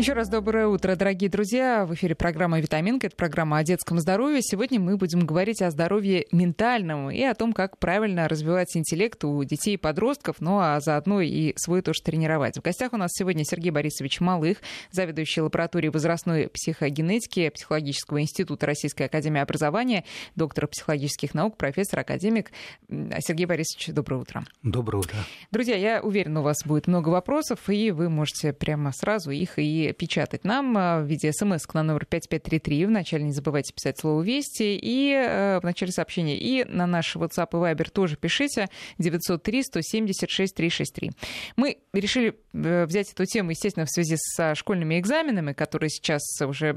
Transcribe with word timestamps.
Еще 0.00 0.14
раз 0.14 0.30
доброе 0.30 0.66
утро, 0.66 0.96
дорогие 0.96 1.28
друзья. 1.28 1.84
В 1.84 1.92
эфире 1.92 2.14
программа 2.14 2.58
«Витаминка». 2.58 3.08
Это 3.08 3.16
программа 3.16 3.58
о 3.58 3.64
детском 3.64 3.98
здоровье. 3.98 4.40
Сегодня 4.40 4.80
мы 4.80 4.96
будем 4.96 5.26
говорить 5.26 5.60
о 5.60 5.70
здоровье 5.70 6.24
ментальном 6.32 7.10
и 7.10 7.22
о 7.22 7.34
том, 7.34 7.52
как 7.52 7.76
правильно 7.76 8.26
развивать 8.26 8.74
интеллект 8.78 9.22
у 9.24 9.44
детей 9.44 9.74
и 9.74 9.76
подростков, 9.76 10.36
ну 10.40 10.58
а 10.58 10.80
заодно 10.80 11.20
и 11.20 11.52
свой 11.56 11.82
тоже 11.82 12.00
тренировать. 12.02 12.56
В 12.56 12.62
гостях 12.62 12.94
у 12.94 12.96
нас 12.96 13.10
сегодня 13.12 13.44
Сергей 13.44 13.72
Борисович 13.72 14.20
Малых, 14.20 14.62
заведующий 14.90 15.42
лабораторией 15.42 15.92
возрастной 15.92 16.48
психогенетики 16.48 17.50
Психологического 17.50 18.22
института 18.22 18.64
Российской 18.64 19.02
академии 19.02 19.42
образования, 19.42 20.04
доктор 20.34 20.66
психологических 20.66 21.34
наук, 21.34 21.58
профессор, 21.58 22.00
академик. 22.00 22.52
Сергей 22.88 23.44
Борисович, 23.44 23.88
доброе 23.88 24.22
утро. 24.22 24.46
Доброе 24.62 25.00
утро. 25.00 25.18
Друзья, 25.50 25.76
я 25.76 26.00
уверена, 26.00 26.40
у 26.40 26.44
вас 26.44 26.64
будет 26.64 26.86
много 26.86 27.10
вопросов, 27.10 27.68
и 27.68 27.90
вы 27.90 28.08
можете 28.08 28.54
прямо 28.54 28.92
сразу 28.92 29.30
их 29.30 29.58
и 29.58 29.89
печатать 29.92 30.44
нам 30.44 30.76
э, 30.76 31.02
в 31.02 31.06
виде 31.06 31.32
смс 31.32 31.66
на 31.74 31.82
номер 31.82 32.06
5533. 32.06 32.86
Вначале 32.86 33.24
не 33.24 33.32
забывайте 33.32 33.72
писать 33.72 33.98
слово 33.98 34.22
«Вести» 34.22 34.78
и 34.80 35.12
э, 35.12 35.60
в 35.60 35.64
начале 35.64 35.92
сообщения. 35.92 36.38
И 36.38 36.64
на 36.64 36.86
наш 36.86 37.16
WhatsApp 37.16 37.48
и 37.52 37.56
Viber 37.56 37.90
тоже 37.90 38.16
пишите 38.16 38.68
903 38.98 39.62
176 39.62 40.54
363. 40.54 41.10
Мы 41.56 41.78
решили 41.92 42.38
э, 42.52 42.86
взять 42.86 43.12
эту 43.12 43.24
тему, 43.26 43.50
естественно, 43.50 43.86
в 43.86 43.90
связи 43.90 44.16
со 44.16 44.54
школьными 44.54 44.98
экзаменами, 44.98 45.52
которые 45.52 45.90
сейчас 45.90 46.22
уже 46.40 46.76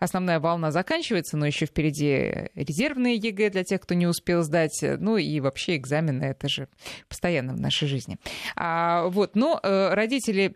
основная 0.00 0.40
волна 0.40 0.70
заканчивается, 0.70 1.36
но 1.36 1.46
еще 1.46 1.66
впереди 1.66 2.50
резервные 2.54 3.16
ЕГЭ 3.16 3.50
для 3.50 3.64
тех, 3.64 3.80
кто 3.80 3.94
не 3.94 4.06
успел 4.06 4.42
сдать. 4.42 4.78
Ну 4.82 5.16
и 5.16 5.40
вообще 5.40 5.76
экзамены, 5.76 6.24
это 6.24 6.48
же 6.48 6.68
постоянно 7.08 7.54
в 7.54 7.60
нашей 7.60 7.88
жизни. 7.88 8.18
А, 8.56 9.06
вот, 9.08 9.36
но 9.36 9.60
родители, 9.62 10.52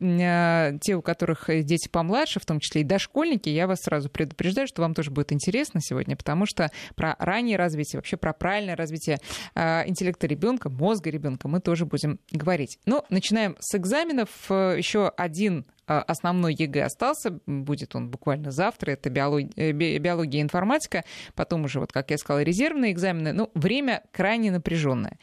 те, 0.81 0.95
у 0.95 1.03
которых 1.03 1.12
э, 1.49 1.63
дети 1.63 1.89
помладше, 1.89 2.41
в 2.41 2.47
том 2.47 2.61
числе 2.61 2.83
и 2.83 2.85
дошкольники, 2.85 3.49
я 3.49 3.67
вас 3.67 3.81
сразу 3.83 4.09
предупреждаю, 4.09 4.67
что 4.67 4.83
вам 4.83 4.95
тоже 4.95 5.11
будет 5.11 5.33
интересно 5.33 5.81
сегодня, 5.81 6.17
потому 6.17 6.47
что 6.47 6.71
про 6.95 7.17
раннее 7.19 7.57
развитие, 7.57 7.99
вообще 7.99 8.17
про 8.17 8.33
правильное 8.33 8.77
развитие 8.77 9.19
э, 9.55 9.89
интеллекта 9.89 10.27
ребенка, 10.27 10.71
мозга 10.71 11.11
ребенка 11.11 11.49
мы 11.49 11.61
тоже 11.61 11.87
будем 11.87 12.19
говорить. 12.31 12.79
Но 12.87 12.97
ну, 12.97 13.17
начинаем 13.17 13.57
с 13.61 13.75
экзаменов. 13.75 14.29
Э, 14.51 14.75
Еще 14.77 15.09
один 15.09 15.67
основной 15.87 16.55
ЕГЭ 16.55 16.85
остался, 16.85 17.41
будет 17.45 17.95
он 17.97 18.09
буквально 18.09 18.51
завтра, 18.51 18.93
это 18.93 19.11
биология, 19.11 19.73
биология 19.73 20.41
и 20.41 20.43
информатика, 20.43 21.05
потом 21.35 21.65
уже, 21.65 21.81
вот 21.81 21.93
как 21.93 22.11
я 22.11 22.19
сказала, 22.19 22.43
резервные 22.43 22.93
экзамены, 22.93 23.33
ну, 23.33 23.51
время 23.55 24.03
крайне 24.13 24.53
напряженное. 24.53 25.19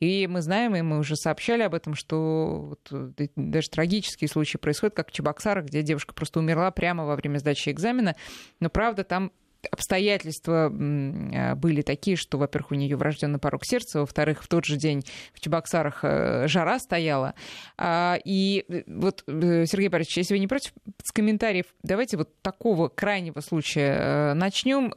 И 0.00 0.26
мы 0.26 0.42
знаем, 0.42 0.74
и 0.76 0.82
мы 0.82 0.98
уже 0.98 1.16
сообщали 1.16 1.62
об 1.62 1.74
этом, 1.74 1.94
что 1.94 2.66
вот 2.70 2.88
э, 3.18 3.28
даже 3.36 3.70
трагические 3.70 4.28
случаи 4.28 4.58
происходят, 4.58 4.94
как 4.94 5.08
в 5.08 5.12
Чебоксарах, 5.12 5.66
где 5.66 5.82
девушка 5.82 6.14
просто 6.14 6.40
умерла 6.40 6.70
прямо 6.70 7.04
во 7.04 7.16
время 7.16 7.38
сдачи 7.38 7.70
экзамена. 7.70 8.16
Но 8.60 8.70
правда, 8.70 9.04
там 9.04 9.32
обстоятельства 9.70 10.70
э, 10.70 11.54
были 11.54 11.82
такие, 11.82 12.16
что, 12.16 12.38
во-первых, 12.38 12.72
у 12.72 12.74
нее 12.74 12.96
врожденный 12.96 13.38
порог 13.38 13.64
сердца, 13.64 14.00
во-вторых, 14.00 14.42
в 14.42 14.48
тот 14.48 14.64
же 14.64 14.76
день 14.76 15.02
в 15.32 15.40
Чебоксарах 15.40 16.00
э, 16.02 16.46
жара 16.48 16.78
стояла. 16.78 17.34
А, 17.76 18.18
и 18.24 18.64
вот, 18.86 19.24
Сергей 19.26 19.88
Борисович, 19.88 20.18
если 20.18 20.34
вы 20.34 20.40
не 20.40 20.48
против, 20.48 20.72
с 21.02 21.12
комментариев 21.12 21.66
давайте 21.82 22.16
вот 22.16 22.40
такого 22.42 22.88
крайнего 22.88 23.40
случая 23.40 24.34
начнем. 24.34 24.94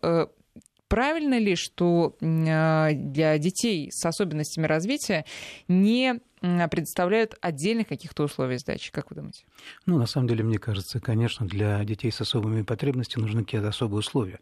Правильно 0.88 1.38
ли, 1.38 1.56
что 1.56 2.16
а, 2.22 2.92
для 2.94 3.38
детей 3.38 3.90
с 3.92 4.06
особенностями 4.06 4.66
развития 4.66 5.26
не 5.68 6.20
предоставляют 6.40 7.36
отдельных 7.42 7.88
каких-то 7.88 8.24
условий 8.24 8.58
сдачи, 8.60 8.92
как 8.92 9.10
вы 9.10 9.16
думаете? 9.16 9.44
Ну, 9.88 9.98
на 9.98 10.06
самом 10.06 10.28
деле, 10.28 10.44
мне 10.44 10.60
кажется, 10.60 11.00
конечно, 11.00 11.48
для 11.48 11.84
детей 11.84 12.12
с 12.12 12.22
особыми 12.22 12.62
потребностями 12.62 13.24
нужны 13.24 13.44
какие-то 13.44 13.70
особые 13.70 14.00
условия. 14.00 14.40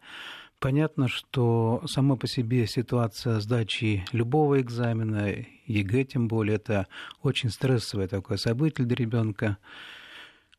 Понятно, 0.58 1.08
что 1.08 1.82
сама 1.86 2.16
по 2.16 2.26
себе 2.26 2.66
ситуация 2.66 3.40
сдачи 3.40 4.04
любого 4.12 4.60
экзамена, 4.60 5.46
ЕГЭ 5.66 6.04
тем 6.04 6.28
более, 6.28 6.56
это 6.56 6.86
очень 7.22 7.50
стрессовое 7.50 8.08
такое 8.08 8.38
событие 8.38 8.86
для 8.86 8.96
ребенка 8.96 9.58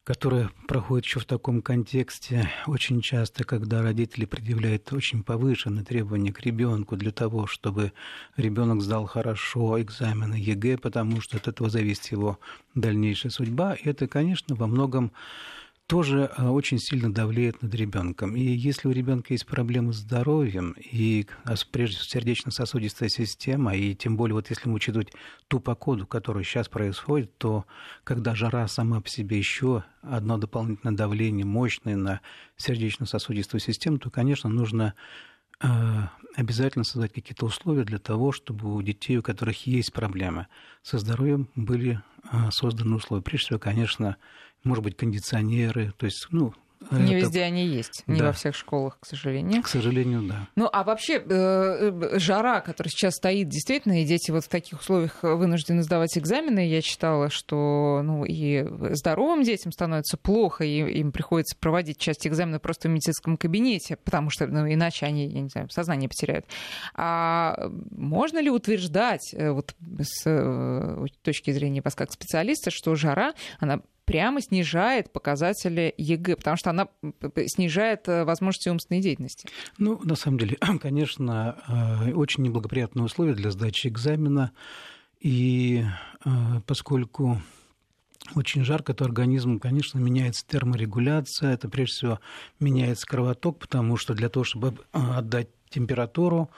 которая 0.07 0.50
проходит 0.69 1.06
еще 1.06 1.19
в 1.19 1.25
таком 1.25 1.62
контексте 1.62 2.50
очень 2.66 3.01
часто, 3.01 3.44
когда 3.44 3.81
родители 3.81 4.23
предъявляют 4.23 4.94
очень 4.94 5.22
повышенные 5.22 5.84
требования 5.84 6.31
к 6.31 6.40
ребенку 6.40 6.95
для 6.95 7.12
того, 7.12 7.45
чтобы 7.45 7.91
ребенок 8.38 8.81
сдал 8.81 9.06
хорошо 9.06 9.81
экзамены 9.81 10.35
ЕГЭ, 10.35 10.78
потому 10.78 11.19
что 11.19 11.35
от 11.35 11.50
этого 11.50 11.69
зависит 11.69 12.06
его 12.06 12.40
дальнейшая 12.73 13.34
судьба. 13.34 13.73
И 13.73 13.90
это, 13.90 14.07
конечно, 14.07 14.56
во 14.56 14.67
многом 14.67 15.12
тоже 15.88 16.30
э, 16.38 16.48
очень 16.48 16.80
сильно 16.80 17.12
давлеет 17.12 17.62
над 17.62 17.74
ребенком. 17.74 18.36
И 18.36 18.42
если 18.42 18.90
у 18.90 18.92
ребенка 18.92 19.34
есть 19.34 19.46
проблемы 19.46 19.94
с 19.94 19.98
здоровьем, 19.98 20.75
и 20.78 21.28
а, 21.46 21.56
прежде 21.72 21.96
всего 21.96 22.09
сердечно-сосудистая 22.09 23.08
система, 23.08 23.74
и 23.74 23.96
тем 23.96 24.18
более 24.18 24.36
вот 24.36 24.50
если 24.50 24.68
мы 24.68 24.76
учитывать 24.76 25.14
ту 25.47 25.62
погоду, 25.62 26.06
которая 26.06 26.44
сейчас 26.44 26.68
происходит, 26.68 27.38
то 27.38 27.66
когда 28.03 28.36
жара 28.36 28.68
сама 28.68 29.00
по 29.00 29.08
себе 29.08 29.38
еще 29.38 29.86
одно 30.02 30.38
дополнительное 30.38 30.96
давление 30.96 31.46
мощное 31.46 31.96
на 31.96 32.20
сердечно-сосудистую 32.58 33.62
систему, 33.62 33.97
то, 33.97 34.09
конечно, 34.09 34.50
нужно 34.50 34.94
э, 35.62 35.68
обязательно 36.36 36.84
создать 36.84 37.14
какие-то 37.14 37.46
условия 37.46 37.86
для 37.86 38.00
того, 38.00 38.34
чтобы 38.34 38.76
у 38.76 38.81
детей, 38.81 39.18
у 39.18 39.24
которых 39.24 39.66
есть 39.66 39.94
проблемы 39.94 40.47
со 40.84 40.97
здоровьем, 40.97 41.50
были 41.56 42.02
э, 42.30 42.52
созданы 42.52 42.97
условия. 42.97 43.24
Прежде 43.24 43.46
всего, 43.46 43.59
конечно, 43.59 44.18
может 44.63 44.84
быть, 44.84 44.97
кондиционеры, 44.97 45.94
то 45.97 46.06
есть, 46.06 46.28
ну, 46.31 46.53
не 46.91 47.16
это... 47.16 47.25
везде 47.25 47.44
они 47.44 47.66
есть, 47.66 48.03
не 48.07 48.19
да. 48.19 48.28
во 48.28 48.31
всех 48.31 48.56
школах, 48.56 48.97
к 49.00 49.06
сожалению. 49.06 49.63
К 49.63 49.68
сожалению, 49.68 50.22
да. 50.23 50.47
Ну, 50.56 50.69
а 50.72 50.84
вообще 50.84 51.16
э, 51.16 51.22
э, 51.28 52.19
жара, 52.19 52.62
которая 52.62 52.90
сейчас 52.91 53.16
стоит, 53.16 53.50
действительно, 53.50 54.01
и 54.01 54.06
дети 54.06 54.31
вот 54.31 54.46
в 54.46 54.47
таких 54.47 54.79
условиях 54.79 55.23
вынуждены 55.23 55.84
сдавать 55.84 56.17
экзамены. 56.17 56.67
Я 56.67 56.81
читала, 56.81 57.29
что 57.29 58.01
ну, 58.03 58.25
и 58.25 58.66
здоровым 58.94 59.44
детям 59.44 59.72
становится 59.72 60.17
плохо, 60.17 60.63
и 60.63 61.00
им 61.00 61.12
приходится 61.12 61.57
проводить 61.57 61.97
часть 61.97 62.28
экзамена 62.28 62.59
просто 62.59 62.88
в 62.88 62.91
медицинском 62.91 63.38
кабинете, 63.38 63.97
потому 63.97 64.29
что 64.29 64.47
ну, 64.47 64.72
иначе 64.72 65.06
они, 65.06 65.28
я 65.28 65.41
не 65.41 65.50
знаю, 65.50 65.69
сознание 65.69 66.07
потеряют. 66.07 66.46
А 66.94 67.69
можно 67.91 68.40
ли 68.40 68.50
утверждать, 68.50 69.34
э, 69.34 69.51
вот 69.51 69.75
с 70.00 71.09
точки 71.23 71.51
зрения 71.51 71.81
вас 71.84 71.96
как 71.96 72.12
специалиста, 72.12 72.72
что 72.72 72.96
жара, 72.96 73.34
она 73.59 73.81
прямо 74.07 74.41
снижает 74.41 75.12
показатели 75.12 75.94
ЕГЭ, 75.97 76.38
потому 76.38 76.56
что 76.56 76.69
она 76.69 76.88
снижает 77.45 78.07
э, 78.07 78.23
возможности 78.23 78.69
умственной 78.69 79.01
деятельности. 79.01 79.50
Ну, 79.78 80.00
на 80.01 80.16
самом 80.16 80.40
деле, 80.40 80.57
конечно, 80.81 81.57
э, 82.07 82.13
очень 82.13 82.44
неблагоприятные 82.44 83.03
условия 83.03 83.34
для 83.34 83.51
сдачи 83.51 83.88
экзамена. 83.88 84.53
И 85.19 85.84
э, 86.23 86.29
поскольку 86.66 87.41
очень 88.34 88.63
жарко, 88.63 88.94
то 88.94 89.03
организм, 89.03 89.59
конечно, 89.59 90.00
меняется 90.00 90.46
терморегуляция, 90.47 91.53
это 91.53 91.67
прежде 91.69 91.94
всего 91.94 92.19
меняется 92.62 93.06
кровоток, 93.06 93.59
потому 93.59 93.97
что 93.97 94.13
для 94.13 94.29
того, 94.29 94.46
чтобы 94.46 94.73
отдать 94.91 95.50
температуру, 95.69 96.50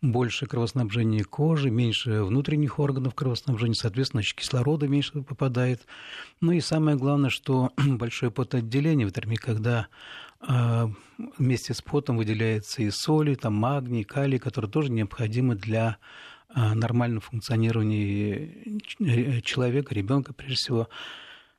больше 0.00 0.46
кровоснабжения 0.46 1.24
кожи, 1.24 1.70
меньше 1.70 2.22
внутренних 2.22 2.78
органов 2.78 3.14
кровоснабжения, 3.14 3.74
соответственно, 3.74 4.22
кислорода 4.22 4.86
меньше 4.86 5.22
попадает. 5.22 5.86
Ну 6.40 6.52
и 6.52 6.60
самое 6.60 6.96
главное, 6.96 7.30
что 7.30 7.72
большое 7.76 8.30
потоотделение 8.30 9.06
в 9.06 9.12
термии, 9.12 9.36
когда 9.36 9.88
а, 10.40 10.90
вместе 11.36 11.74
с 11.74 11.82
потом 11.82 12.16
выделяется 12.16 12.82
и 12.82 12.90
соли, 12.90 13.34
там 13.34 13.54
магний, 13.54 14.04
калий, 14.04 14.38
которые 14.38 14.70
тоже 14.70 14.92
необходимы 14.92 15.56
для 15.56 15.98
а, 16.48 16.74
нормального 16.74 17.20
функционирования 17.20 18.54
э, 19.00 19.40
человека, 19.40 19.94
ребенка 19.94 20.32
прежде 20.32 20.54
всего. 20.54 20.88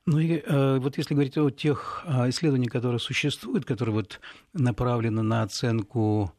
Ну 0.06 0.18
и 0.18 0.42
э, 0.44 0.78
вот 0.78 0.96
если 0.96 1.12
говорить 1.12 1.36
о 1.36 1.50
тех 1.50 2.02
а, 2.06 2.28
исследованиях, 2.30 2.72
которые 2.72 2.98
существуют, 2.98 3.66
которые 3.66 3.94
вот 3.94 4.20
направлены 4.54 5.22
на 5.22 5.42
оценку 5.42 6.32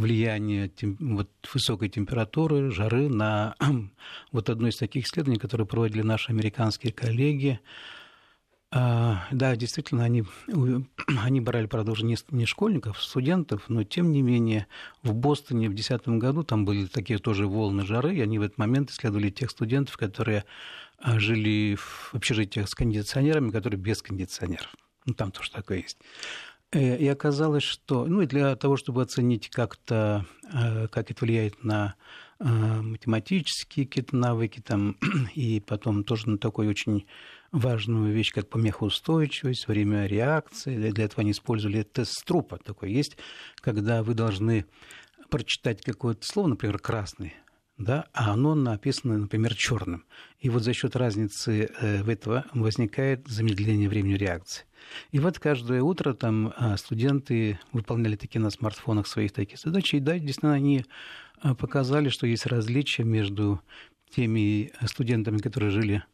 влияние 0.00 0.68
тем, 0.68 0.96
вот, 1.00 1.30
высокой 1.52 1.88
температуры, 1.88 2.70
жары 2.70 3.08
на 3.08 3.54
вот 4.32 4.50
одно 4.50 4.68
из 4.68 4.76
таких 4.76 5.06
исследований, 5.06 5.38
которые 5.38 5.66
проводили 5.66 6.02
наши 6.02 6.30
американские 6.32 6.92
коллеги. 6.92 7.60
А, 8.72 9.26
да, 9.32 9.56
действительно, 9.56 10.04
они, 10.04 10.24
они 11.22 11.40
брали, 11.40 11.66
правда, 11.66 11.92
уже 11.92 12.04
не, 12.04 12.16
не 12.30 12.46
школьников, 12.46 12.98
а 12.98 13.02
студентов, 13.02 13.64
но 13.68 13.82
тем 13.82 14.12
не 14.12 14.22
менее 14.22 14.66
в 15.02 15.12
Бостоне 15.12 15.68
в 15.68 15.74
2010 15.74 16.20
году 16.20 16.44
там 16.44 16.64
были 16.64 16.86
такие 16.86 17.18
тоже 17.18 17.46
волны 17.46 17.84
жары, 17.84 18.14
и 18.14 18.20
они 18.20 18.38
в 18.38 18.42
этот 18.42 18.58
момент 18.58 18.90
исследовали 18.90 19.30
тех 19.30 19.50
студентов, 19.50 19.96
которые 19.96 20.44
а, 20.98 21.18
жили 21.18 21.74
в 21.74 22.14
общежитиях 22.14 22.68
с 22.68 22.74
кондиционерами, 22.74 23.50
которые 23.50 23.78
без 23.78 24.02
кондиционеров. 24.02 24.72
Ну, 25.04 25.14
там 25.14 25.32
тоже 25.32 25.50
такое 25.50 25.78
есть. 25.78 25.98
Э, 26.72 26.96
и 26.96 27.06
оказалось, 27.08 27.64
что 27.64 28.06
ну, 28.06 28.22
и 28.22 28.26
для 28.26 28.54
того, 28.56 28.76
чтобы 28.76 29.02
оценить 29.02 29.48
как-то, 29.50 30.26
э, 30.52 30.88
как 30.88 31.10
это 31.10 31.24
влияет 31.24 31.64
на 31.64 31.96
э, 32.38 32.44
математические 32.44 33.86
какие-то 33.86 34.16
навыки, 34.16 34.60
там, 34.60 34.96
и 35.34 35.60
потом 35.60 36.04
тоже 36.04 36.28
на 36.30 36.38
такой 36.38 36.68
очень 36.68 37.06
важную 37.50 38.12
вещь, 38.12 38.32
как 38.32 38.48
помехоустойчивость, 38.48 39.66
время 39.66 40.06
реакции. 40.06 40.76
Для 40.76 41.04
этого 41.04 41.22
они 41.22 41.32
использовали 41.32 41.82
тест 41.82 42.12
Струпа. 42.12 42.58
Такой 42.58 42.92
есть, 42.92 43.16
когда 43.60 44.04
вы 44.04 44.14
должны 44.14 44.66
прочитать 45.30 45.82
какое-то 45.82 46.24
слово, 46.24 46.48
например, 46.48 46.78
красный, 46.78 47.34
да, 47.80 48.06
а 48.12 48.34
оно 48.34 48.54
написано, 48.54 49.16
например, 49.16 49.54
черным. 49.54 50.04
И 50.38 50.50
вот 50.50 50.62
за 50.62 50.74
счет 50.74 50.96
разницы 50.96 51.70
э, 51.80 52.04
этого 52.10 52.44
возникает 52.52 53.26
замедление 53.26 53.88
времени 53.88 54.14
реакции. 54.14 54.64
И 55.12 55.18
вот 55.18 55.38
каждое 55.38 55.82
утро 55.82 56.12
там 56.12 56.52
а, 56.56 56.76
студенты 56.76 57.58
выполняли 57.72 58.16
такие 58.16 58.40
на 58.40 58.50
смартфонах 58.50 59.06
своих 59.06 59.32
такие 59.32 59.56
задачи, 59.56 59.96
и 59.96 60.00
да, 60.00 60.18
действительно, 60.18 60.52
они 60.52 60.84
а, 61.40 61.54
показали, 61.54 62.10
что 62.10 62.26
есть 62.26 62.46
различия 62.46 63.04
между 63.04 63.60
теми 64.10 64.72
студентами, 64.86 65.38
которые 65.38 65.70
жили 65.70 66.04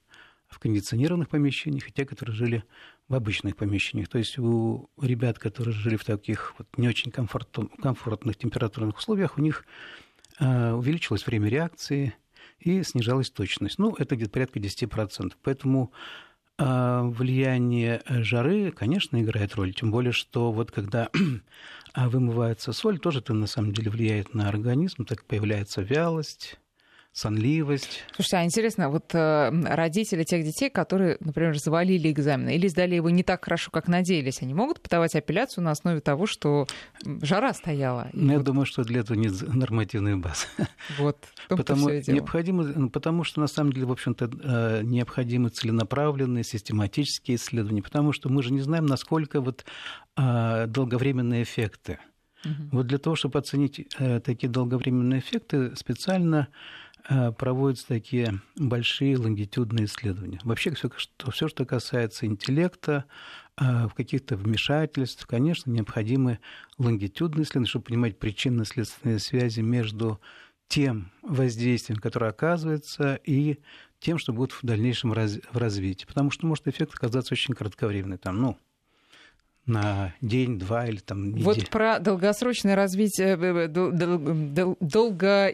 в 0.49 0.61
кондиционированных 0.61 1.29
помещениях, 1.29 1.89
и 1.89 1.93
те, 1.93 2.07
которые 2.07 2.37
жили 2.37 2.65
в 3.09 3.15
обычных 3.15 3.57
помещениях. 3.57 4.09
То 4.09 4.19
есть 4.19 4.39
у 4.39 4.89
ребят, 5.01 5.39
которые 5.41 5.75
жили 5.75 5.97
в 5.97 6.05
таких 6.05 6.55
вот 6.59 6.69
не 6.77 6.89
очень 6.89 7.11
комфортных 7.11 8.37
температурных 8.37 8.99
условиях, 8.99 9.39
у 9.39 9.41
них 9.41 9.65
увеличилось 10.39 11.27
время 11.27 11.49
реакции 11.49 12.15
и 12.59 12.83
снижалась 12.83 13.31
точность. 13.31 13.79
Ну, 13.79 13.95
это 13.99 14.17
где-то 14.17 14.33
порядка 14.33 14.59
10%. 14.59 15.33
Поэтому 15.43 15.93
а, 16.59 17.03
влияние 17.03 18.03
жары, 18.07 18.71
конечно, 18.71 19.21
играет 19.21 19.55
роль. 19.55 19.75
Тем 19.75 19.91
более, 19.91 20.13
что 20.13 20.53
вот 20.53 20.71
когда 20.71 21.11
вымывается 21.97 22.73
соль, 22.73 22.99
тоже 22.99 23.19
это 23.19 23.35
на 23.35 23.47
самом 23.47 23.73
деле 23.73 23.91
влияет 23.91 24.35
на 24.35 24.49
организм, 24.49 25.05
так 25.05 25.25
появляется 25.25 25.83
вялость, 25.83 26.59
сонливость. 27.17 28.05
Слушайте, 28.15 28.37
а 28.37 28.45
интересно, 28.45 28.91
вот 28.91 29.15
э, 29.15 29.51
родители 29.51 30.23
тех 30.23 30.45
детей, 30.45 30.69
которые, 30.69 31.17
например, 31.21 31.59
завалили 31.59 32.13
экзамен 32.13 32.51
или 32.51 32.69
сдали 32.69 32.95
его 32.95 33.09
не 33.09 33.23
так 33.23 33.43
хорошо, 33.43 33.71
как 33.71 33.89
надеялись, 33.89 34.43
они 34.43 34.53
могут 34.53 34.83
подавать 34.83 35.15
апелляцию 35.15 35.65
на 35.65 35.71
основе 35.71 36.01
того, 36.01 36.27
что 36.27 36.67
жара 37.23 37.55
стояла? 37.55 38.11
Ну, 38.13 38.33
я 38.33 38.37
вот... 38.37 38.45
думаю, 38.45 38.67
что 38.67 38.85
для 38.85 39.01
этого 39.01 39.17
нет 39.17 39.33
нормативной 39.43 40.17
базы. 40.17 40.47
Вот. 40.99 41.17
Потому, 41.49 41.89
необходимо, 41.89 42.65
ну, 42.65 42.91
потому 42.91 43.25
что, 43.25 43.41
на 43.41 43.47
самом 43.47 43.73
деле, 43.73 43.87
в 43.87 43.93
общем-то, 43.93 44.31
э, 44.43 44.83
необходимы 44.83 45.49
целенаправленные, 45.49 46.45
систематические 46.45 47.37
исследования, 47.37 47.83
потому 47.83 48.13
что 48.13 48.29
мы 48.29 48.43
же 48.43 48.53
не 48.53 48.61
знаем, 48.61 48.87
насколько 48.87 49.41
вот 49.41 49.65
э, 50.17 50.67
долговременные 50.69 51.45
эффекты. 51.45 51.99
Угу. 52.45 52.69
Вот 52.73 52.87
для 52.87 52.99
того, 52.99 53.17
чтобы 53.17 53.39
оценить 53.39 53.89
такие 54.25 54.49
долговременные 54.49 55.21
эффекты, 55.21 55.75
специально 55.77 56.49
Э, 56.49 56.86
проводятся 57.39 57.87
такие 57.89 58.41
большие 58.57 59.17
лонгитюдные 59.17 59.87
исследования. 59.87 60.41
Вообще 60.43 60.75
все, 60.75 60.91
что, 60.97 61.31
все, 61.31 61.49
что 61.49 61.65
касается 61.65 62.27
интеллекта, 62.27 63.05
э, 63.57 63.87
в 63.87 63.95
каких-то 63.95 64.37
вмешательств, 64.37 65.27
конечно, 65.27 65.71
необходимы 65.71 66.41
лонгитюдные 66.79 67.45
исследования, 67.45 67.69
чтобы 67.69 67.85
понимать 67.87 68.19
причинно-следственные 68.19 69.19
связи 69.19 69.61
между 69.61 70.21
тем 70.69 71.13
воздействием, 71.23 72.01
которое 72.01 72.31
оказывается, 72.31 73.21
и 73.25 73.59
тем, 74.01 74.19
что 74.19 74.33
будет 74.33 74.53
в 74.53 74.61
дальнейшем 74.63 75.13
раз, 75.13 75.39
в 75.53 75.57
развитии. 75.57 76.07
Потому 76.07 76.31
что 76.31 76.47
может 76.47 76.67
эффект 76.67 76.95
оказаться 76.95 77.35
очень 77.35 77.55
кратковременный, 77.55 78.19
там, 78.19 78.41
ну, 78.41 78.59
на 79.67 80.15
день, 80.21 80.59
два 80.59 80.87
или 80.87 80.99
там 80.99 81.31
неделю. 81.31 81.45
Вот 81.45 81.69
про 81.71 81.99
долгосрочное 81.99 82.77
развитие, 82.77 83.37
э, 83.37 84.77
долго 84.81 85.53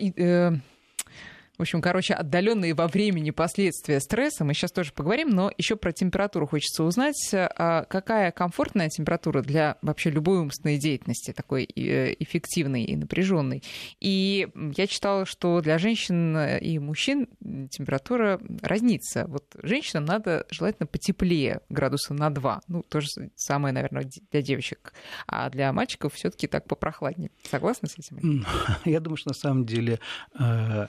в 1.63 1.65
общем, 1.65 1.81
короче, 1.81 2.15
отдаленные 2.15 2.75
во 2.75 2.89
времени 2.89 3.31
последствия 3.31 4.01
стресса. 4.01 4.45
Мы 4.45 4.53
сейчас 4.53 4.73
тоже 4.73 4.93
поговорим, 4.93 5.31
но 5.31 5.53
еще 5.57 5.77
про 5.77 5.93
температуру 5.93 6.49
хочется 6.49 6.83
узнать. 6.83 7.31
А 7.33 7.85
какая 7.85 8.33
комфортная 8.33 8.89
температура 8.89 9.43
для 9.43 9.77
вообще 9.81 10.11
любой 10.11 10.39
умственной 10.41 10.77
деятельности, 10.77 11.33
такой 11.33 11.63
э, 11.63 12.17
эффективной 12.19 12.83
и 12.83 12.97
напряженной? 12.97 13.63
И 14.01 14.49
я 14.77 14.89
читала, 14.89 15.25
что 15.25 15.61
для 15.61 15.79
женщин 15.79 16.37
и 16.37 16.81
мужчин 16.81 17.29
температура 17.71 18.41
разнится. 18.61 19.27
Вот 19.29 19.45
женщинам 19.63 20.05
надо 20.05 20.45
желательно 20.51 20.89
потеплее, 20.89 21.61
градуса 21.69 22.13
на 22.13 22.31
2. 22.31 22.63
Ну, 22.67 22.83
то 22.83 23.01
же 23.01 23.07
самое, 23.37 23.73
наверное, 23.73 24.11
для 24.33 24.43
девочек. 24.43 24.95
А 25.29 25.49
для 25.49 25.73
мальчиков 25.73 26.15
все-таки 26.15 26.49
так 26.49 26.67
попрохладнее. 26.67 27.31
Согласны 27.49 27.87
с 27.87 27.97
этим? 27.97 28.45
Я 28.85 28.99
думаю, 28.99 29.17
что 29.17 29.31
на 29.31 29.35
самом 29.35 29.65
деле 29.65 30.01
э, 30.37 30.89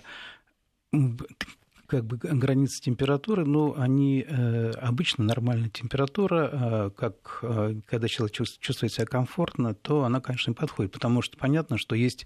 как 1.87 2.05
бы 2.05 2.17
границы 2.17 2.81
температуры, 2.81 3.45
но 3.45 3.75
они 3.77 4.25
э, 4.27 4.71
обычно 4.71 5.25
нормальная 5.25 5.69
температура, 5.69 6.49
э, 6.51 6.89
как 6.95 7.39
э, 7.43 7.75
когда 7.85 8.07
человек 8.07 8.33
чувствует 8.33 8.91
себя 8.91 9.05
комфортно, 9.05 9.75
то 9.75 10.03
она, 10.03 10.19
конечно, 10.19 10.51
не 10.51 10.55
подходит, 10.55 10.91
потому 10.91 11.21
что 11.21 11.37
понятно, 11.37 11.77
что 11.77 11.95
есть 11.95 12.25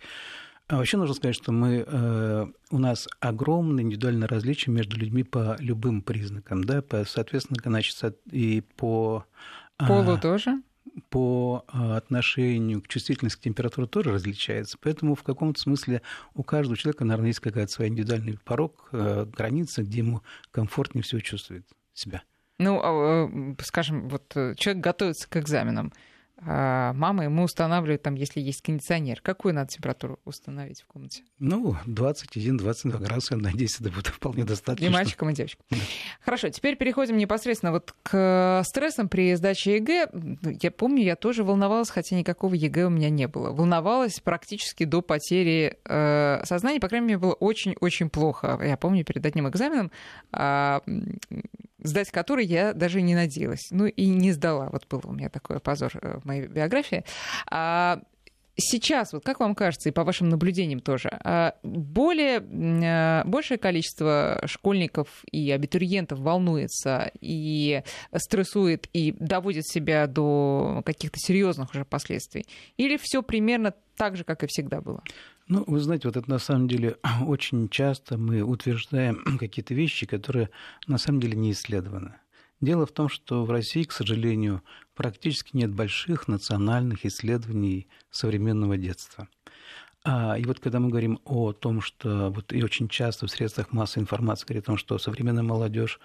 а 0.69 0.75
Вообще 0.75 0.97
нужно 0.97 1.15
сказать, 1.15 1.33
что 1.33 1.53
мы, 1.53 2.51
у 2.71 2.77
нас 2.77 3.07
огромное 3.21 3.85
индивидуальное 3.85 4.27
различие 4.27 4.75
между 4.75 4.97
людьми 4.97 5.23
по 5.23 5.55
любым 5.59 6.01
признакам, 6.01 6.61
да, 6.61 6.83
соответственно, 7.05 7.57
значит, 7.63 8.19
и 8.29 8.59
по... 8.75 9.23
Полу 9.77 10.15
а, 10.15 10.17
тоже? 10.17 10.61
По 11.09 11.63
а, 11.67 11.97
отношению 11.97 12.81
к 12.81 12.87
чувствительности 12.87 13.39
к 13.39 13.43
температуре 13.43 13.87
тоже 13.87 14.11
различается. 14.11 14.77
Поэтому 14.81 15.15
в 15.15 15.23
каком-то 15.23 15.59
смысле 15.59 16.01
у 16.33 16.43
каждого 16.43 16.77
человека, 16.77 17.05
наверное, 17.05 17.29
есть 17.29 17.39
какая-то 17.39 17.71
своя 17.71 17.89
индивидуальный 17.89 18.39
порог, 18.43 18.89
э, 18.91 19.25
граница, 19.25 19.83
где 19.83 19.99
ему 19.99 20.21
комфортнее 20.51 21.03
всего 21.03 21.21
чувствует 21.21 21.65
себя. 21.93 22.23
Ну, 22.59 22.79
а, 22.81 23.29
э, 23.29 23.55
скажем, 23.63 24.09
вот 24.09 24.31
э, 24.35 24.55
человек 24.55 24.83
готовится 24.83 25.29
к 25.29 25.37
экзаменам. 25.37 25.93
А 26.45 26.93
мама 26.93 27.23
ему 27.23 27.43
устанавливает, 27.43 28.03
там, 28.03 28.13
если 28.13 28.39
есть 28.39 28.61
кондиционер. 28.61 29.21
Какую 29.21 29.55
надо 29.55 29.69
температуру 29.69 30.19
установить 30.23 30.81
в 30.81 30.85
комнате? 30.85 31.23
Ну, 31.39 31.75
21-22 31.87 32.99
градуса, 32.99 33.35
надеюсь, 33.35 33.79
это 33.79 33.89
будет 33.89 34.07
вполне 34.07 34.43
достаточно. 34.43 34.85
И 34.85 34.89
мальчикам, 34.89 35.31
и 35.31 35.33
девочкам. 35.33 35.65
Хорошо, 36.21 36.49
теперь 36.49 36.75
переходим 36.75 37.17
непосредственно 37.17 37.71
вот 37.71 37.95
к 38.03 38.61
стрессам 38.65 39.09
при 39.09 39.33
сдаче 39.35 39.77
ЕГЭ. 39.77 40.09
Я 40.61 40.71
помню, 40.71 41.03
я 41.03 41.15
тоже 41.15 41.43
волновалась, 41.43 41.89
хотя 41.89 42.15
никакого 42.15 42.53
ЕГЭ 42.53 42.85
у 42.85 42.89
меня 42.89 43.09
не 43.09 43.27
было. 43.27 43.51
Волновалась 43.51 44.19
практически 44.19 44.83
до 44.83 45.01
потери 45.01 45.79
э, 45.85 46.45
сознания, 46.45 46.79
по 46.79 46.87
крайней 46.87 47.07
мере, 47.07 47.19
было 47.19 47.33
очень-очень 47.33 48.11
плохо. 48.11 48.59
Я 48.63 48.77
помню, 48.77 49.03
перед 49.03 49.25
одним 49.25 49.49
экзаменом 49.49 49.91
э, 50.33 50.79
сдать 51.79 52.11
который 52.11 52.45
я 52.45 52.73
даже 52.73 53.01
не 53.01 53.15
надеялась. 53.15 53.67
Ну 53.71 53.85
и 53.85 54.07
не 54.07 54.31
сдала. 54.31 54.69
Вот 54.71 54.87
был 54.89 55.01
у 55.03 55.13
меня 55.13 55.29
такой 55.29 55.59
позор 55.59 55.91
э, 56.01 56.19
в 56.19 56.25
моей 56.25 56.47
биографии. 56.47 57.03
А 57.49 58.01
сейчас, 58.55 59.13
вот 59.13 59.23
как 59.23 59.39
вам 59.39 59.55
кажется, 59.55 59.89
и 59.89 59.91
по 59.91 60.03
вашим 60.03 60.29
наблюдениям 60.29 60.79
тоже, 60.79 61.09
а 61.23 61.55
более, 61.63 62.39
э, 62.39 63.23
большее 63.25 63.57
количество 63.57 64.41
школьников 64.45 65.23
и 65.31 65.51
абитуриентов 65.51 66.19
волнуется 66.19 67.11
и 67.21 67.83
стрессует 68.15 68.89
и 68.93 69.11
доводит 69.11 69.67
себя 69.67 70.07
до 70.07 70.81
каких-то 70.85 71.17
серьезных 71.19 71.71
уже 71.71 71.85
последствий? 71.85 72.45
Или 72.77 72.97
все 72.97 73.21
примерно 73.21 73.73
так 73.95 74.17
же, 74.17 74.23
как 74.23 74.43
и 74.43 74.47
всегда 74.47 74.81
было? 74.81 75.03
Ну, 75.49 75.63
вы 75.65 75.79
знаете, 75.79 76.09
вот 76.09 76.17
это 76.17 76.29
на 76.29 76.39
самом 76.39 76.67
деле 76.67 76.97
очень 77.25 77.69
часто 77.69 78.17
мы 78.17 78.41
утверждаем 78.41 79.23
какие-то 79.39 79.73
вещи, 79.73 80.05
которые 80.05 80.49
на 80.87 80.97
самом 80.97 81.21
деле 81.21 81.37
не 81.37 81.51
исследованы. 81.51 82.15
Дело 82.59 82.85
в 82.85 82.91
том, 82.91 83.07
что 83.07 83.45
в 83.45 83.51
России, 83.51 83.83
к 83.83 83.91
сожалению, 83.91 84.63
практически 84.95 85.55
нет 85.55 85.71
больших 85.71 86.27
национальных 86.27 87.05
исследований 87.05 87.87
современного 88.09 88.77
детства. 88.77 89.29
А, 90.03 90.37
и 90.37 90.43
вот 90.43 90.59
когда 90.59 90.79
мы 90.79 90.89
говорим 90.89 91.19
о 91.23 91.53
том, 91.53 91.81
что 91.81 92.29
вот 92.29 92.51
и 92.51 92.63
очень 92.63 92.89
часто 92.89 93.27
в 93.27 93.31
средствах 93.31 93.71
массовой 93.71 94.03
информации 94.03 94.45
говорят 94.47 94.65
о 94.65 94.67
том, 94.67 94.77
что 94.77 94.97
современная 94.97 95.43
молодежь 95.43 95.99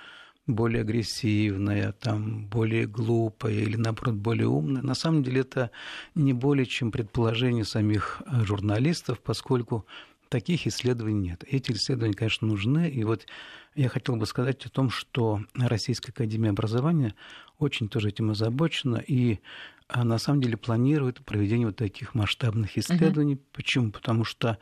более 0.46 0.82
агрессивная, 0.82 1.92
там, 1.92 2.46
более 2.46 2.86
глупая 2.86 3.54
или, 3.54 3.76
наоборот, 3.76 4.14
более 4.16 4.48
умная. 4.48 4.82
На 4.82 4.94
самом 4.94 5.22
деле 5.22 5.42
это 5.42 5.70
не 6.14 6.32
более 6.32 6.66
чем 6.66 6.90
предположение 6.90 7.64
самих 7.64 8.22
э, 8.26 8.44
журналистов, 8.44 9.20
поскольку 9.20 9.86
таких 10.28 10.66
исследований 10.66 11.28
нет. 11.28 11.44
Эти 11.46 11.72
исследования, 11.72 12.14
конечно, 12.14 12.48
нужны. 12.48 12.88
И 12.88 13.04
вот 13.04 13.26
я 13.74 13.88
хотел 13.88 14.16
бы 14.16 14.26
сказать 14.26 14.64
о 14.66 14.70
том, 14.70 14.90
что 14.90 15.42
Российская 15.54 16.10
Академия 16.10 16.50
Образования 16.50 17.14
очень 17.58 17.88
тоже 17.88 18.08
этим 18.08 18.30
озабочена 18.30 18.96
и 18.96 19.40
а, 19.88 20.04
на 20.04 20.18
самом 20.18 20.40
деле 20.40 20.56
планирует 20.56 21.24
проведение 21.24 21.66
вот 21.66 21.76
таких 21.76 22.14
масштабных 22.14 22.78
исследований. 22.78 23.34
Угу. 23.34 23.42
Почему? 23.52 23.90
Потому 23.92 24.24
что 24.24 24.58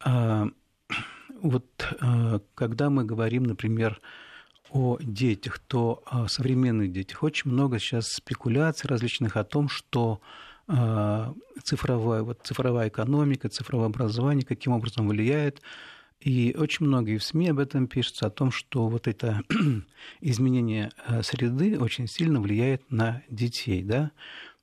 а, 0.00 0.48
вот 1.40 1.66
а, 2.00 2.40
когда 2.54 2.90
мы 2.90 3.04
говорим, 3.04 3.44
например, 3.44 4.00
о 4.70 4.98
детях, 5.00 5.58
то 5.58 6.02
о 6.06 6.28
современных 6.28 6.92
детях 6.92 7.22
очень 7.22 7.50
много 7.50 7.78
сейчас 7.78 8.08
спекуляций 8.08 8.88
различных 8.88 9.36
о 9.36 9.44
том, 9.44 9.68
что 9.68 10.20
а, 10.68 11.32
цифровая, 11.62 12.22
вот 12.22 12.40
цифровая 12.42 12.88
экономика, 12.88 13.48
цифровое 13.48 13.86
образование 13.86 14.44
каким 14.44 14.72
образом 14.72 15.08
влияет. 15.08 15.62
И 16.20 16.56
очень 16.58 16.86
многие 16.86 17.18
в 17.18 17.24
СМИ 17.24 17.50
об 17.50 17.58
этом 17.58 17.86
пишутся, 17.86 18.26
о 18.26 18.30
том, 18.30 18.50
что 18.50 18.88
вот 18.88 19.06
это 19.06 19.42
изменение 20.20 20.90
э, 21.06 21.22
среды 21.22 21.78
очень 21.78 22.08
сильно 22.08 22.40
влияет 22.40 22.90
на 22.90 23.22
детей. 23.28 23.82
Да? 23.82 24.12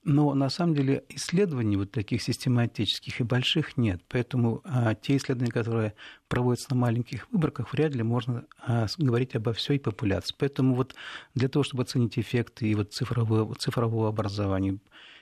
Но 0.06 0.34
на 0.34 0.50
самом 0.50 0.76
деле 0.76 1.04
исследований 1.10 1.78
вот 1.78 1.92
таких 1.92 2.22
систематических 2.22 3.22
и 3.22 3.24
больших 3.24 3.78
нет. 3.78 4.02
Поэтому 4.10 4.62
а, 4.66 4.96
те 4.96 5.16
исследования, 5.16 5.52
которые 5.52 5.94
проводятся 6.28 6.72
на 6.72 6.76
маленьких 6.76 7.32
выборках, 7.32 7.72
вряд 7.72 7.96
ли 7.96 8.04
можно 8.04 8.46
а, 8.60 8.88
говорить 8.98 9.36
обо 9.36 9.54
всей 9.54 9.80
популяции. 9.80 10.36
Поэтому 10.38 10.76
вот 10.76 10.94
для 11.36 11.48
того, 11.48 11.64
чтобы 11.64 11.84
оценить 11.84 12.20
эффекты 12.20 12.68
и 12.68 12.76
вот 12.76 12.92
цифрового, 12.94 13.56
цифрового 13.56 14.10
образования 14.10 14.80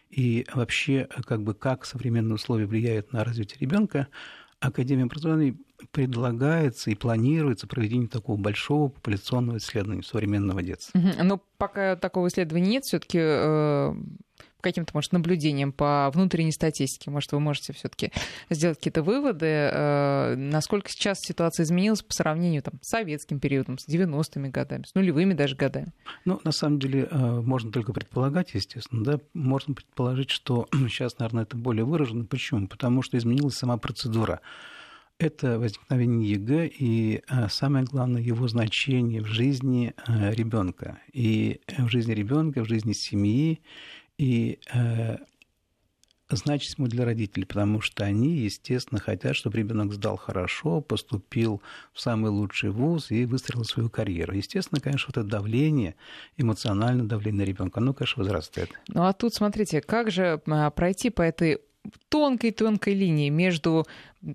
и 0.09 0.45
вообще 0.53 1.07
как 1.25 1.43
бы 1.43 1.53
как 1.53 1.85
современные 1.85 2.35
условия 2.35 2.65
влияют 2.65 3.13
на 3.13 3.23
развитие 3.23 3.59
ребенка, 3.59 4.07
Академия 4.59 5.05
образования 5.05 5.55
предлагается 5.89 6.91
и 6.91 6.95
планируется 6.95 7.65
проведение 7.65 8.07
такого 8.07 8.37
большого 8.37 8.89
популяционного 8.89 9.57
исследования 9.57 10.03
современного 10.03 10.61
детства. 10.61 10.99
Но 11.23 11.41
пока 11.57 11.95
такого 11.95 12.27
исследования 12.27 12.69
нет, 12.69 12.85
все-таки 12.85 13.17
э, 13.19 13.93
каким-то, 14.61 14.91
может, 14.93 15.11
наблюдением 15.11 15.71
по 15.71 16.09
внутренней 16.13 16.51
статистике? 16.51 17.11
Может, 17.11 17.31
вы 17.31 17.39
можете 17.39 17.73
все-таки 17.73 18.11
сделать 18.49 18.77
какие-то 18.77 19.03
выводы, 19.03 19.45
э, 19.45 20.35
насколько 20.35 20.89
сейчас 20.89 21.19
ситуация 21.19 21.63
изменилась 21.63 22.01
по 22.01 22.13
сравнению 22.13 22.61
там, 22.61 22.75
с 22.81 22.89
советским 22.89 23.39
периодом, 23.39 23.77
с 23.77 23.87
90-ми 23.87 24.49
годами, 24.49 24.83
с 24.83 24.95
нулевыми 24.95 25.33
даже 25.33 25.55
годами? 25.55 25.93
Ну, 26.25 26.39
на 26.43 26.51
самом 26.51 26.79
деле, 26.79 27.07
э, 27.09 27.41
можно 27.41 27.71
только 27.71 27.93
предполагать, 27.93 28.53
естественно, 28.53 29.03
да, 29.03 29.19
можно 29.33 29.73
предположить, 29.73 30.29
что 30.29 30.67
сейчас, 30.89 31.19
наверное, 31.19 31.43
это 31.43 31.57
более 31.57 31.85
выражено. 31.85 32.25
Почему? 32.25 32.67
Потому 32.67 33.01
что 33.01 33.17
изменилась 33.17 33.55
сама 33.55 33.77
процедура 33.77 34.41
это 35.21 35.59
возникновение 35.59 36.31
ЕГЭ 36.31 36.67
и 36.67 37.21
э, 37.29 37.47
самое 37.49 37.85
главное 37.85 38.21
его 38.21 38.47
значение 38.47 39.21
в 39.21 39.27
жизни 39.27 39.93
ребенка 40.07 40.99
и 41.13 41.61
в 41.77 41.87
жизни 41.89 42.13
ребенка, 42.13 42.63
в 42.63 42.67
жизни 42.67 42.93
семьи 42.93 43.61
и 44.21 44.59
э, 44.71 45.17
значимость 46.29 46.91
для 46.93 47.05
родителей, 47.05 47.45
потому 47.45 47.81
что 47.81 48.03
они, 48.03 48.37
естественно, 48.37 49.01
хотят, 49.01 49.35
чтобы 49.35 49.57
ребенок 49.57 49.91
сдал 49.93 50.15
хорошо, 50.15 50.79
поступил 50.79 51.59
в 51.91 51.99
самый 51.99 52.29
лучший 52.29 52.69
вуз 52.69 53.09
и 53.09 53.25
выстроил 53.25 53.65
свою 53.65 53.89
карьеру. 53.89 54.35
Естественно, 54.35 54.79
конечно, 54.79 55.07
вот 55.07 55.17
это 55.17 55.27
давление, 55.27 55.95
эмоциональное 56.37 57.05
давление 57.05 57.47
ребенка, 57.47 57.79
оно, 57.79 57.95
конечно, 57.95 58.23
возрастает. 58.23 58.69
Ну 58.89 59.03
а 59.03 59.13
тут, 59.13 59.33
смотрите, 59.33 59.81
как 59.81 60.11
же 60.11 60.39
а, 60.45 60.69
пройти 60.69 61.09
по 61.09 61.23
этой 61.23 61.57
тонкой-тонкой 62.09 62.93
линии 62.93 63.29
между, 63.29 63.87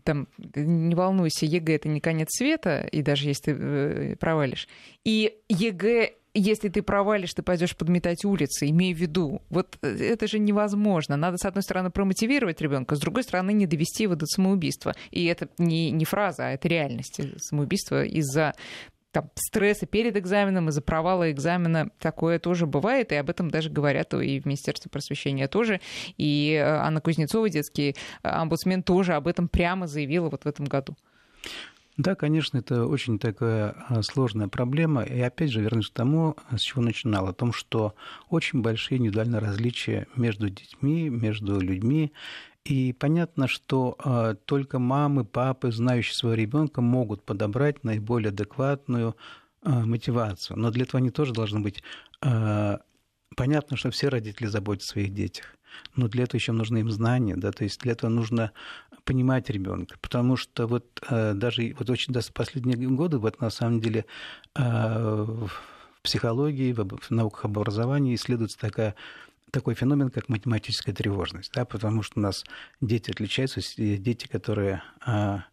там, 0.03 0.27
не 0.57 0.97
волнуйся, 0.97 1.47
ЕГЭ 1.47 1.77
это 1.77 1.89
не 1.89 2.01
конец 2.01 2.31
света, 2.37 2.89
и 2.91 3.03
даже 3.03 3.29
если 3.29 3.53
ты 3.53 3.57
э, 3.57 4.17
провалишь, 4.17 4.67
и 5.05 5.37
ЕГЭ 5.49 6.15
если 6.39 6.69
ты 6.69 6.83
провалишь, 6.83 7.35
ты 7.35 7.43
пойдешь 7.43 7.77
подметать 7.77 8.25
улицы, 8.25 8.69
имей 8.69 8.95
в 8.95 8.99
виду. 8.99 9.43
Вот 9.49 9.79
э, 9.83 9.89
это 9.89 10.27
же 10.27 10.39
невозможно. 10.39 11.17
Надо, 11.17 11.39
с 11.39 11.45
одной 11.45 11.63
стороны, 11.63 11.91
промотивировать 11.91 12.61
ребенка, 12.61 12.97
с 12.97 13.01
другой 13.01 13.23
стороны, 13.23 13.53
не 13.53 13.67
довести 13.67 14.05
его 14.05 14.15
до 14.15 14.27
самоубийства. 14.27 14.95
И 15.11 15.25
это 15.27 15.49
не, 15.59 15.91
не 15.91 16.05
фраза, 16.05 16.49
а 16.49 16.51
это 16.51 16.69
реальность. 16.69 17.21
Самоубийство 17.39 18.05
из-за 18.05 18.55
там, 19.13 19.31
стресса 19.35 19.87
перед 19.87 20.15
экзаменом, 20.17 20.69
из-за 20.69 20.83
провала 20.83 21.31
экзамена. 21.31 21.91
Такое 21.99 22.39
тоже 22.39 22.67
бывает, 22.67 23.13
и 23.13 23.17
об 23.17 23.31
этом 23.31 23.51
даже 23.51 23.71
говорят 23.71 24.13
и 24.13 24.41
в 24.41 24.45
Министерстве 24.45 24.91
просвещения 24.91 25.49
тоже. 25.49 25.81
И 26.19 26.53
э, 26.53 26.63
Анна 26.63 27.01
Кузнецова, 27.01 27.49
детский 27.49 27.97
э, 28.23 28.29
омбудсмен, 28.29 28.83
тоже 28.83 29.15
об 29.15 29.27
этом 29.27 29.49
прямо 29.49 29.87
заявила 29.87 30.29
вот 30.29 30.45
в 30.45 30.47
этом 30.47 30.67
году. 30.67 30.97
Да, 31.97 32.15
конечно, 32.15 32.59
это 32.59 32.87
очень 32.87 33.19
такая 33.19 33.75
а, 33.89 34.03
сложная 34.03 34.49
проблема. 34.49 35.03
И 35.03 35.19
опять 35.19 35.51
же 35.51 35.63
вернусь 35.63 35.89
к 35.89 35.95
тому, 35.95 36.37
с 36.55 36.61
чего 36.61 36.83
начинал, 36.83 37.27
о 37.27 37.33
том, 37.33 37.53
что 37.55 37.95
очень 38.29 38.61
большие 38.61 38.99
индивидуальные 38.99 39.41
различия 39.41 40.07
между 40.15 40.51
детьми, 40.51 41.09
между 41.09 41.59
людьми. 41.59 42.13
И 42.65 42.93
понятно, 42.93 43.49
что 43.49 43.97
э, 44.05 44.35
только 44.45 44.79
мамы, 44.79 45.25
папы, 45.25 45.71
знающие 45.73 46.15
своего 46.15 46.35
ребенка, 46.35 46.83
могут 46.83 47.25
подобрать 47.25 47.85
наиболее 47.85 48.29
адекватную 48.31 49.17
э, 49.63 49.71
мотивацию. 49.71 50.59
Но 50.59 50.71
для 50.71 50.83
этого 50.83 50.99
они 50.99 51.11
тоже 51.11 51.33
должны 51.33 51.61
быть 51.61 51.83
понятно, 53.37 53.77
что 53.77 53.91
все 53.91 54.09
родители 54.09 54.47
заботятся 54.47 54.93
о 54.93 54.93
своих 54.95 55.13
детях. 55.13 55.57
Но 55.95 56.09
для 56.09 56.25
этого 56.25 56.39
еще 56.39 56.53
нужны 56.53 56.79
им 56.79 56.91
знания, 56.91 57.37
да, 57.37 57.53
то 57.53 57.65
есть 57.65 57.81
для 57.81 57.93
этого 57.93 58.11
нужно 58.11 58.53
понимать 59.07 59.49
ребенка, 59.49 59.97
потому 60.03 60.37
что 60.37 60.67
вот 60.67 61.01
э, 61.09 61.33
даже 61.33 61.75
вот 61.79 61.89
очень 61.89 62.13
даже 62.13 62.33
последние 62.33 62.77
годы 62.91 63.19
вот 63.19 63.41
на 63.41 63.51
самом 63.51 63.81
деле 63.81 64.05
э, 64.55 64.61
в 64.63 65.51
психологии, 66.03 66.73
в 66.73 67.11
науках 67.11 67.47
об 67.47 67.59
образовании 67.59 68.15
исследуется 68.15 68.59
такая 68.59 68.95
такой 69.53 69.75
феномен, 69.75 70.11
как 70.11 70.29
математическая 70.29 70.95
тревожность, 70.95 71.53
да, 71.55 71.65
потому 71.65 72.03
что 72.03 72.19
у 72.19 72.23
нас 72.23 72.45
дети 72.81 73.11
отличаются, 73.11 73.61
дети, 73.77 74.27
которые 74.27 74.83
а, 75.01 75.45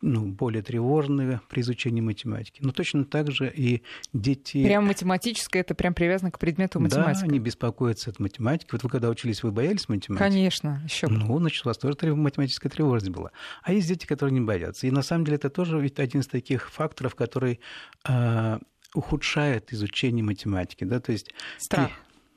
ну, 0.00 0.26
более 0.26 0.62
тревожные 0.62 1.40
при 1.48 1.60
изучении 1.60 2.00
математики. 2.00 2.60
Но 2.62 2.72
точно 2.72 3.04
так 3.04 3.30
же 3.30 3.52
и 3.54 3.82
дети... 4.12 4.64
Прям 4.64 4.86
математическое, 4.86 5.60
это 5.60 5.74
прям 5.74 5.94
привязано 5.94 6.30
к 6.30 6.38
предмету 6.38 6.80
математики. 6.80 7.20
Да, 7.20 7.26
они 7.28 7.38
беспокоятся 7.38 8.10
от 8.10 8.18
математики. 8.18 8.70
Вот 8.72 8.82
вы 8.82 8.88
когда 8.88 9.08
учились, 9.08 9.42
вы 9.42 9.52
боялись 9.52 9.88
математики? 9.88 10.22
Конечно, 10.22 10.82
еще 10.84 11.08
Ну, 11.08 11.38
значит, 11.38 11.64
у 11.64 11.68
вас 11.68 11.78
тоже 11.78 12.14
математическая 12.14 12.70
тревожность 12.70 13.12
была. 13.12 13.30
А 13.62 13.72
есть 13.72 13.88
дети, 13.88 14.06
которые 14.06 14.32
не 14.32 14.40
боятся. 14.40 14.86
И 14.86 14.90
на 14.90 15.02
самом 15.02 15.24
деле 15.24 15.36
это 15.36 15.50
тоже 15.50 15.80
ведь 15.80 15.98
один 15.98 16.20
из 16.20 16.26
таких 16.26 16.70
факторов, 16.70 17.14
который 17.14 17.60
э, 18.08 18.58
ухудшает 18.94 19.72
изучение 19.72 20.24
математики. 20.24 20.84
Да? 20.84 21.00
То 21.00 21.12
есть 21.12 21.30
Страх. 21.58 21.90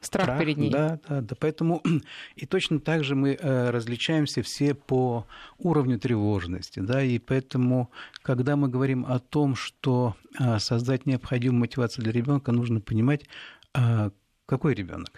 Страх, 0.05 0.25
Страх 0.25 0.39
перед 0.39 0.57
ней. 0.57 0.71
Да, 0.71 1.00
да, 1.07 1.21
да. 1.21 1.35
Поэтому 1.39 1.81
и 2.35 2.45
точно 2.45 2.79
так 2.79 3.03
же 3.03 3.15
мы 3.15 3.38
э, 3.39 3.69
различаемся 3.69 4.41
все 4.41 4.74
по 4.74 5.25
уровню 5.57 6.00
тревожности. 6.00 6.79
Да, 6.79 7.01
и 7.01 7.19
поэтому, 7.19 7.89
когда 8.21 8.55
мы 8.55 8.67
говорим 8.67 9.05
о 9.05 9.19
том, 9.19 9.55
что 9.55 10.15
э, 10.39 10.59
создать 10.59 11.05
необходимую 11.05 11.62
мотивацию 11.62 12.03
для 12.03 12.13
ребенка, 12.13 12.51
нужно 12.51 12.81
понимать, 12.81 13.25
э, 13.74 14.12
какой 14.45 14.74
ребенок. 14.75 15.12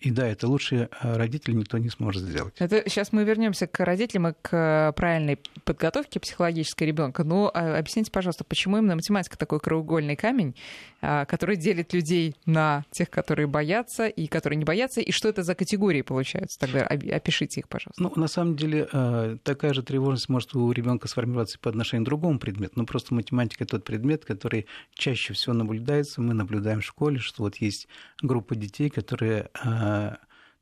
И 0.00 0.10
да, 0.10 0.26
это 0.26 0.48
лучше 0.48 0.88
э, 1.02 1.16
родители 1.16 1.54
никто 1.54 1.76
не 1.78 1.90
сможет 1.90 2.22
сделать. 2.22 2.54
Это 2.58 2.82
сейчас 2.86 3.12
мы 3.12 3.24
вернемся 3.24 3.66
к 3.66 3.84
родителям 3.84 4.28
и 4.28 4.34
к 4.40 4.92
правильной 4.96 5.38
подготовке 5.64 6.20
психологической 6.20 6.86
ребенка. 6.86 7.22
Но 7.22 7.44
ну, 7.44 7.50
а 7.52 7.78
объясните, 7.78 8.10
пожалуйста, 8.10 8.44
почему 8.44 8.78
именно 8.78 8.96
математика 8.96 9.36
такой 9.36 9.60
краеугольный 9.60 10.16
камень, 10.16 10.54
а, 11.02 11.26
который 11.26 11.56
делит 11.56 11.92
людей 11.92 12.34
на 12.46 12.84
тех, 12.90 13.10
которые 13.10 13.46
боятся 13.46 14.06
и 14.06 14.26
которые 14.26 14.56
не 14.56 14.64
боятся, 14.64 15.00
и 15.00 15.12
что 15.12 15.28
это 15.28 15.42
за 15.42 15.54
категории 15.54 16.02
получаются? 16.02 16.58
Тогда 16.58 16.86
опишите 16.86 17.60
их, 17.60 17.68
пожалуйста. 17.68 18.02
Ну, 18.02 18.12
на 18.16 18.28
самом 18.28 18.56
деле, 18.56 18.88
э, 18.90 19.36
такая 19.42 19.74
же 19.74 19.82
тревожность 19.82 20.28
может 20.28 20.54
у 20.54 20.72
ребенка 20.72 21.08
сформироваться 21.08 21.58
по 21.58 21.70
отношению 21.70 22.04
к 22.04 22.08
другому 22.08 22.38
предмету. 22.38 22.74
Но 22.76 22.86
просто 22.86 23.14
математика 23.14 23.66
тот 23.66 23.84
предмет, 23.84 24.24
который 24.24 24.66
чаще 24.94 25.34
всего 25.34 25.54
наблюдается. 25.54 26.20
Мы 26.20 26.34
наблюдаем 26.34 26.80
в 26.80 26.84
школе, 26.84 27.18
что 27.18 27.44
вот 27.44 27.56
есть 27.56 27.88
группа 28.22 28.54
детей, 28.54 28.90
которые 28.90 29.50
э, 29.62 29.69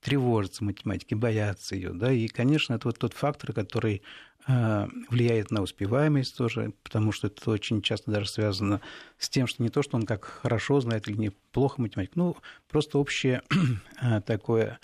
тревожатся 0.01 0.65
математикой, 0.65 1.19
боятся 1.19 1.75
ее. 1.75 1.91
Да? 1.93 2.13
И, 2.13 2.29
конечно, 2.29 2.75
это 2.75 2.89
вот 2.89 2.99
тот 2.99 3.15
фактор, 3.15 3.53
который 3.53 4.03
э, 4.47 4.87
влияет 5.09 5.51
на 5.51 5.63
успеваемость 5.63 6.37
тоже, 6.37 6.73
потому 6.83 7.13
что 7.13 7.27
это 7.27 7.51
очень 7.51 7.83
часто 7.83 8.11
даже 8.11 8.29
связано 8.29 8.81
с 9.19 9.29
тем, 9.29 9.47
что 9.47 9.63
не 9.63 9.71
то, 9.71 9.83
что 9.83 9.97
он 9.97 10.05
как 10.05 10.25
хорошо 10.25 10.81
знает 10.81 11.09
или 11.09 11.17
неплохо 11.17 11.81
математику, 11.81 12.19
ну, 12.19 12.37
просто 12.69 12.99
общее 12.99 13.43
э, 14.03 14.21
такое 14.21 14.79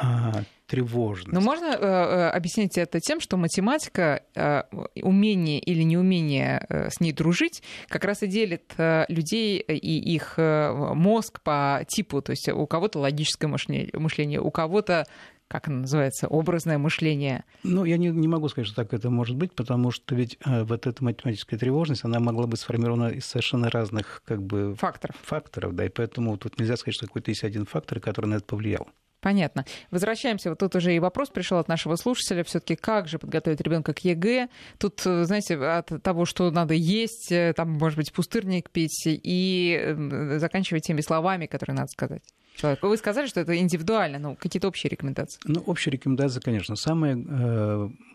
а, 0.00 0.42
тревожность. 0.66 1.32
Но 1.32 1.40
можно 1.40 1.66
э, 1.66 1.76
э, 1.80 2.28
объяснить 2.30 2.76
это 2.78 3.00
тем, 3.00 3.20
что 3.20 3.36
математика, 3.36 4.22
э, 4.34 4.62
умение 5.02 5.58
или 5.58 5.82
неумение 5.82 6.64
э, 6.68 6.90
с 6.90 7.00
ней 7.00 7.12
дружить, 7.12 7.62
как 7.88 8.04
раз 8.04 8.22
и 8.22 8.26
делит 8.26 8.74
э, 8.76 9.06
людей 9.08 9.58
и 9.58 10.14
их 10.14 10.34
э, 10.36 10.72
мозг 10.94 11.40
по 11.42 11.84
типу. 11.88 12.20
То 12.22 12.30
есть 12.30 12.48
у 12.48 12.66
кого-то 12.66 12.98
логическое 12.98 13.46
мышление, 13.46 13.90
мышление 13.94 14.40
у 14.40 14.50
кого-то 14.50 15.06
как 15.48 15.66
оно 15.66 15.78
называется, 15.78 16.28
образное 16.28 16.76
мышление? 16.76 17.42
Ну, 17.62 17.86
я 17.86 17.96
не, 17.96 18.08
не 18.08 18.28
могу 18.28 18.48
сказать, 18.48 18.66
что 18.66 18.76
так 18.76 18.92
это 18.92 19.08
может 19.08 19.34
быть, 19.34 19.54
потому 19.54 19.90
что 19.90 20.14
ведь 20.14 20.36
э, 20.44 20.64
вот 20.64 20.86
эта 20.86 21.02
математическая 21.02 21.58
тревожность, 21.58 22.04
она 22.04 22.20
могла 22.20 22.46
быть 22.46 22.60
сформирована 22.60 23.08
из 23.08 23.24
совершенно 23.24 23.70
разных 23.70 24.22
как 24.26 24.42
бы, 24.42 24.74
факторов. 24.74 25.16
факторов, 25.22 25.74
да, 25.74 25.86
и 25.86 25.88
поэтому 25.88 26.36
тут 26.36 26.60
нельзя 26.60 26.76
сказать, 26.76 26.96
что 26.96 27.06
какой-то 27.06 27.30
есть 27.30 27.44
один 27.44 27.64
фактор, 27.64 27.98
который 27.98 28.26
на 28.26 28.34
это 28.34 28.44
повлиял. 28.44 28.88
Понятно. 29.20 29.64
Возвращаемся. 29.90 30.50
Вот 30.50 30.58
тут 30.58 30.76
уже 30.76 30.94
и 30.94 31.00
вопрос 31.00 31.30
пришел 31.30 31.58
от 31.58 31.66
нашего 31.68 31.96
слушателя. 31.96 32.44
Все-таки 32.44 32.76
как 32.76 33.08
же 33.08 33.18
подготовить 33.18 33.60
ребенка 33.60 33.92
к 33.92 33.98
ЕГЭ? 34.00 34.48
Тут, 34.78 35.02
э, 35.04 35.24
знаете, 35.24 35.56
от 35.56 35.90
того, 36.02 36.24
что 36.24 36.50
надо 36.50 36.74
есть, 36.74 37.32
э, 37.32 37.52
там, 37.56 37.72
может 37.72 37.96
быть, 37.98 38.12
пустырник 38.12 38.70
пить, 38.70 39.02
и 39.06 39.76
э, 39.80 40.38
заканчивать 40.38 40.84
теми 40.84 41.00
словами, 41.00 41.46
которые 41.46 41.76
надо 41.76 41.88
сказать 41.88 42.22
человеку. 42.56 42.88
Вы 42.88 42.96
сказали, 42.96 43.26
что 43.26 43.40
это 43.40 43.56
индивидуально, 43.56 44.18
но 44.18 44.36
какие-то 44.36 44.68
общие 44.68 44.90
рекомендации? 44.90 45.40
Ну, 45.44 45.60
общие 45.66 45.92
рекомендации, 45.92 46.40
конечно. 46.40 46.76
Самое, 46.76 47.16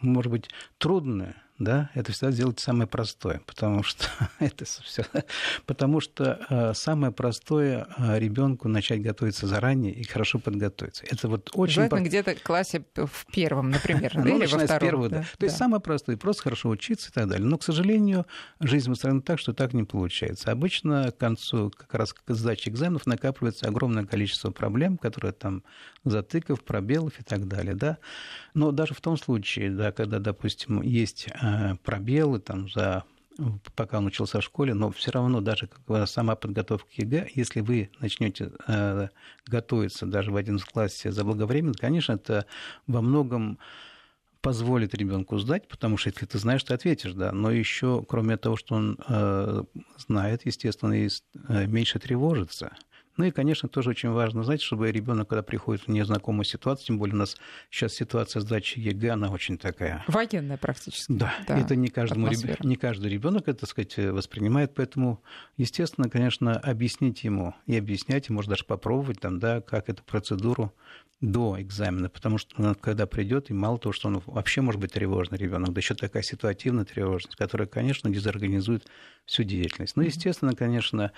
может 0.02 0.32
быть, 0.32 0.50
трудное 0.78 1.36
да, 1.60 1.92
это 1.94 2.12
всегда 2.12 2.32
сделайте 2.32 2.64
самое 2.64 2.88
простое, 2.88 3.42
потому 3.46 3.84
что 3.84 4.08
это 4.40 4.66
все, 4.66 5.06
потому 5.66 6.00
что 6.00 6.40
э, 6.50 6.74
самое 6.74 7.14
простое 7.14 7.88
э, 7.98 8.20
ребенку 8.20 8.68
начать 8.68 9.02
готовиться 9.02 9.46
заранее 9.46 9.94
и 9.94 10.04
хорошо 10.04 10.40
подготовиться. 10.40 11.06
Это 11.08 11.28
вот 11.28 11.52
очень 11.54 11.76
Желательно 11.76 12.02
по... 12.02 12.08
где-то 12.08 12.36
в 12.36 12.44
классе 12.44 12.84
в 12.96 13.26
первом, 13.32 13.70
например, 13.70 14.12
да, 14.16 14.22
ну, 14.22 14.38
или 14.38 14.48
во 14.48 14.60
втором. 14.60 14.80
первого, 14.80 15.10
да. 15.10 15.26
То 15.38 15.46
есть 15.46 15.58
самое 15.58 15.82
простое, 15.82 16.18
просто 16.18 16.44
хорошо 16.44 16.70
учиться 16.70 17.10
и 17.10 17.14
так 17.14 17.28
далее. 17.28 17.48
Но, 17.48 17.58
к 17.58 17.64
сожалению, 17.64 18.26
жизнь 18.60 18.92
устроена 18.92 19.22
так, 19.22 19.40
что 19.40 19.54
так 19.54 19.74
не 19.74 19.84
получается. 19.84 20.52
Обычно 20.52 21.12
к 21.12 21.18
концу 21.18 21.72
как 21.76 21.94
раз 21.94 22.14
к 22.14 22.34
сдаче 22.34 22.72
экзаменов 22.72 23.06
накапливается 23.06 23.68
огромное 23.68 24.06
количество 24.06 24.50
проблем, 24.50 24.98
которые 24.98 25.34
там 25.34 25.64
затыков, 26.04 26.64
пробелов 26.64 27.20
и 27.20 27.24
так 27.24 27.48
далее, 27.48 27.76
да. 27.76 27.98
Но 28.54 28.72
даже 28.72 28.94
в 28.94 29.02
том 29.02 29.18
случае, 29.18 29.70
да, 29.72 29.92
когда, 29.92 30.20
допустим, 30.20 30.82
есть 30.82 31.28
э, 31.28 31.43
пробелы 31.84 32.40
там 32.40 32.70
за 32.70 33.04
пока 33.76 33.98
он 33.98 34.06
учился 34.06 34.40
в 34.40 34.44
школе, 34.44 34.74
но 34.74 34.92
все 34.92 35.12
равно 35.12 35.42
даже 35.42 35.70
сама 36.06 36.36
подготовка 36.36 36.90
к 36.90 36.94
ЕГЭ, 36.94 37.30
если 37.34 37.62
вы 37.62 37.90
начнете 38.00 38.52
э, 38.68 39.08
готовиться 39.48 40.06
даже 40.06 40.32
в 40.32 40.36
11 40.36 40.68
классе 40.70 41.12
заблаговременно, 41.12 41.74
конечно, 41.74 42.14
это 42.14 42.46
во 42.88 43.02
многом 43.02 43.60
позволит 44.42 44.94
ребенку 44.94 45.38
сдать, 45.38 45.68
потому 45.68 45.98
что 45.98 46.10
если 46.10 46.26
ты 46.26 46.38
знаешь, 46.38 46.64
ты 46.64 46.74
ответишь, 46.74 47.14
да. 47.14 47.32
Но 47.32 47.50
еще, 47.50 48.04
кроме 48.08 48.36
того, 48.36 48.58
что 48.58 48.76
он 48.76 49.00
э, 49.08 49.64
знает, 49.98 50.46
естественно, 50.46 50.94
и 50.94 51.08
э, 51.48 51.66
меньше 51.66 51.98
тревожится. 52.00 52.76
Ну 53.18 53.26
и, 53.26 53.32
конечно, 53.32 53.70
тоже 53.70 53.92
очень 53.92 54.10
важно 54.10 54.44
знать, 54.44 54.62
чтобы 54.62 54.92
ребенок, 54.92 55.30
когда 55.30 55.44
приходит 55.44 55.84
в 55.84 55.88
незнакомую 55.90 56.46
ситуацию, 56.46 56.88
тем 56.88 56.98
более 56.98 57.16
у 57.16 57.20
нас 57.20 57.38
сейчас 57.70 57.94
ситуация 57.94 58.42
сдачи 58.42 58.80
ЕГЭ, 58.80 59.12
она 59.12 59.30
очень 59.30 59.58
такая... 59.58 60.04
Военная 60.08 60.58
практически. 60.58 61.12
Да, 61.12 61.34
да 61.48 61.60
это 61.60 61.76
не, 61.76 61.90
каждому, 61.90 62.28
не 62.28 62.76
каждый 62.76 63.12
ребенок 63.12 63.48
это, 63.48 63.62
так 63.62 63.70
сказать, 63.70 63.98
воспринимает, 63.98 64.74
поэтому, 64.74 65.22
естественно, 65.58 66.10
конечно, 66.10 66.58
объяснить 66.58 67.24
ему 67.24 67.54
и 67.68 67.78
объяснять, 67.78 68.30
и, 68.30 68.34
может, 68.34 68.50
даже 68.50 68.66
попробовать 68.66 69.20
там, 69.20 69.40
да, 69.40 69.62
как 69.62 69.90
эту 69.90 70.04
процедуру 70.04 70.74
до 71.24 71.56
экзамена, 71.62 72.10
потому 72.10 72.38
что 72.38 72.62
он, 72.62 72.76
когда 72.76 73.06
придет, 73.06 73.50
и 73.50 73.54
мало 73.54 73.80
того, 73.80 73.94
что 73.94 74.10
он 74.10 74.22
вообще 74.26 74.60
может 74.60 74.82
быть 74.82 74.92
тревожный 74.92 75.38
ребенок, 75.38 75.72
да 75.72 75.80
еще 75.80 75.96
такая 75.96 76.22
ситуативная 76.22 76.84
тревожность, 76.84 77.38
которая, 77.38 77.66
конечно, 77.66 78.10
дезорганизует 78.10 78.86
всю 79.26 79.44
деятельность. 79.44 79.96
Ну, 79.96 80.04
естественно, 80.04 80.54
конечно, 80.54 81.14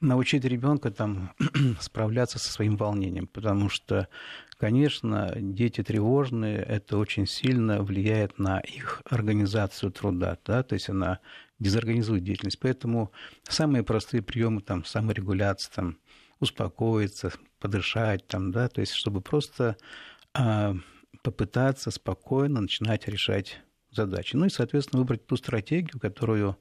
научить 0.00 0.44
ребенка 0.44 0.92
там 0.92 1.32
справляться 1.80 2.38
со 2.38 2.52
своим 2.52 2.76
волнением, 2.76 3.26
потому 3.26 3.68
что, 3.68 4.08
конечно, 4.56 5.32
дети 5.36 5.82
тревожные, 5.82 6.58
это 6.58 6.98
очень 6.98 7.26
сильно 7.26 7.82
влияет 7.82 8.38
на 8.38 8.60
их 8.60 9.02
организацию 9.08 9.92
труда, 9.92 10.38
да, 10.44 10.62
то 10.62 10.74
есть 10.74 10.88
она 10.88 11.20
дезорганизует 11.58 12.24
деятельность. 12.24 12.58
Поэтому 12.60 13.12
самые 13.48 13.82
простые 13.82 14.22
приемы 14.22 14.60
там 14.60 14.84
саморегуляции, 14.84 15.70
там, 15.74 15.98
успокоиться, 16.40 17.32
подышать, 17.60 18.26
там, 18.26 18.52
да, 18.52 18.68
то 18.68 18.80
есть 18.80 18.92
чтобы 18.92 19.20
просто 19.20 19.76
а, 20.34 20.76
попытаться 21.22 21.90
спокойно 21.90 22.60
начинать 22.60 23.08
решать 23.08 23.60
задачи. 23.90 24.36
Ну 24.36 24.46
и, 24.46 24.50
соответственно, 24.50 25.00
выбрать 25.00 25.26
ту 25.26 25.36
стратегию, 25.36 25.98
которую 25.98 26.58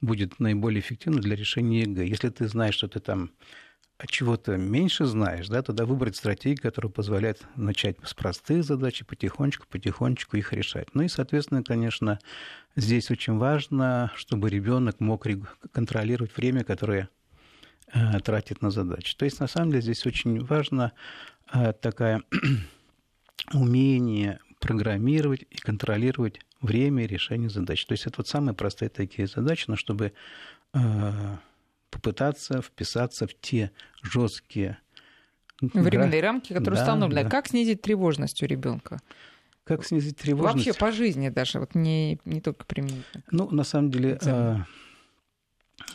будет 0.00 0.38
наиболее 0.40 0.80
эффективна 0.80 1.20
для 1.20 1.36
решения 1.36 1.80
ЕГЭ. 1.80 2.06
Если 2.06 2.28
ты 2.28 2.48
знаешь, 2.48 2.74
что 2.74 2.88
ты 2.88 3.00
там 3.00 3.30
чего-то 4.06 4.56
меньше 4.56 5.06
знаешь, 5.06 5.48
да, 5.48 5.62
тогда 5.62 5.86
выбрать 5.86 6.16
стратегию, 6.16 6.60
которая 6.60 6.90
позволяет 6.90 7.42
начать 7.56 7.96
с 8.04 8.12
простых 8.14 8.64
задач 8.64 9.00
и 9.00 9.04
потихонечку, 9.04 9.66
потихонечку 9.68 10.36
их 10.36 10.52
решать. 10.52 10.94
Ну 10.94 11.02
и, 11.02 11.08
соответственно, 11.08 11.62
конечно, 11.62 12.18
здесь 12.76 13.10
очень 13.10 13.38
важно, 13.38 14.10
чтобы 14.16 14.50
ребенок 14.50 15.00
мог 15.00 15.26
контролировать 15.72 16.36
время, 16.36 16.64
которое 16.64 17.08
Э, 17.92 18.18
тратит 18.20 18.62
на 18.62 18.70
задачи. 18.70 19.14
То 19.16 19.24
есть, 19.24 19.40
на 19.40 19.46
самом 19.46 19.70
деле, 19.70 19.82
здесь 19.82 20.06
очень 20.06 20.44
важно 20.44 20.92
э, 21.52 21.72
такое 21.74 22.22
умение 23.52 24.40
программировать 24.58 25.44
и 25.50 25.56
контролировать 25.58 26.40
время 26.60 27.06
решения 27.06 27.50
задач. 27.50 27.84
То 27.86 27.92
есть 27.92 28.06
это 28.06 28.16
вот 28.18 28.28
самые 28.28 28.54
простые 28.54 28.88
такие 28.88 29.28
задачи, 29.28 29.66
но 29.68 29.76
чтобы 29.76 30.12
э, 30.72 31.36
попытаться 31.94 32.60
вписаться 32.60 33.26
в 33.26 33.34
те 33.40 33.70
жесткие 34.02 34.78
временные 35.60 36.20
рамки, 36.20 36.52
которые 36.52 36.78
да, 36.78 36.82
установлены. 36.82 37.24
Да. 37.24 37.30
Как 37.30 37.48
снизить 37.48 37.82
тревожность 37.82 38.42
у 38.42 38.46
ребенка? 38.46 39.00
Как 39.64 39.84
снизить 39.84 40.18
тревожность? 40.18 40.66
Вообще 40.66 40.78
по 40.78 40.92
жизни 40.92 41.30
даже, 41.30 41.60
вот 41.60 41.74
не, 41.74 42.18
не 42.24 42.40
только 42.40 42.66
применительно. 42.66 43.24
Ну, 43.30 43.48
на 43.50 43.64
самом 43.64 43.90
деле, 43.90 44.18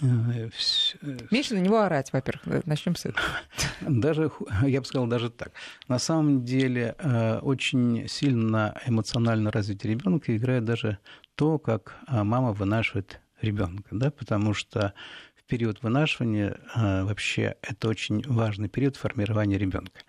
Э, 0.02 0.50
Меньше 1.32 1.56
на 1.56 1.60
него 1.60 1.80
орать, 1.80 2.12
во-первых. 2.14 2.66
Начнем 2.66 2.96
с 2.96 3.06
этого. 3.06 3.26
Даже, 3.82 4.32
я 4.66 4.82
бы 4.82 4.86
сказал, 4.86 5.08
даже 5.08 5.30
так. 5.30 5.52
На 5.88 6.00
самом 6.00 6.44
деле 6.44 6.96
э, 6.98 7.40
очень 7.40 8.08
сильно 8.08 8.80
эмоционально 8.86 9.52
развитие 9.52 9.94
ребенка 9.94 10.36
играет 10.36 10.66
даже 10.66 11.00
то, 11.36 11.60
как 11.60 11.96
э, 12.08 12.24
мама 12.24 12.52
вынашивает 12.52 13.22
ребенка, 13.42 13.90
да, 13.92 14.12
потому 14.12 14.54
что 14.54 14.94
период 15.50 15.82
вынашивания 15.84 16.58
вообще 16.76 17.56
это 17.62 17.90
очень 17.90 18.24
важный 18.26 18.70
период 18.70 18.96
формирования 18.96 19.58
ребенка. 19.58 20.02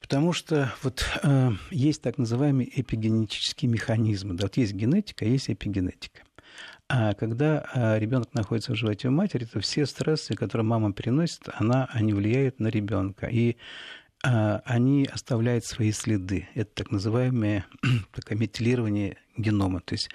Потому 0.00 0.32
что 0.32 0.72
вот 0.82 1.04
э, 1.22 1.50
есть 1.70 2.02
так 2.02 2.18
называемые 2.18 2.68
эпигенетические 2.80 3.70
механизмы. 3.70 4.34
Да, 4.34 4.44
вот 4.44 4.56
есть 4.56 4.72
генетика, 4.72 5.24
а 5.24 5.28
есть 5.28 5.50
эпигенетика. 5.50 6.22
А 6.88 7.14
когда 7.14 7.66
а, 7.74 7.98
ребенок 7.98 8.32
находится 8.32 8.72
в 8.72 8.76
животе 8.76 9.10
матери, 9.10 9.44
то 9.44 9.58
все 9.60 9.86
стрессы, 9.86 10.34
которые 10.34 10.64
мама 10.64 10.92
переносит, 10.92 11.48
она, 11.54 11.88
они 11.90 12.12
влияют 12.12 12.60
на 12.60 12.68
ребенка. 12.68 13.26
И 13.26 13.56
а, 14.22 14.62
они 14.64 15.08
оставляют 15.12 15.64
свои 15.64 15.90
следы. 15.90 16.48
Это 16.54 16.84
так 16.84 16.90
называемое 16.92 17.66
такое 18.14 18.38
метилирование 18.38 19.16
генома. 19.36 19.80
То 19.80 19.94
есть 19.94 20.10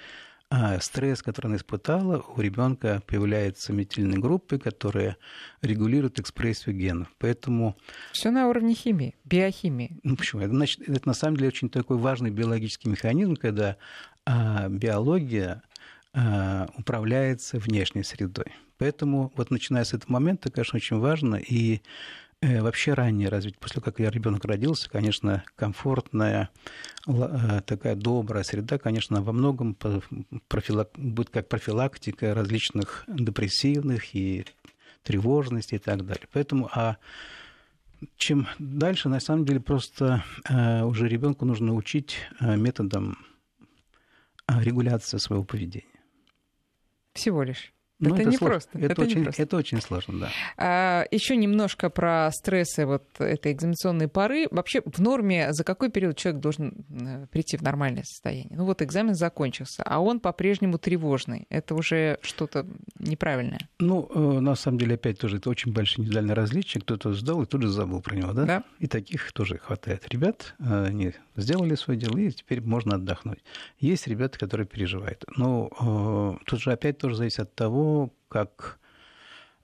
а 0.54 0.78
стресс, 0.80 1.22
который 1.22 1.46
она 1.46 1.56
испытала, 1.56 2.22
у 2.36 2.38
ребенка 2.38 3.02
появляются 3.06 3.72
метильные 3.72 4.20
группы, 4.20 4.58
которые 4.58 5.16
регулируют 5.62 6.20
экспрессию 6.20 6.76
генов. 6.76 7.08
Поэтому... 7.18 7.74
Все 8.12 8.30
на 8.30 8.46
уровне 8.48 8.74
химии, 8.74 9.16
биохимии. 9.24 9.98
Ну, 10.02 10.14
почему? 10.14 10.42
Это, 10.42 10.50
значит, 10.50 10.86
это 10.86 11.08
на 11.08 11.14
самом 11.14 11.38
деле 11.38 11.48
очень 11.48 11.70
такой 11.70 11.96
важный 11.96 12.30
биологический 12.30 12.90
механизм, 12.90 13.36
когда 13.36 13.78
а, 14.26 14.68
биология 14.68 15.62
Э, 16.14 16.66
управляется 16.76 17.58
внешней 17.58 18.02
средой. 18.02 18.52
Поэтому 18.76 19.32
вот 19.34 19.50
начиная 19.50 19.84
с 19.84 19.94
этого 19.94 20.12
момента, 20.12 20.50
конечно, 20.50 20.76
очень 20.76 20.98
важно 20.98 21.36
и 21.36 21.80
вообще 22.42 22.94
раннее 22.94 23.28
развитие. 23.28 23.60
После 23.60 23.80
как 23.80 24.00
я 24.00 24.10
ребенок 24.10 24.44
родился, 24.44 24.90
конечно, 24.90 25.44
комфортная, 25.56 26.50
э, 27.06 27.60
такая 27.64 27.94
добрая 27.94 28.42
среда, 28.42 28.78
конечно, 28.78 29.22
во 29.22 29.32
многом 29.32 29.76
профилак... 30.48 30.90
будет 30.96 31.30
как 31.30 31.48
профилактика 31.48 32.34
различных 32.34 33.04
депрессивных 33.06 34.14
и 34.14 34.44
тревожности 35.04 35.76
и 35.76 35.78
так 35.78 36.04
далее. 36.04 36.28
Поэтому, 36.32 36.68
а 36.72 36.96
чем 38.16 38.48
дальше, 38.58 39.08
на 39.08 39.20
самом 39.20 39.44
деле, 39.44 39.60
просто 39.60 40.24
уже 40.48 41.08
ребенку 41.08 41.44
нужно 41.44 41.74
учить 41.74 42.18
методом 42.40 43.16
регуляции 44.48 45.18
своего 45.18 45.44
поведения. 45.44 45.86
Всего 47.12 47.42
лишь. 47.42 47.72
Ну, 48.02 48.14
это, 48.14 48.22
это 48.22 48.30
не 48.30 48.36
сложно. 48.36 48.50
просто. 48.54 48.78
Это, 48.78 48.92
это, 48.92 49.02
очень, 49.02 49.18
не 49.18 49.24
просто. 49.24 49.42
это 49.42 49.56
очень 49.56 49.80
сложно, 49.80 50.18
да. 50.18 50.28
А, 50.56 51.04
еще 51.12 51.36
немножко 51.36 51.88
про 51.88 52.30
стрессы 52.32 52.84
вот 52.84 53.04
этой 53.20 53.52
экзаменационной 53.52 54.08
поры. 54.08 54.48
Вообще, 54.50 54.82
в 54.84 54.98
норме 54.98 55.52
за 55.52 55.62
какой 55.62 55.88
период 55.88 56.16
человек 56.16 56.42
должен 56.42 56.84
э, 56.90 57.26
прийти 57.30 57.56
в 57.56 57.62
нормальное 57.62 58.02
состояние? 58.02 58.56
Ну 58.56 58.64
вот 58.64 58.82
экзамен 58.82 59.14
закончился, 59.14 59.84
а 59.84 60.00
он 60.00 60.18
по-прежнему 60.18 60.78
тревожный. 60.78 61.46
Это 61.48 61.76
уже 61.76 62.18
что-то 62.22 62.66
неправильное. 62.98 63.60
Ну, 63.78 64.10
э, 64.12 64.40
на 64.40 64.56
самом 64.56 64.78
деле, 64.78 64.96
опять 64.96 65.18
тоже, 65.18 65.36
это 65.36 65.48
очень 65.48 65.72
большое 65.72 66.00
индивидуальное 66.00 66.34
различие. 66.34 66.80
Кто-то 66.80 67.12
сдал 67.12 67.42
и 67.42 67.46
тут 67.46 67.62
же 67.62 67.68
забыл 67.68 68.02
про 68.02 68.16
него, 68.16 68.32
да? 68.32 68.44
Да. 68.44 68.64
И 68.80 68.88
таких 68.88 69.32
тоже 69.32 69.58
хватает. 69.58 70.08
Ребят, 70.08 70.56
э, 70.58 70.86
они 70.86 71.12
сделали 71.36 71.76
свое 71.76 72.00
дело, 72.00 72.18
и 72.18 72.32
теперь 72.32 72.60
можно 72.60 72.96
отдохнуть. 72.96 73.38
Есть 73.78 74.08
ребята, 74.08 74.40
которые 74.40 74.66
переживают. 74.66 75.24
Но 75.36 76.38
тут 76.46 76.60
же 76.60 76.72
опять 76.72 76.98
тоже 76.98 77.16
зависит 77.16 77.40
от 77.40 77.54
того, 77.54 77.91
как 78.28 78.78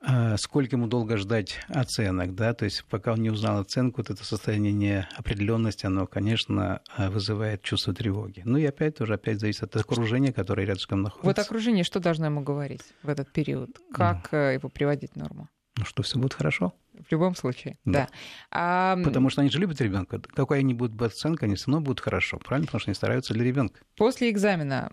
э, 0.00 0.36
сколько 0.36 0.76
ему 0.76 0.86
долго 0.86 1.16
ждать 1.16 1.60
оценок, 1.68 2.34
да, 2.34 2.54
то 2.54 2.64
есть 2.64 2.84
пока 2.84 3.12
он 3.12 3.22
не 3.22 3.30
узнал 3.30 3.60
оценку, 3.60 4.02
вот 4.02 4.10
это 4.10 4.24
состояние 4.24 4.72
неопределенности, 4.72 5.86
оно, 5.86 6.06
конечно, 6.06 6.80
э, 6.96 7.08
вызывает 7.10 7.62
чувство 7.62 7.94
тревоги. 7.94 8.42
Ну 8.44 8.58
и 8.58 8.64
опять 8.64 8.96
тоже, 8.96 9.14
опять 9.14 9.40
зависит 9.40 9.64
от 9.64 9.76
окружения, 9.76 10.32
которое 10.32 10.66
рядышком 10.66 11.02
находится. 11.02 11.26
Вот 11.26 11.38
окружение 11.38 11.84
что 11.84 12.00
должно 12.00 12.26
ему 12.26 12.42
говорить 12.42 12.82
в 13.02 13.08
этот 13.08 13.32
период? 13.32 13.70
Как 13.92 14.28
ну, 14.32 14.38
его 14.38 14.68
приводить 14.68 15.12
в 15.12 15.16
норму? 15.16 15.48
Ну 15.78 15.84
что, 15.84 16.02
все 16.02 16.18
будет 16.18 16.34
хорошо. 16.34 16.72
В 17.08 17.12
любом 17.12 17.36
случае, 17.36 17.78
Да. 17.84 17.92
да. 17.92 18.08
А, 18.50 18.96
Потому 19.04 19.30
что 19.30 19.42
они 19.42 19.50
же 19.50 19.60
любят 19.60 19.80
ребенка. 19.80 20.20
Какой 20.34 20.58
они 20.58 20.74
будут 20.74 21.00
оценка, 21.00 21.46
они 21.46 21.54
все 21.54 21.66
равно 21.70 21.80
будут 21.84 22.00
хорошо, 22.00 22.38
правильно? 22.38 22.66
Потому 22.66 22.80
что 22.80 22.90
они 22.90 22.96
стараются 22.96 23.32
для 23.34 23.44
ребенка. 23.44 23.80
После 23.96 24.28
экзамена, 24.30 24.90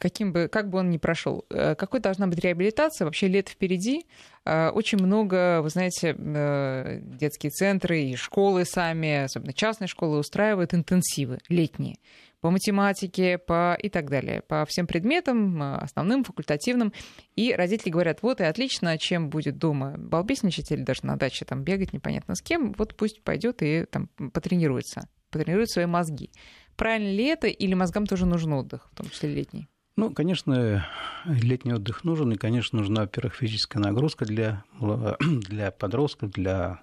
каким 0.00 0.32
бы, 0.32 0.48
как 0.48 0.68
бы 0.70 0.78
он 0.80 0.90
ни 0.90 0.98
прошел, 0.98 1.44
э, 1.50 1.76
какой 1.76 2.00
должна 2.00 2.26
быть 2.26 2.40
реабилитация? 2.40 3.04
Вообще 3.04 3.28
лет 3.28 3.48
впереди. 3.48 4.06
Э, 4.44 4.70
Очень 4.70 4.98
много, 4.98 5.60
вы 5.62 5.68
знаете, 5.70 6.16
э, 6.18 6.98
детские 7.04 7.50
центры 7.50 8.02
и 8.02 8.16
школы 8.16 8.64
сами, 8.64 9.22
особенно 9.22 9.52
частные 9.52 9.86
школы, 9.86 10.18
устраивают 10.18 10.74
интенсивы 10.74 11.38
летние 11.48 11.98
по 12.44 12.50
математике, 12.50 13.38
по 13.38 13.72
и 13.72 13.88
так 13.88 14.10
далее, 14.10 14.42
по 14.42 14.66
всем 14.66 14.86
предметам, 14.86 15.62
э, 15.62 15.76
основным, 15.76 16.24
факультативным. 16.24 16.92
И 17.36 17.54
родители 17.54 17.88
говорят, 17.88 18.18
вот 18.20 18.42
и 18.42 18.44
отлично, 18.44 18.98
чем 18.98 19.30
будет 19.30 19.56
дома 19.56 19.94
балбесничать 19.96 20.70
или 20.70 20.82
даже 20.82 21.06
на 21.06 21.16
даче 21.16 21.46
там 21.46 21.64
бегать 21.64 21.94
непонятно 21.94 22.34
с 22.34 22.42
кем, 22.42 22.74
вот 22.76 22.98
пусть 22.98 23.22
пойдет 23.22 23.62
и 23.62 23.86
там 23.90 24.08
потренируется, 24.34 25.08
потренирует 25.30 25.70
свои 25.70 25.86
мозги. 25.86 26.28
Правильно 26.76 27.16
ли 27.16 27.24
это, 27.24 27.46
или 27.46 27.72
мозгам 27.72 28.04
тоже 28.04 28.26
нужен 28.26 28.52
отдых, 28.52 28.90
в 28.92 28.94
том 28.94 29.08
числе 29.08 29.30
летний? 29.34 29.66
Ну, 29.96 30.10
конечно, 30.10 30.86
летний 31.24 31.72
отдых 31.72 32.04
нужен, 32.04 32.30
и, 32.32 32.36
конечно, 32.36 32.78
нужна, 32.78 33.02
во-первых, 33.02 33.36
физическая 33.36 33.82
нагрузка 33.82 34.26
для, 34.26 34.64
для 35.18 35.70
подростков, 35.70 36.32
для 36.32 36.82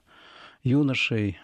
юношей. 0.63 1.39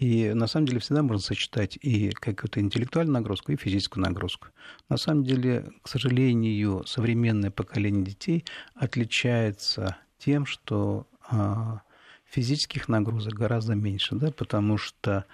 И 0.00 0.32
на 0.32 0.46
самом 0.46 0.66
деле 0.66 0.80
всегда 0.80 1.02
можно 1.02 1.20
сочетать 1.20 1.78
и 1.82 2.08
какую-то 2.10 2.58
интеллектуальную 2.58 3.12
нагрузку, 3.12 3.52
и 3.52 3.56
физическую 3.56 4.02
нагрузку. 4.02 4.48
На 4.88 4.96
самом 4.96 5.24
деле, 5.24 5.66
к 5.82 5.88
сожалению, 5.88 6.84
современное 6.86 7.50
поколение 7.50 8.02
детей 8.02 8.46
отличается 8.74 9.98
тем, 10.18 10.46
что 10.46 11.06
а, 11.28 11.82
физических 12.24 12.88
нагрузок 12.88 13.34
гораздо 13.34 13.74
меньше, 13.74 14.14
да, 14.14 14.30
потому 14.30 14.78
что, 14.78 15.26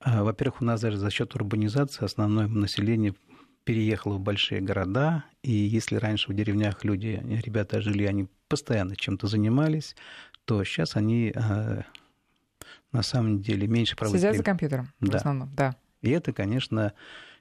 а, 0.00 0.22
во-первых, 0.24 0.60
у 0.60 0.66
нас 0.66 0.82
даже 0.82 0.98
за 0.98 1.10
счет 1.10 1.34
урбанизации 1.34 2.04
основное 2.04 2.48
население 2.48 3.14
переехало 3.64 4.14
в 4.14 4.20
большие 4.20 4.60
города, 4.60 5.24
и 5.42 5.52
если 5.52 5.96
раньше 5.96 6.30
в 6.30 6.34
деревнях 6.34 6.84
люди, 6.84 7.22
ребята 7.46 7.80
жили, 7.80 8.04
они 8.04 8.28
постоянно 8.48 8.94
чем-то 8.94 9.26
занимались, 9.26 9.96
то 10.44 10.62
сейчас 10.64 10.96
они 10.96 11.32
а, 11.34 11.84
на 12.92 13.02
самом 13.02 13.40
деле 13.40 13.66
меньше 13.66 13.96
проводят 13.96 14.20
Сидят 14.22 14.36
за 14.36 14.42
компьютером 14.44 14.88
в 15.00 15.08
Да. 15.08 15.16
основном, 15.18 15.50
да. 15.54 15.76
И 16.02 16.10
это, 16.10 16.32
конечно, 16.32 16.92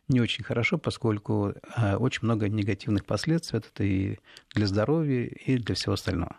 не 0.08 0.22
очень 0.22 0.44
хорошо, 0.44 0.78
поскольку 0.78 1.54
а, 1.76 1.98
очень 1.98 2.22
много 2.24 2.50
негативных 2.50 3.06
последствий. 3.06 3.60
Это 3.60 3.84
и 3.84 4.18
для 4.54 4.68
здоровья, 4.68 5.26
и 5.26 5.58
для 5.58 5.76
всего 5.76 5.94
остального. 5.94 6.36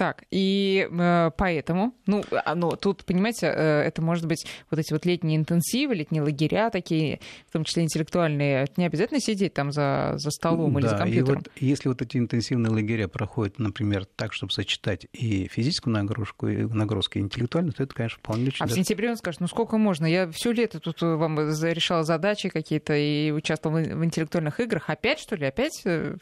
Так, 0.00 0.24
и 0.30 0.88
э, 0.90 1.30
поэтому, 1.36 1.92
ну, 2.06 2.24
оно, 2.46 2.70
тут, 2.70 3.04
понимаете, 3.04 3.52
э, 3.54 3.82
это 3.82 4.00
может 4.00 4.24
быть 4.24 4.46
вот 4.70 4.80
эти 4.80 4.94
вот 4.94 5.04
летние 5.04 5.36
интенсивы, 5.36 5.94
летние 5.94 6.22
лагеря 6.22 6.70
такие, 6.70 7.20
в 7.46 7.52
том 7.52 7.64
числе 7.64 7.82
интеллектуальные. 7.82 8.62
Это 8.62 8.72
не 8.78 8.86
обязательно 8.86 9.20
сидеть 9.20 9.52
там 9.52 9.72
за, 9.72 10.14
за 10.16 10.30
столом 10.30 10.78
или 10.78 10.86
за 10.86 10.92
Да, 10.92 10.96
и 10.96 11.00
компьютером. 11.00 11.42
вот 11.44 11.50
если 11.56 11.88
вот 11.90 12.00
эти 12.00 12.16
интенсивные 12.16 12.72
лагеря 12.72 13.08
проходят, 13.08 13.58
например, 13.58 14.06
так, 14.06 14.32
чтобы 14.32 14.52
сочетать 14.52 15.06
и 15.12 15.48
физическую 15.48 15.92
нагрузку, 15.92 16.48
и 16.48 16.64
нагрузку, 16.64 17.18
и 17.18 17.20
интеллектуальную, 17.20 17.74
то 17.74 17.82
это, 17.82 17.94
конечно, 17.94 18.20
вполне 18.20 18.46
очень 18.46 18.64
А 18.64 18.68
в 18.68 18.72
сентябре 18.72 19.10
он 19.10 19.18
скажет, 19.18 19.42
ну 19.42 19.48
сколько 19.48 19.76
можно? 19.76 20.06
Я 20.06 20.30
все 20.30 20.52
лето 20.52 20.80
тут 20.80 21.02
э, 21.02 21.14
вам 21.14 21.38
решала 21.38 22.04
задачи 22.04 22.48
какие-то 22.48 22.96
и 22.96 23.32
участвовала 23.32 23.80
в 23.80 24.02
интеллектуальных 24.02 24.60
играх. 24.60 24.88
Опять, 24.88 25.18
что 25.18 25.36
ли? 25.36 25.44
Опять 25.44 25.72
все 25.74 26.16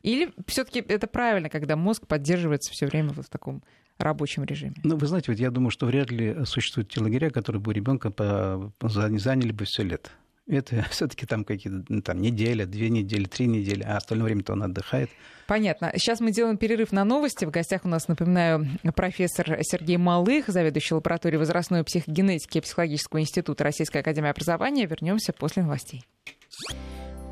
Или 0.00 0.32
все-таки 0.46 0.80
это 0.80 1.06
правильно, 1.06 1.50
когда 1.50 1.76
мозг 1.76 2.06
поддерживается 2.06 2.72
все 2.72 2.86
время 2.86 3.01
вот 3.10 3.26
в 3.26 3.28
таком 3.28 3.62
рабочем 3.98 4.44
режиме? 4.44 4.74
Ну, 4.84 4.96
вы 4.96 5.06
знаете, 5.06 5.32
вот 5.32 5.38
я 5.38 5.50
думаю, 5.50 5.70
что 5.70 5.86
вряд 5.86 6.10
ли 6.10 6.44
существуют 6.44 6.90
те 6.90 7.00
лагеря, 7.00 7.30
которые 7.30 7.60
бы 7.60 7.72
ребенка 7.72 8.10
по... 8.10 8.72
за- 8.80 9.18
заняли 9.18 9.52
бы 9.52 9.64
все 9.64 9.82
лето. 9.82 10.10
Это 10.48 10.84
все-таки 10.90 11.26
там 11.26 11.44
какие-то 11.44 11.84
ну, 11.88 12.02
там, 12.02 12.20
неделя, 12.20 12.66
две 12.66 12.88
недели, 12.90 13.24
три 13.24 13.46
недели, 13.46 13.82
а 13.82 13.96
остальное 13.96 14.26
время-то 14.26 14.52
он 14.52 14.62
отдыхает. 14.62 15.10
Понятно. 15.46 15.92
Сейчас 15.96 16.20
мы 16.20 16.32
делаем 16.32 16.56
перерыв 16.56 16.92
на 16.92 17.04
новости. 17.04 17.44
В 17.44 17.50
гостях 17.50 17.84
у 17.84 17.88
нас, 17.88 18.08
напоминаю, 18.08 18.66
профессор 18.94 19.58
Сергей 19.62 19.96
Малых, 19.96 20.48
заведующий 20.48 20.94
лабораторией 20.94 21.38
возрастной 21.38 21.84
психогенетики 21.84 22.58
и 22.58 22.60
психологического 22.60 23.20
института 23.20 23.64
Российской 23.64 23.98
академии 23.98 24.30
образования. 24.30 24.86
Вернемся 24.86 25.32
после 25.32 25.62
новостей. 25.62 26.04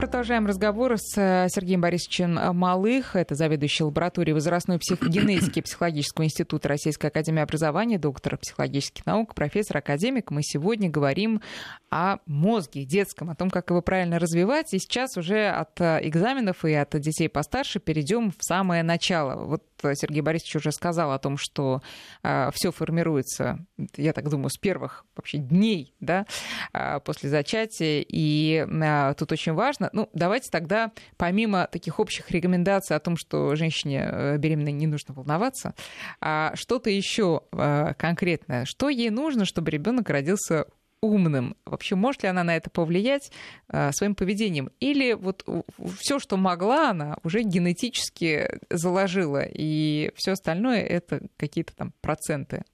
Продолжаем 0.01 0.47
разговор 0.47 0.97
с 0.97 1.13
э, 1.19 1.49
Сергеем 1.51 1.83
Борисовичем 1.83 2.33
Малых. 2.57 3.17
Это 3.17 3.35
заведующий 3.35 3.85
лабораторией 3.85 4.33
возрастной 4.33 4.79
психогенетики 4.79 5.61
психологического 5.61 6.25
института 6.25 6.69
Российской 6.69 7.09
академии 7.09 7.43
образования, 7.43 7.99
доктор 7.99 8.39
психологических 8.39 9.05
наук, 9.05 9.35
профессор, 9.35 9.77
академик. 9.77 10.31
Мы 10.31 10.43
сегодня 10.43 10.89
говорим 10.89 11.43
о 11.91 12.17
мозге 12.25 12.87
детском, 12.87 13.29
о 13.29 13.35
том, 13.35 13.51
как 13.51 13.69
его 13.69 13.83
правильно 13.83 14.19
развивать. 14.19 14.73
И 14.73 14.79
сейчас 14.79 15.19
уже 15.19 15.49
от 15.49 15.79
э, 15.83 16.01
экзаменов 16.09 16.65
и 16.65 16.73
от 16.73 16.99
детей 16.99 17.29
постарше 17.29 17.79
перейдем 17.79 18.31
в 18.31 18.43
самое 18.43 18.83
начало. 18.83 19.45
Вот 19.45 19.65
Сергей 19.95 20.21
Борисович 20.21 20.57
уже 20.57 20.73
сказал 20.73 21.12
о 21.12 21.19
том, 21.19 21.37
что 21.37 21.83
все 22.23 22.73
формируется, 22.73 23.64
я 23.97 24.12
так 24.12 24.29
думаю, 24.29 24.51
с 24.51 24.59
первых 24.59 25.05
вообще 25.16 25.38
дней 25.38 25.95
да, 26.01 26.27
э, 26.73 27.01
после 27.01 27.29
зачатия. 27.29 28.05
И 28.07 28.66
э, 28.66 29.14
тут 29.14 29.33
очень 29.33 29.53
важно, 29.53 29.90
ну, 29.93 30.09
давайте 30.12 30.51
тогда, 30.51 30.93
помимо 31.16 31.69
таких 31.71 32.01
общих 32.01 32.31
рекомендаций 32.31 32.97
о 32.97 33.01
том, 33.01 33.16
что 33.16 33.55
женщине 33.55 34.09
э, 34.11 34.37
беременной 34.38 34.73
не 34.73 34.87
нужно 34.87 35.14
волноваться, 35.14 35.75
а 36.21 36.53
что-то 36.55 36.90
еще 36.90 37.43
э, 37.53 37.95
конкретное, 37.99 38.64
что 38.64 38.88
ей 38.88 39.11
нужно, 39.11 39.45
чтобы 39.45 39.71
ребенок 39.71 40.09
родился 40.11 40.66
умным. 41.03 41.57
Вообще, 41.65 41.95
может 41.97 42.23
ли 42.23 42.29
она 42.29 42.45
на 42.45 42.57
это 42.57 42.71
повлиять 42.71 43.33
э, 43.69 43.93
своим 43.93 44.15
поведением? 44.15 44.71
Или 44.81 45.13
вот 45.13 45.45
все, 45.99 46.19
что 46.19 46.37
могла, 46.37 46.91
она 46.91 47.19
уже 47.25 47.43
генетически 47.43 48.61
заложила, 48.71 49.43
и 49.43 50.13
все 50.15 50.33
остальное 50.33 50.83
это 50.83 51.23
какие-то 51.37 51.75
там 51.75 51.93
проценты? 52.01 52.65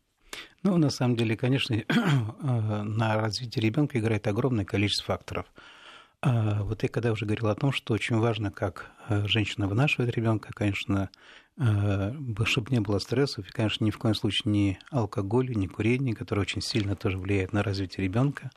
Ну, 0.63 0.77
на 0.77 0.91
самом 0.91 1.17
деле, 1.17 1.37
конечно, 1.37 1.77
на 2.43 3.17
развитие 3.17 3.63
ребенка 3.63 3.99
играет 3.99 4.27
огромное 4.27 4.65
количество 4.65 5.15
факторов. 5.15 5.47
А 6.23 6.63
Вот 6.65 6.83
я 6.83 6.89
когда 6.89 7.13
уже 7.13 7.25
говорил 7.25 7.49
о 7.49 7.55
том, 7.55 7.73
что 7.73 7.95
очень 7.95 8.17
важно, 8.17 8.51
как 8.51 8.91
женщина 9.09 9.69
вынашивает 9.69 10.17
ребенка, 10.17 10.51
конечно, 10.53 11.11
чтобы 11.59 12.71
не 12.71 12.81
было 12.81 12.99
стрессов, 12.99 13.49
и, 13.49 13.53
конечно, 13.53 13.85
ни 13.85 13.91
в 13.91 13.99
коем 13.99 14.15
случае 14.15 14.53
ни 14.53 14.79
алкоголь, 14.91 15.51
ни 15.57 15.67
курение, 15.67 16.15
которое 16.15 16.43
очень 16.43 16.61
сильно 16.61 16.97
тоже 16.97 17.17
влияет 17.17 17.53
на 17.53 17.63
развитие 17.63 18.05
ребенка. 18.05 18.51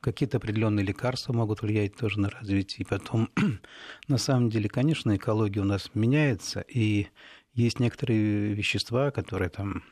Какие-то 0.00 0.36
определенные 0.36 0.86
лекарства 0.86 1.32
могут 1.32 1.62
влиять 1.62 1.96
тоже 1.96 2.20
на 2.20 2.30
развитие. 2.30 2.84
И 2.84 2.88
потом, 2.88 3.28
на 4.08 4.18
самом 4.18 4.50
деле, 4.50 4.68
конечно, 4.68 5.16
экология 5.16 5.60
у 5.60 5.64
нас 5.64 5.90
меняется, 5.94 6.60
и 6.60 7.08
есть 7.54 7.80
некоторые 7.80 8.54
вещества, 8.54 9.10
которые 9.10 9.48
там 9.48 9.82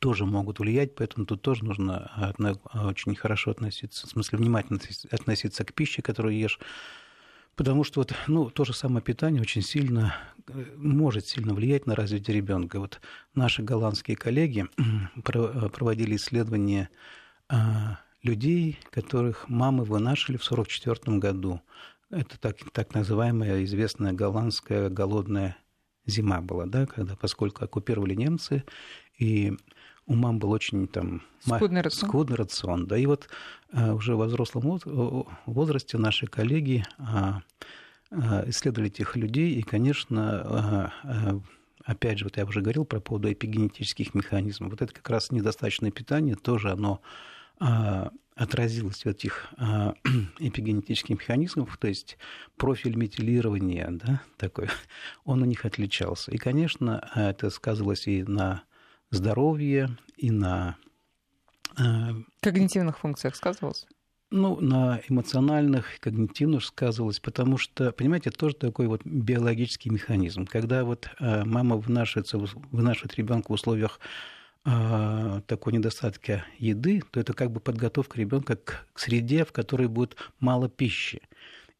тоже 0.00 0.24
могут 0.24 0.58
влиять, 0.58 0.94
поэтому 0.94 1.26
тут 1.26 1.42
тоже 1.42 1.64
нужно 1.64 2.34
очень 2.74 3.14
хорошо 3.14 3.50
относиться, 3.52 4.06
в 4.06 4.10
смысле 4.10 4.38
внимательно 4.38 4.80
относиться 5.10 5.64
к 5.64 5.74
пище, 5.74 6.02
которую 6.02 6.36
ешь, 6.36 6.58
потому 7.60 7.84
что 7.84 8.00
вот, 8.00 8.14
ну, 8.26 8.48
то 8.48 8.64
же 8.64 8.72
самое 8.72 9.02
питание 9.04 9.42
очень 9.42 9.60
сильно 9.60 10.14
может 10.78 11.26
сильно 11.26 11.52
влиять 11.52 11.84
на 11.84 11.94
развитие 11.94 12.34
ребенка. 12.34 12.80
Вот 12.80 13.02
наши 13.34 13.62
голландские 13.62 14.16
коллеги 14.16 14.66
проводили 15.22 16.16
исследования 16.16 16.88
людей, 18.22 18.78
которых 18.90 19.50
мамы 19.50 19.84
вынашивали 19.84 20.38
в 20.38 20.50
1944 20.50 21.18
году. 21.18 21.60
Это 22.08 22.40
так, 22.40 22.56
так 22.72 22.94
называемая 22.94 23.62
известная 23.64 24.14
голландская 24.14 24.88
голодная 24.88 25.58
зима 26.06 26.40
была, 26.40 26.64
да, 26.64 26.86
когда, 26.86 27.14
поскольку 27.14 27.62
оккупировали 27.62 28.14
немцы, 28.14 28.64
и 29.18 29.52
у 30.10 30.14
мам 30.14 30.40
был 30.40 30.50
очень 30.50 30.88
там 30.88 31.22
скудный 31.38 31.82
рацион. 31.82 32.08
скудный 32.08 32.36
рацион. 32.36 32.86
Да, 32.86 32.98
и 32.98 33.06
вот 33.06 33.28
а, 33.72 33.94
уже 33.94 34.16
во 34.16 34.26
взрослом 34.26 34.80
возрасте 35.46 35.98
наши 35.98 36.26
коллеги 36.26 36.84
а, 36.98 37.42
а, 38.10 38.42
исследовали 38.48 38.90
этих 38.90 39.14
людей, 39.14 39.54
и, 39.54 39.62
конечно, 39.62 40.92
опять 41.84 42.18
же, 42.18 42.24
вот 42.24 42.36
я 42.36 42.44
уже 42.44 42.60
говорил 42.60 42.84
про 42.84 42.98
поводу 42.98 43.32
эпигенетических 43.32 44.14
механизмов. 44.14 44.70
Вот 44.70 44.82
это 44.82 44.92
как 44.92 45.08
раз 45.08 45.30
недостаточное 45.30 45.92
питание, 45.92 46.34
тоже 46.34 46.72
оно 46.72 47.00
отразилось 48.34 49.04
в 49.04 49.06
этих 49.06 49.52
эпигенетических 50.38 51.10
механизмах, 51.10 51.76
то 51.76 51.86
есть 51.86 52.18
профиль 52.56 52.96
метилирования, 52.96 53.88
да, 53.90 54.22
такой, 54.38 54.68
он 55.24 55.42
у 55.42 55.44
них 55.44 55.64
отличался. 55.64 56.32
И, 56.32 56.38
конечно, 56.38 57.08
это 57.14 57.50
сказывалось 57.50 58.08
и 58.08 58.24
на 58.24 58.64
здоровье, 59.10 59.96
и 60.16 60.30
на... 60.30 60.76
Когнитивных 62.40 62.98
функциях 62.98 63.36
сказывалось? 63.36 63.86
Ну, 64.30 64.60
на 64.60 65.00
эмоциональных, 65.08 65.98
когнитивных 65.98 66.64
сказывалось, 66.64 67.18
потому 67.18 67.58
что, 67.58 67.90
понимаете, 67.90 68.30
это 68.30 68.38
тоже 68.38 68.54
такой 68.54 68.86
вот 68.86 69.00
биологический 69.04 69.90
механизм. 69.90 70.46
Когда 70.46 70.84
вот 70.84 71.08
мама 71.18 71.76
вынашивается, 71.76 72.38
вынашивает 72.38 73.16
ребенка 73.16 73.50
в 73.50 73.54
условиях 73.54 73.98
э, 74.64 75.40
такой 75.46 75.72
недостатка 75.72 76.44
еды, 76.58 77.02
то 77.10 77.18
это 77.18 77.32
как 77.32 77.50
бы 77.50 77.58
подготовка 77.58 78.18
ребенка 78.18 78.56
к 78.56 78.86
среде, 78.94 79.44
в 79.44 79.52
которой 79.52 79.88
будет 79.88 80.16
мало 80.38 80.68
пищи. 80.68 81.22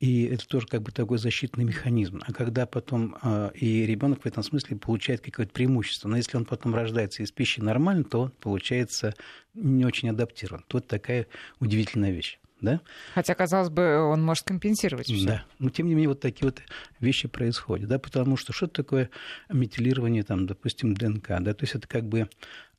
И 0.00 0.24
это 0.24 0.48
тоже 0.48 0.66
как 0.66 0.80
бы 0.82 0.92
такой 0.92 1.18
защитный 1.18 1.64
механизм. 1.64 2.22
А 2.26 2.32
когда 2.32 2.64
потом 2.64 3.16
э, 3.22 3.50
и 3.54 3.84
ребенок 3.84 4.22
в 4.22 4.26
этом 4.26 4.42
смысле 4.42 4.78
получает 4.78 5.20
какое-то 5.20 5.52
преимущество, 5.52 6.08
но 6.08 6.16
если 6.16 6.38
он 6.38 6.46
потом 6.46 6.74
рождается 6.74 7.22
из 7.22 7.30
пищи 7.30 7.60
нормально, 7.60 8.04
то 8.04 8.20
он 8.22 8.30
получается 8.30 9.14
не 9.52 9.84
очень 9.84 10.08
адаптирован. 10.08 10.64
Тут 10.68 10.86
такая 10.86 11.26
удивительная 11.60 12.12
вещь. 12.12 12.38
Да? 12.62 12.80
Хотя, 13.14 13.34
казалось 13.34 13.68
бы, 13.68 13.98
он 13.98 14.22
может 14.22 14.44
компенсировать 14.44 15.06
все. 15.06 15.26
Да, 15.26 15.44
но 15.58 15.70
тем 15.70 15.86
не 15.86 15.94
менее 15.94 16.10
вот 16.10 16.20
такие 16.20 16.46
вот 16.46 16.60
вещи 16.98 17.28
происходят, 17.28 17.88
да, 17.88 17.98
потому 17.98 18.36
что 18.36 18.52
что 18.52 18.66
такое 18.66 19.10
метилирование, 19.50 20.22
там, 20.24 20.46
допустим, 20.46 20.94
ДНК, 20.94 21.28
да, 21.40 21.54
то 21.54 21.62
есть 21.62 21.74
это 21.74 21.88
как 21.88 22.04
бы 22.06 22.28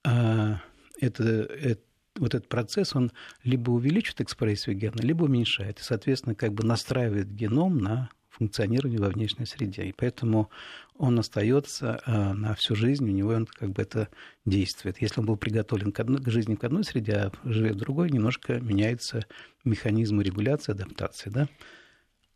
э, 0.04 0.56
это, 1.00 1.24
это 1.24 1.82
вот 2.18 2.36
этот 2.36 2.50
процесс, 2.50 2.96
он 2.96 3.12
либо 3.44 3.72
увеличивает 3.72 4.22
экспрессию 4.22 4.76
гена, 4.76 5.02
либо 5.02 5.24
уменьшает. 5.24 5.80
И, 5.80 5.84
соответственно, 5.84 6.36
как 6.36 6.54
бы 6.54 6.66
настраивает 6.66 7.34
геном 7.34 7.78
на 7.78 8.10
функционирование 8.30 9.00
во 9.00 9.10
внешней 9.10 9.46
среде. 9.46 9.84
И 9.84 9.94
поэтому 9.94 10.50
он 10.98 11.20
остается 11.20 12.02
э, 12.06 12.34
на 12.34 12.56
всю 12.56 12.76
жизнь, 12.76 13.06
у 13.06 13.14
него 13.14 13.32
он 13.32 13.46
как 13.46 13.72
бы 13.72 13.82
это 13.82 14.08
действует. 14.46 15.02
Если 15.02 15.20
он 15.20 15.26
был 15.26 15.38
приготовлен 15.38 15.92
к, 15.92 16.00
одной, 16.00 16.22
к 16.22 16.30
жизни 16.30 16.56
в 16.56 16.64
одной 16.64 16.84
среде, 16.84 17.14
а 17.14 17.32
живет 17.44 17.76
в 17.76 17.80
другой, 17.80 18.10
немножко 18.10 18.60
меняется 18.60 19.26
механизм 19.64 20.22
регуляции, 20.22 20.72
адаптации. 20.72 21.30
Да? 21.30 21.48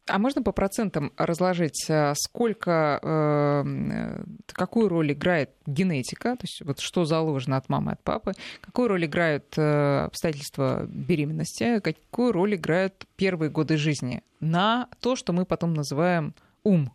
А 0.07 0.19
можно 0.19 0.43
по 0.43 0.51
процентам 0.51 1.11
разложить, 1.17 1.89
э, 1.89 2.13
сколько, 2.15 2.99
э, 3.01 4.23
какую 4.47 4.87
роль 4.87 5.13
играет 5.13 5.49
генетика, 5.65 6.35
то 6.35 6.43
есть 6.43 6.61
вот 6.63 6.79
что 6.79 7.05
заложено 7.05 7.57
от 7.57 7.69
мамы, 7.69 7.93
от 7.93 8.03
папы, 8.03 8.33
какую 8.61 8.89
роль 8.89 9.05
играют 9.05 9.57
э, 9.57 10.05
обстоятельства 10.05 10.85
беременности, 10.87 11.79
какую 11.79 12.33
роль 12.33 12.53
играют 12.55 13.07
первые 13.15 13.49
годы 13.49 13.77
жизни 13.77 14.21
на 14.39 14.89
то, 15.01 15.15
что 15.15 15.33
мы 15.33 15.45
потом 15.45 15.73
называем 15.73 16.35
ум? 16.63 16.93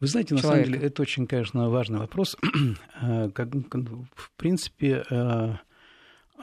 Вы 0.00 0.06
знаете, 0.08 0.34
на 0.34 0.40
человека. 0.40 0.64
самом 0.64 0.74
деле, 0.80 0.88
это 0.88 1.02
очень, 1.02 1.26
конечно, 1.28 1.70
важный 1.70 1.98
вопрос. 1.98 2.36
В 3.00 4.30
принципе, 4.36 5.04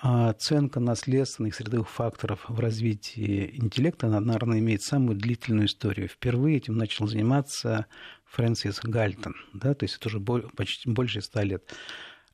оценка 0.02 0.80
наследственных 0.80 1.56
средовых 1.56 1.90
факторов 1.90 2.46
в 2.48 2.60
развитии 2.60 3.52
интеллекта, 3.56 4.08
она, 4.08 4.20
наверное, 4.20 4.60
имеет 4.60 4.82
самую 4.82 5.18
длительную 5.18 5.68
историю. 5.68 6.08
Впервые 6.08 6.58
этим 6.58 6.78
начал 6.78 7.08
заниматься 7.08 7.86
Фрэнсис 8.26 8.80
Гальтон, 8.84 9.36
да, 9.54 9.74
то 9.74 9.86
есть 9.86 9.98
это 9.98 10.10
уже 10.10 10.20
почти 10.20 10.90
больше 10.90 11.22
ста 11.22 11.44
лет. 11.44 11.74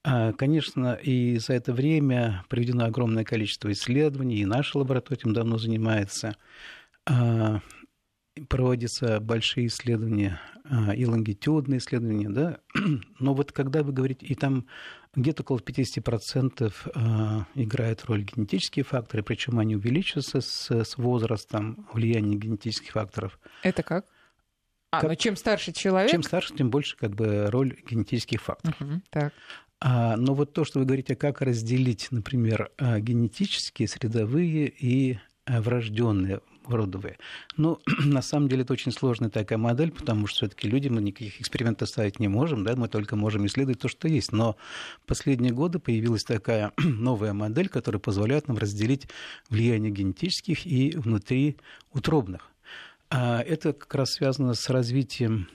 А, 0.03 0.33
конечно, 0.33 0.93
и 0.93 1.37
за 1.37 1.53
это 1.53 1.73
время 1.73 2.43
проведено 2.49 2.85
огромное 2.85 3.23
количество 3.23 3.71
исследований, 3.71 4.37
и 4.37 4.45
наша 4.45 4.79
лаборатория 4.79 5.19
этим 5.19 5.33
давно 5.33 5.57
занимается. 5.57 6.35
А, 7.05 7.61
проводятся 8.47 9.19
большие 9.19 9.67
исследования 9.67 10.39
и 10.95 11.05
лонгитюдные 11.05 11.79
исследования, 11.79 12.29
да, 12.29 12.59
но 13.19 13.33
вот 13.33 13.51
когда 13.51 13.83
вы 13.83 13.91
говорите, 13.91 14.25
и 14.25 14.35
там 14.35 14.67
где-то 15.13 15.43
около 15.43 15.59
50% 15.59 16.73
а, 16.95 17.45
играют 17.55 18.05
роль 18.05 18.23
генетические 18.23 18.85
факторы, 18.85 19.23
причем 19.23 19.59
они 19.59 19.75
увеличиваются 19.75 20.41
с, 20.41 20.71
с 20.71 20.97
возрастом 20.97 21.87
влияния 21.93 22.35
генетических 22.35 22.91
факторов. 22.91 23.39
Это 23.63 23.83
как? 23.83 24.05
А, 24.91 25.01
как, 25.01 25.09
ну 25.09 25.15
чем 25.15 25.35
старше 25.35 25.71
человек? 25.71 26.11
Чем 26.11 26.23
старше, 26.23 26.53
тем 26.55 26.69
больше 26.69 26.97
как 26.97 27.11
бы 27.11 27.47
роль 27.49 27.77
генетических 27.89 28.41
факторов. 28.41 28.79
Угу, 28.79 29.01
так. 29.09 29.33
А, 29.79 30.15
но 30.15 30.33
вот 30.33 30.53
то, 30.53 30.63
что 30.63 30.79
вы 30.79 30.85
говорите, 30.85 31.15
как 31.15 31.41
разделить, 31.41 32.07
например, 32.11 32.71
а, 32.77 32.99
генетические, 32.99 33.87
средовые 33.87 34.67
и 34.67 35.19
врожденные 35.47 36.41
родовые. 36.67 37.17
Но 37.57 37.79
на 38.05 38.21
самом 38.21 38.47
деле 38.47 38.63
это 38.63 38.73
очень 38.73 38.91
сложная 38.91 39.29
такая 39.29 39.57
модель, 39.57 39.91
потому 39.91 40.27
что 40.27 40.37
все-таки 40.37 40.67
люди 40.67 40.87
мы 40.87 41.01
никаких 41.01 41.41
экспериментов 41.41 41.89
ставить 41.89 42.19
не 42.19 42.27
можем, 42.27 42.63
да, 42.63 42.75
мы 42.75 42.87
только 42.87 43.15
можем 43.15 43.45
исследовать 43.45 43.79
то, 43.79 43.87
что 43.87 44.07
есть. 44.07 44.31
Но 44.31 44.57
последние 45.05 45.53
годы 45.53 45.79
появилась 45.79 46.23
такая 46.23 46.71
новая 46.77 47.33
модель, 47.33 47.69
которая 47.69 47.99
позволяет 47.99 48.47
нам 48.47 48.57
разделить 48.57 49.07
влияние 49.49 49.91
генетических 49.91 50.65
и 50.65 50.95
внутри 50.95 51.57
утробных. 51.93 52.51
А 53.09 53.41
это 53.41 53.73
как 53.73 53.93
раз 53.95 54.13
связано 54.13 54.53
с 54.53 54.69
развитием 54.69 55.49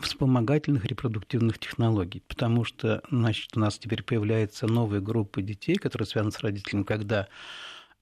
вспомогательных 0.00 0.84
репродуктивных 0.84 1.58
технологий, 1.58 2.22
потому 2.28 2.64
что 2.64 3.02
значит, 3.10 3.56
у 3.56 3.60
нас 3.60 3.78
теперь 3.78 4.02
появляются 4.02 4.66
новые 4.66 5.00
группы 5.00 5.42
детей, 5.42 5.74
которые 5.74 6.06
связаны 6.06 6.30
с 6.30 6.40
родителями, 6.40 6.84
когда 6.84 7.28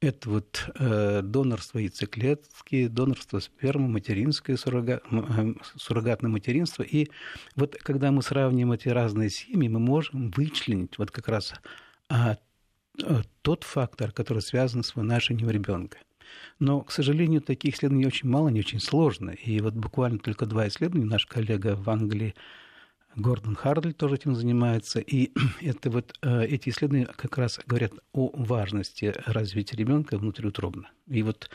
это 0.00 0.30
вот 0.30 0.70
э, 0.78 1.22
донорство 1.22 1.78
яйцеклетки, 1.78 2.86
донорство 2.86 3.40
спермы, 3.40 3.88
материнское 3.88 4.56
суррога... 4.56 5.00
Э, 5.10 5.54
суррогатное 5.76 6.30
материнство. 6.30 6.82
И 6.82 7.08
вот 7.56 7.76
когда 7.76 8.12
мы 8.12 8.22
сравним 8.22 8.72
эти 8.72 8.88
разные 8.88 9.30
семьи, 9.30 9.68
мы 9.68 9.80
можем 9.80 10.30
вычленить 10.30 10.98
вот 10.98 11.10
как 11.10 11.28
раз 11.28 11.54
а, 12.08 12.36
а, 13.02 13.22
тот 13.42 13.64
фактор, 13.64 14.12
который 14.12 14.42
связан 14.42 14.84
с 14.84 14.94
вынашиванием 14.94 15.50
ребенка. 15.50 15.98
Но, 16.60 16.82
к 16.82 16.92
сожалению, 16.92 17.40
таких 17.40 17.74
исследований 17.74 18.06
очень 18.06 18.28
мало, 18.28 18.48
они 18.48 18.60
очень 18.60 18.80
сложны. 18.80 19.34
И 19.42 19.60
вот 19.60 19.74
буквально 19.74 20.18
только 20.18 20.46
два 20.46 20.68
исследования 20.68 21.06
наш 21.06 21.26
коллега 21.26 21.74
в 21.74 21.88
Англии 21.90 22.34
Гордон 23.16 23.54
Хардль 23.54 23.92
тоже 23.92 24.16
этим 24.16 24.34
занимается. 24.34 25.00
И 25.00 25.32
это 25.60 25.90
вот, 25.90 26.14
э, 26.22 26.46
эти 26.46 26.68
исследования 26.68 27.06
как 27.06 27.38
раз 27.38 27.60
говорят 27.66 27.92
о 28.12 28.30
важности 28.34 29.14
развития 29.26 29.76
ребенка 29.76 30.18
внутриутробно. 30.18 30.90
И 31.06 31.22
вот 31.22 31.50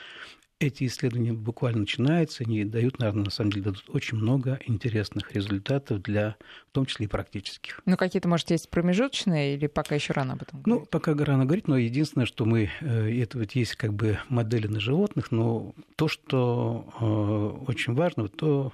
эти 0.59 0.85
исследования 0.85 1.33
буквально 1.33 1.81
начинаются, 1.81 2.43
они 2.43 2.63
дают, 2.63 2.99
наверное, 2.99 3.25
на 3.25 3.31
самом 3.31 3.51
деле 3.51 3.65
дадут 3.65 3.83
очень 3.89 4.17
много 4.17 4.59
интересных 4.65 5.31
результатов 5.33 6.01
для, 6.01 6.35
в 6.69 6.71
том 6.71 6.85
числе 6.85 7.05
и 7.05 7.09
практических. 7.09 7.81
Ну, 7.85 7.97
какие-то, 7.97 8.27
может, 8.29 8.49
есть 8.51 8.69
промежуточные 8.69 9.55
или 9.55 9.67
пока 9.67 9.95
еще 9.95 10.13
рано 10.13 10.33
об 10.33 10.41
этом 10.41 10.61
говорить? 10.61 10.83
Ну, 10.83 10.87
пока 10.89 11.13
рано 11.13 11.45
говорить, 11.45 11.67
но 11.67 11.77
единственное, 11.77 12.25
что 12.25 12.45
мы, 12.45 12.69
э, 12.81 13.21
это 13.21 13.37
вот 13.37 13.51
есть 13.51 13.75
как 13.75 13.93
бы 13.93 14.19
модели 14.29 14.67
на 14.67 14.79
животных, 14.79 15.31
но 15.31 15.73
то, 15.95 16.07
что 16.07 16.87
э, 16.99 17.69
очень 17.69 17.93
важно, 17.93 18.27
то, 18.27 18.73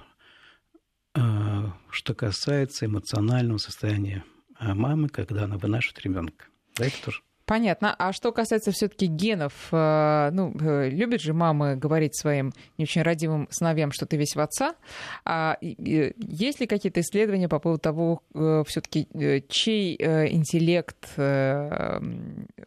что 1.12 2.14
касается 2.14 2.86
эмоционального 2.86 3.58
состояния 3.58 4.24
а, 4.60 4.74
мамы, 4.74 5.08
когда 5.08 5.44
она 5.44 5.56
вынашивает 5.56 6.04
ребенка. 6.04 6.46
Да, 6.76 6.86
это 6.86 7.02
тоже. 7.02 7.22
Понятно. 7.46 7.96
А 7.98 8.12
что 8.12 8.30
касается 8.30 8.70
все-таки 8.70 9.06
генов, 9.06 9.52
а, 9.72 10.30
ну, 10.30 10.54
э, 10.60 10.88
любят 10.90 11.20
же 11.20 11.32
мамы 11.32 11.74
говорить 11.74 12.14
своим 12.14 12.52
не 12.78 12.84
очень 12.84 13.02
родимым 13.02 13.48
сыновьям, 13.50 13.90
что 13.90 14.06
ты 14.06 14.16
весь 14.16 14.36
в 14.36 14.40
отца. 14.40 14.76
А 15.24 15.56
есть 15.60 16.60
ли 16.60 16.68
какие-то 16.68 17.00
исследования 17.00 17.48
по 17.48 17.58
поводу 17.58 17.80
того, 17.80 18.22
э, 18.34 18.62
все-таки 18.68 19.08
э, 19.14 19.40
чей 19.48 19.96
интеллект 19.96 21.08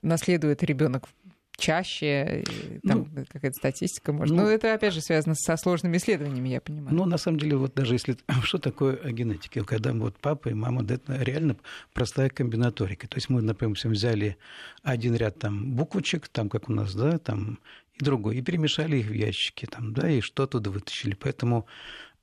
наследует 0.02 0.64
ребенок 0.64 1.08
чаще, 1.58 2.44
там 2.86 3.10
ну, 3.13 3.26
какая-то 3.30 3.58
статистика 3.58 4.12
может. 4.12 4.36
Ну, 4.36 4.44
Но 4.44 4.50
это, 4.50 4.74
опять 4.74 4.94
же, 4.94 5.02
связано 5.02 5.36
со 5.36 5.56
сложными 5.58 5.98
исследованиями, 5.98 6.50
я 6.50 6.62
понимаю. 6.62 6.96
Ну, 6.96 7.06
на 7.06 7.18
самом 7.18 7.39
деле, 7.39 7.56
вот 7.58 7.74
даже 7.76 7.96
если... 7.96 8.18
Что 8.44 8.58
такое 8.58 8.98
генетика? 9.12 9.63
Когда 9.63 9.94
вот 9.94 10.18
папа 10.20 10.50
и 10.50 10.54
мама, 10.54 10.84
это 10.84 11.22
реально 11.22 11.56
простая 11.94 12.30
комбинаторика. 12.30 13.08
То 13.08 13.18
есть 13.18 13.30
мы, 13.30 13.42
например, 13.42 13.76
взяли 13.84 14.38
один 14.82 15.16
ряд 15.16 15.39
там 15.39 15.74
буквочек, 15.74 16.28
там, 16.28 16.50
как 16.50 16.70
у 16.70 16.74
нас, 16.74 16.94
да, 16.96 17.18
там, 17.20 17.60
и 18.00 18.04
другой, 18.04 18.38
и 18.38 18.42
перемешали 18.42 18.98
их 18.98 19.08
в 19.08 19.13
ящики, 19.13 19.66
там, 19.66 19.94
да, 19.94 20.10
и 20.10 20.22
что 20.22 20.44
оттуда 20.44 20.72
вытащили. 20.72 21.16
Поэтому 21.16 21.68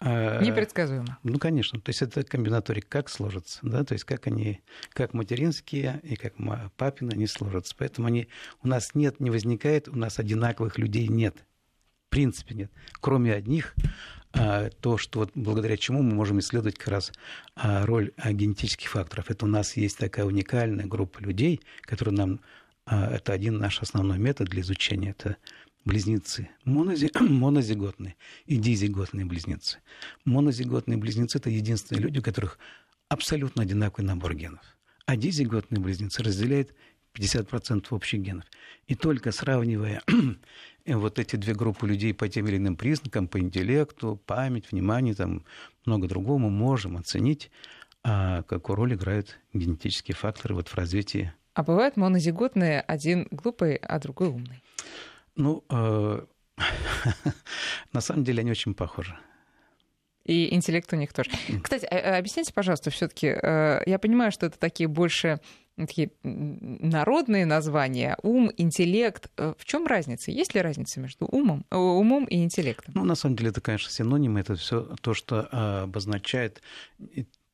Непредсказуемо. 0.00 1.18
Ну, 1.22 1.38
конечно. 1.38 1.80
То 1.80 1.90
есть 1.90 2.02
это 2.02 2.22
комбинаторик 2.22 2.88
как 2.88 3.08
сложится, 3.08 3.58
да, 3.62 3.84
то 3.84 3.92
есть 3.92 4.04
как 4.04 4.26
они, 4.26 4.60
как 4.94 5.12
материнские 5.12 6.00
и 6.02 6.16
как 6.16 6.34
папины, 6.76 7.12
они 7.12 7.26
сложатся. 7.26 7.74
Поэтому 7.76 8.06
они, 8.06 8.28
у 8.62 8.68
нас 8.68 8.94
нет, 8.94 9.20
не 9.20 9.30
возникает, 9.30 9.88
у 9.88 9.96
нас 9.96 10.18
одинаковых 10.18 10.78
людей 10.78 11.08
нет. 11.08 11.44
В 12.06 12.10
принципе 12.10 12.54
нет. 12.54 12.72
Кроме 13.00 13.34
одних, 13.34 13.74
а, 14.32 14.70
то, 14.80 14.96
что 14.96 15.20
вот 15.20 15.32
благодаря 15.34 15.76
чему 15.76 16.02
мы 16.02 16.14
можем 16.14 16.38
исследовать 16.38 16.78
как 16.78 16.88
раз 16.88 17.12
а, 17.56 17.84
роль 17.84 18.12
а, 18.16 18.32
генетических 18.32 18.88
факторов. 18.88 19.30
Это 19.30 19.44
у 19.44 19.48
нас 19.48 19.76
есть 19.76 19.98
такая 19.98 20.24
уникальная 20.24 20.86
группа 20.86 21.20
людей, 21.20 21.60
которые 21.82 22.14
нам... 22.14 22.40
Это 22.86 23.32
один 23.32 23.58
наш 23.58 23.80
основной 23.82 24.18
метод 24.18 24.48
для 24.48 24.62
изучения. 24.62 25.10
Это 25.10 25.36
близнецы, 25.84 26.48
монози... 26.64 27.10
монозиготные 27.20 28.16
и 28.46 28.56
дизиготные 28.56 29.24
близнецы. 29.24 29.78
Монозиготные 30.24 30.98
близнецы– 30.98 31.38
это 31.38 31.50
единственные 31.50 32.02
люди, 32.02 32.18
у 32.18 32.22
которых 32.22 32.58
абсолютно 33.08 33.62
одинаковый 33.62 34.06
набор 34.06 34.34
генов. 34.34 34.64
А 35.06 35.16
дизиготные 35.16 35.80
близнецы 35.80 36.22
разделяют 36.22 36.72
50% 37.14 37.86
общих 37.90 38.20
генов. 38.20 38.44
И 38.86 38.94
только 38.94 39.32
сравнивая 39.32 40.02
вот 40.86 41.18
эти 41.18 41.36
две 41.36 41.54
группы 41.54 41.86
людей 41.86 42.14
по 42.14 42.28
тем 42.28 42.46
или 42.46 42.56
иным 42.56 42.76
признакам, 42.76 43.26
по 43.26 43.40
интеллекту, 43.40 44.20
память, 44.26 44.70
внимание, 44.70 45.14
там 45.14 45.44
много 45.84 46.06
другого, 46.06 46.38
мы 46.38 46.50
можем 46.50 46.96
оценить 46.96 47.50
а 48.02 48.42
какую 48.44 48.76
роль 48.76 48.94
играют 48.94 49.38
генетические 49.52 50.14
факторы 50.14 50.54
вот 50.54 50.68
в 50.68 50.74
развитии. 50.74 51.32
А 51.54 51.62
бывают 51.62 51.96
монозиготные, 51.96 52.80
один 52.80 53.26
глупый, 53.30 53.76
а 53.76 53.98
другой 53.98 54.28
умный? 54.28 54.62
Ну, 55.36 55.64
э, 55.70 56.20
на 57.92 58.00
самом 58.00 58.24
деле 58.24 58.40
они 58.40 58.50
очень 58.50 58.74
похожи. 58.74 59.16
И 60.24 60.54
интеллект 60.54 60.92
у 60.92 60.96
них 60.96 61.12
тоже. 61.12 61.30
Кстати, 61.62 61.86
а, 61.86 62.14
а 62.14 62.18
объясните, 62.18 62.52
пожалуйста, 62.52 62.90
все-таки, 62.90 63.28
э, 63.28 63.82
я 63.86 63.98
понимаю, 63.98 64.32
что 64.32 64.46
это 64.46 64.58
такие 64.58 64.88
больше 64.88 65.40
такие 65.76 66.10
народные 66.22 67.46
названия, 67.46 68.18
ум, 68.22 68.52
интеллект. 68.58 69.30
Э, 69.38 69.54
в 69.56 69.64
чем 69.64 69.86
разница? 69.86 70.30
Есть 70.30 70.54
ли 70.54 70.60
разница 70.60 71.00
между 71.00 71.24
умом, 71.24 71.64
умом 71.70 72.26
и 72.26 72.42
интеллектом? 72.42 72.92
Ну, 72.94 73.04
на 73.04 73.14
самом 73.14 73.36
деле, 73.36 73.50
это, 73.50 73.60
конечно, 73.62 73.90
синонимы. 73.90 74.40
Это 74.40 74.56
все 74.56 74.82
то, 75.00 75.14
что 75.14 75.82
обозначает 75.82 76.60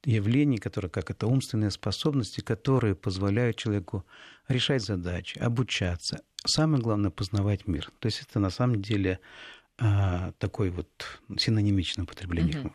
явления, 0.06 0.58
которые, 0.58 0.90
как 0.90 1.10
это 1.10 1.26
умственные 1.26 1.70
способности, 1.70 2.40
которые 2.40 2.94
позволяют 2.94 3.56
человеку 3.56 4.04
решать 4.48 4.82
задачи, 4.82 5.38
обучаться. 5.38 6.22
Самое 6.46 6.82
главное— 6.82 7.10
познавать 7.12 7.66
мир. 7.66 7.90
То 7.98 8.06
есть 8.06 8.22
это 8.22 8.38
на 8.40 8.50
самом 8.50 8.80
деле 8.80 9.18
такое 10.38 10.70
вот 10.70 10.88
синонимичное 11.36 12.04
употребление. 12.04 12.60
Угу 12.60 12.72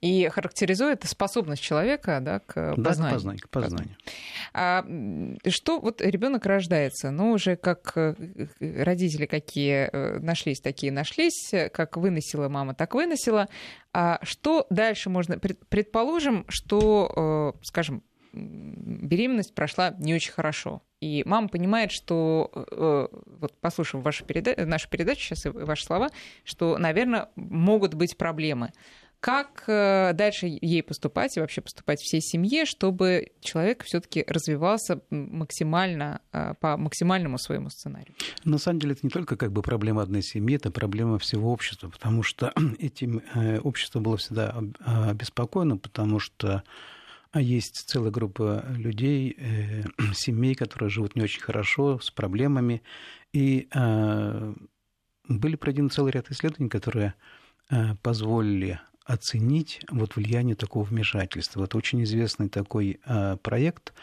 и 0.00 0.28
характеризует 0.28 1.04
способность 1.04 1.62
человека 1.62 2.20
да, 2.22 2.38
к 2.38 2.74
да, 2.76 2.82
познанию. 2.82 3.10
к 3.10 3.14
познанию. 3.14 3.42
К 3.42 3.48
познанию. 3.48 3.96
А 4.54 4.84
что 5.50 5.80
вот 5.80 6.00
ребенок 6.00 6.46
рождается, 6.46 7.10
ну 7.10 7.32
уже 7.32 7.56
как 7.56 7.92
э, 7.96 8.14
родители 8.60 9.26
какие 9.26 9.88
э, 9.92 10.18
нашлись, 10.20 10.60
такие 10.60 10.92
нашлись, 10.92 11.52
как 11.72 11.96
выносила 11.96 12.48
мама, 12.48 12.74
так 12.74 12.94
выносила. 12.94 13.48
А 13.92 14.20
что 14.22 14.66
дальше 14.70 15.10
можно? 15.10 15.38
Предположим, 15.38 16.44
что, 16.48 17.54
э, 17.56 17.64
скажем, 17.64 18.04
беременность 18.32 19.54
прошла 19.54 19.94
не 19.98 20.14
очень 20.14 20.32
хорошо. 20.32 20.82
И 21.00 21.22
мама 21.24 21.48
понимает, 21.48 21.92
что, 21.92 22.50
вот 23.40 23.58
послушав 23.60 24.02
вашу 24.02 24.24
переда... 24.24 24.54
нашу 24.66 24.90
передачу 24.90 25.20
сейчас 25.22 25.46
и 25.46 25.48
ваши 25.48 25.84
слова, 25.84 26.10
что, 26.44 26.76
наверное, 26.76 27.28
могут 27.36 27.94
быть 27.94 28.16
проблемы. 28.16 28.72
Как 29.20 29.64
э, 29.66 30.12
дальше 30.14 30.46
ей 30.46 30.80
поступать 30.84 31.36
и 31.36 31.40
вообще 31.40 31.60
поступать 31.60 32.00
всей 32.00 32.20
семье, 32.20 32.64
чтобы 32.64 33.32
человек 33.40 33.82
все-таки 33.82 34.24
развивался 34.28 35.00
максимально 35.10 36.20
э, 36.32 36.54
по 36.60 36.76
максимальному 36.76 37.36
своему 37.36 37.68
сценарию? 37.68 38.14
На 38.44 38.58
самом 38.58 38.78
деле 38.78 38.92
это 38.92 39.00
не 39.02 39.10
только 39.10 39.36
как 39.36 39.50
бы 39.50 39.62
проблема 39.62 40.02
одной 40.02 40.22
семьи, 40.22 40.54
это 40.54 40.70
проблема 40.70 41.18
всего 41.18 41.52
общества, 41.52 41.88
потому 41.88 42.22
что 42.22 42.52
этим 42.78 43.20
э, 43.34 43.58
общество 43.58 43.98
было 43.98 44.16
всегда 44.18 44.54
обеспокоено, 44.86 45.78
потому 45.78 46.20
что 46.20 46.62
а 47.32 47.42
есть 47.42 47.88
целая 47.88 48.12
группа 48.12 48.64
людей, 48.68 49.36
семей, 50.14 50.54
которые 50.54 50.90
живут 50.90 51.16
не 51.16 51.22
очень 51.22 51.42
хорошо, 51.42 51.98
с 51.98 52.12
проблемами. 52.12 52.82
И 53.32 53.68
были 55.28 55.56
проведены 55.56 55.90
целый 55.90 56.12
ряд 56.12 56.30
исследований, 56.30 56.70
которые 56.70 57.12
позволили 58.02 58.80
оценить 59.08 59.80
вот 59.90 60.16
влияние 60.16 60.54
такого 60.54 60.84
вмешательства. 60.84 61.64
Это 61.64 61.78
очень 61.78 62.04
известный 62.04 62.50
такой 62.50 63.00
а, 63.04 63.36
проект 63.38 63.94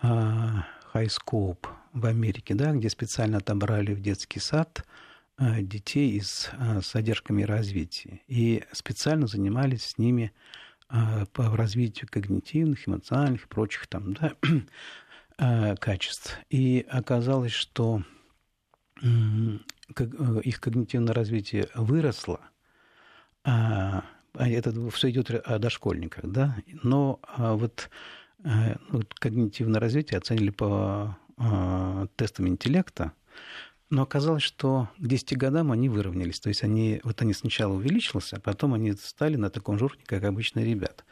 а, 0.00 0.64
High 0.94 1.08
Scope 1.08 1.66
в 1.92 2.06
Америке, 2.06 2.54
да, 2.54 2.72
где 2.72 2.88
специально 2.88 3.38
отобрали 3.38 3.92
в 3.94 4.00
детский 4.00 4.38
сад 4.38 4.86
а, 5.36 5.60
детей 5.60 6.22
а, 6.52 6.80
с 6.80 6.92
задержками 6.92 7.42
развития 7.42 8.20
и 8.28 8.62
специально 8.72 9.26
занимались 9.26 9.84
с 9.84 9.98
ними 9.98 10.32
по 11.34 11.54
развитию 11.54 12.08
когнитивных, 12.10 12.88
эмоциональных 12.88 13.44
и 13.44 13.48
прочих 13.48 13.88
там, 13.88 14.14
да, 14.14 14.32
качеств. 15.76 16.38
И 16.48 16.86
оказалось, 16.88 17.52
что 17.52 18.02
их 19.02 20.60
когнитивное 20.62 21.12
развитие 21.12 21.68
выросло, 21.74 22.40
а 23.44 24.02
это 24.34 24.90
все 24.90 25.10
идет 25.10 25.30
о 25.30 25.58
дошкольниках, 25.58 26.24
да, 26.26 26.56
но 26.82 27.20
а, 27.22 27.54
вот, 27.54 27.90
э, 28.44 28.76
вот 28.90 29.14
когнитивное 29.14 29.80
развитие 29.80 30.18
оценили 30.18 30.50
по 30.50 31.16
а, 31.36 32.06
тестам 32.16 32.48
интеллекта, 32.48 33.12
но 33.90 34.02
оказалось, 34.02 34.42
что 34.42 34.88
к 34.98 35.06
10 35.06 35.36
годам 35.36 35.72
они 35.72 35.88
выровнялись. 35.88 36.40
То 36.40 36.48
есть 36.48 36.62
они, 36.62 37.00
вот 37.04 37.22
они 37.22 37.32
сначала 37.32 37.72
увеличились, 37.72 38.34
а 38.34 38.40
потом 38.40 38.74
они 38.74 38.92
стали 38.92 39.36
на 39.36 39.48
таком 39.48 39.78
же 39.78 39.86
уровне, 39.86 40.04
как 40.04 40.24
обычные 40.24 40.66
ребята. 40.66 41.04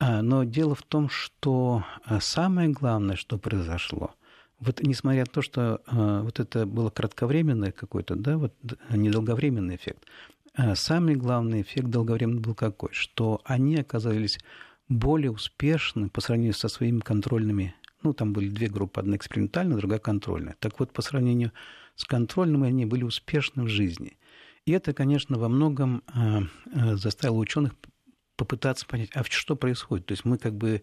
Но 0.00 0.44
дело 0.44 0.74
в 0.74 0.82
том, 0.82 1.08
что 1.08 1.82
самое 2.20 2.68
главное, 2.68 3.16
что 3.16 3.38
произошло, 3.38 4.14
вот 4.60 4.82
несмотря 4.82 5.20
на 5.20 5.26
то, 5.26 5.40
что 5.40 5.80
вот 5.86 6.40
это 6.40 6.66
было 6.66 6.90
кратковременное 6.90 7.72
какой-то, 7.72 8.16
да, 8.16 8.36
вот 8.36 8.52
недолговременный 8.90 9.76
эффект, 9.76 10.04
Э, 10.43 10.43
самый 10.74 11.16
главный 11.16 11.62
эффект 11.62 11.88
долговременный 11.88 12.40
был 12.40 12.54
какой? 12.54 12.92
Что 12.92 13.40
они 13.44 13.76
оказались 13.76 14.38
более 14.88 15.30
успешны 15.30 16.08
по 16.08 16.20
сравнению 16.20 16.54
со 16.54 16.68
своими 16.68 17.00
контрольными. 17.00 17.74
Ну, 18.02 18.12
там 18.12 18.32
были 18.32 18.48
две 18.48 18.68
группы, 18.68 19.00
одна 19.00 19.16
экспериментальная, 19.16 19.78
другая 19.78 19.98
контрольная. 19.98 20.56
Так 20.60 20.78
вот, 20.78 20.92
по 20.92 21.02
сравнению 21.02 21.52
с 21.96 22.04
контрольным, 22.04 22.62
они 22.64 22.84
были 22.84 23.02
успешны 23.02 23.64
в 23.64 23.68
жизни. 23.68 24.18
И 24.66 24.72
это, 24.72 24.92
конечно, 24.92 25.38
во 25.38 25.48
многом 25.48 26.02
э, 26.14 26.42
э, 26.72 26.96
заставило 26.96 27.36
ученых 27.36 27.74
попытаться 28.36 28.86
понять, 28.86 29.10
а 29.14 29.22
что 29.24 29.56
происходит. 29.56 30.06
То 30.06 30.12
есть 30.12 30.24
мы 30.24 30.38
как 30.38 30.54
бы 30.54 30.82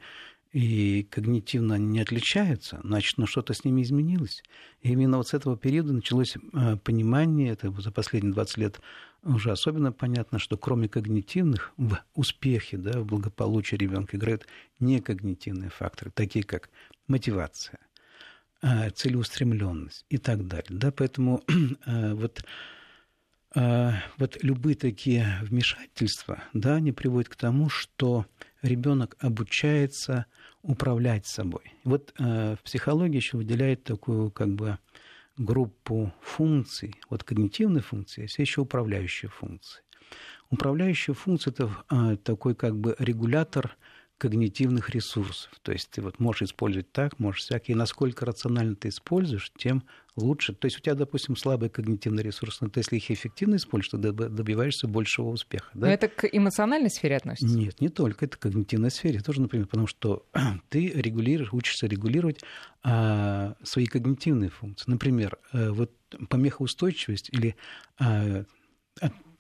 и 0.52 1.08
когнитивно 1.10 1.76
не 1.76 2.02
отличаются, 2.02 2.82
значит, 2.84 3.18
ну 3.18 3.26
что-то 3.26 3.54
с 3.54 3.64
ними 3.64 3.84
изменилось. 3.84 4.44
И 4.82 4.92
именно 4.92 5.18
вот 5.18 5.30
с 5.30 5.34
этого 5.34 5.58
периода 5.58 5.94
началось 5.94 6.36
понимание, 6.84 7.52
это 7.52 7.72
за 7.72 7.92
последние 7.92 8.34
20 8.34 8.58
лет 8.58 8.82
уже 9.24 9.52
особенно 9.52 9.92
понятно, 9.92 10.40
что 10.40 10.58
кроме 10.58 10.88
когнитивных 10.88 11.74
в 11.78 11.98
успехе, 12.16 12.78
да, 12.78 13.00
в 13.00 13.06
благополучии 13.06 13.76
ребенка 13.76 14.18
играют 14.18 14.48
некогнитивные 14.80 15.70
факторы, 15.70 16.12
такие 16.12 16.44
как 16.44 16.70
мотивация, 17.08 17.80
а, 18.62 18.90
целеустремленность 18.90 20.06
и 20.10 20.18
так 20.18 20.48
далее. 20.48 20.70
Да, 20.70 20.92
поэтому 20.92 21.44
а, 21.86 22.16
вот, 22.16 22.44
а, 23.54 23.94
вот 24.18 24.44
любые 24.44 24.76
такие 24.76 25.40
вмешательства, 25.44 26.44
да, 26.54 26.76
они 26.76 26.92
приводят 26.92 27.30
к 27.30 27.36
тому, 27.36 27.70
что 27.70 28.26
ребенок 28.62 29.18
обучается 29.20 30.26
управлять 30.64 31.26
собой. 31.26 31.74
Вот 31.84 32.14
в 32.20 32.60
психологии 32.64 33.16
еще 33.16 33.38
выделяет 33.38 33.84
такую 33.84 34.30
как 34.30 34.50
бы 34.50 34.78
группу 35.44 36.14
функций, 36.22 36.96
вот 37.10 37.24
когнитивные 37.24 37.82
функции, 37.82 38.24
есть 38.24 38.38
еще 38.38 38.62
управляющие 38.62 39.30
функции. 39.30 39.82
Управляющая 40.50 41.14
функция– 41.14 41.52
это 41.54 41.70
а, 41.88 42.16
такой 42.18 42.56
как 42.56 42.78
бы 42.78 42.96
регулятор 43.00 43.78
когнитивных 44.22 44.92
ресурсов. 44.92 45.52
То 45.64 45.72
есть 45.72 45.90
ты 45.90 46.00
вот 46.04 46.20
можешь 46.20 46.44
использовать 46.44 46.92
так, 46.92 47.18
можешь 47.18 47.42
всякие. 47.42 47.76
Насколько 47.76 48.24
рационально 48.24 48.76
ты 48.76 48.90
используешь, 48.90 49.52
тем 49.58 49.84
лучше. 50.16 50.54
То 50.54 50.68
есть 50.68 50.78
у 50.78 50.80
тебя, 50.80 50.94
допустим, 50.94 51.36
слабый 51.36 51.70
когнитивный 51.70 52.22
ресурс, 52.22 52.62
но 52.62 52.70
ты, 52.70 52.82
если 52.82 52.98
их 52.98 53.10
эффективно 53.10 53.56
используешь, 53.56 53.90
то 53.90 53.98
добиваешься 53.98 54.88
большего 54.88 55.30
успеха. 55.30 55.72
Да? 55.74 55.88
Но 55.88 55.94
это 55.94 56.08
к 56.08 56.26
эмоциональной 56.32 56.92
сфере 56.92 57.18
относится? 57.18 57.58
Нет, 57.58 57.82
не 57.82 57.90
только. 57.90 58.26
Это 58.26 58.38
к 58.38 58.42
когнитивной 58.42 58.92
сфере 58.92 59.22
тоже, 59.22 59.42
например, 59.42 59.66
потому 59.66 59.88
что 59.88 60.28
ты 60.70 60.90
регулируешь, 60.90 61.52
учишься 61.52 61.88
регулировать 61.88 62.42
а, 62.84 63.56
свои 63.64 63.88
когнитивные 63.88 64.52
функции. 64.52 64.84
Например, 64.88 65.40
а, 65.52 65.72
вот 65.72 65.92
помехоустойчивость 66.30 67.30
или 67.32 67.56
а, 67.98 68.46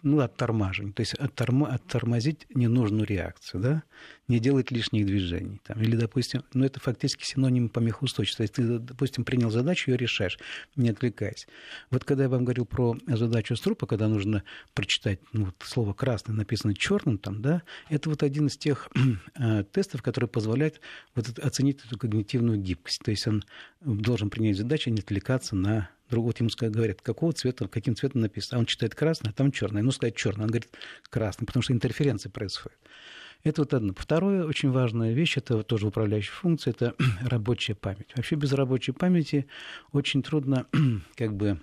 ну, 0.03 0.19
оттормаживание, 0.19 0.93
то 0.93 1.01
есть 1.01 1.13
отторм, 1.13 1.65
оттормозить 1.65 2.47
ненужную 2.53 3.05
реакцию, 3.05 3.61
да, 3.61 3.83
не 4.27 4.39
делать 4.39 4.71
лишних 4.71 5.05
движений. 5.05 5.61
Там, 5.63 5.81
или, 5.81 5.95
допустим, 5.95 6.43
ну, 6.53 6.65
это 6.65 6.79
фактически 6.79 7.23
синоним 7.23 7.69
помехоустойчивости. 7.69 8.37
То 8.37 8.43
есть 8.43 8.53
ты, 8.53 8.79
допустим, 8.79 9.25
принял 9.25 9.51
задачу, 9.51 9.91
ее 9.91 9.97
решаешь, 9.97 10.39
не 10.75 10.89
отвлекаясь. 10.89 11.47
Вот 11.89 12.03
когда 12.03 12.23
я 12.23 12.29
вам 12.29 12.45
говорил 12.45 12.65
про 12.65 12.97
задачу 13.07 13.55
струпа, 13.55 13.85
когда 13.85 14.07
нужно 14.07 14.43
прочитать 14.73 15.19
ну, 15.33 15.45
вот, 15.45 15.55
слово 15.63 15.93
«красный» 15.93 16.35
написано 16.35 16.73
черным, 16.73 17.17
там, 17.17 17.41
да, 17.41 17.63
это 17.89 18.09
вот 18.09 18.23
один 18.23 18.47
из 18.47 18.57
тех 18.57 18.89
э, 19.35 19.63
тестов, 19.65 20.01
который 20.01 20.29
позволяет 20.29 20.81
вот, 21.15 21.27
оценить 21.39 21.79
эту 21.85 21.97
когнитивную 21.97 22.57
гибкость. 22.57 23.01
То 23.03 23.11
есть 23.11 23.27
он 23.27 23.43
должен 23.81 24.29
принять 24.29 24.57
задачу, 24.57 24.89
не 24.89 25.01
отвлекаться 25.01 25.55
на 25.55 25.89
другого 26.11 26.33
ему 26.37 26.49
говорят, 26.71 27.01
какого 27.01 27.33
цвета, 27.33 27.67
каким 27.67 27.95
цветом 27.95 28.21
написано. 28.21 28.57
А 28.57 28.59
он 28.59 28.65
читает 28.65 28.93
красный, 28.93 29.31
а 29.31 29.33
там 29.33 29.51
черный. 29.51 29.81
Ну, 29.81 29.91
сказать 29.91 30.15
черный. 30.15 30.43
Он 30.43 30.49
говорит 30.49 30.69
красный, 31.09 31.47
потому 31.47 31.63
что 31.63 31.73
интерференция 31.73 32.29
происходит. 32.29 32.77
Это 33.43 33.61
вот 33.61 33.73
одно. 33.73 33.93
Второе, 33.97 34.45
очень 34.45 34.69
важная 34.69 35.13
вещь, 35.13 35.37
это 35.37 35.63
тоже 35.63 35.87
управляющая 35.87 36.33
функция, 36.33 36.71
это 36.71 36.93
рабочая 37.23 37.73
память. 37.73 38.11
Вообще 38.15 38.35
без 38.35 38.53
рабочей 38.53 38.91
памяти 38.91 39.47
очень 39.91 40.21
трудно 40.21 40.67
как 41.15 41.33
бы 41.33 41.59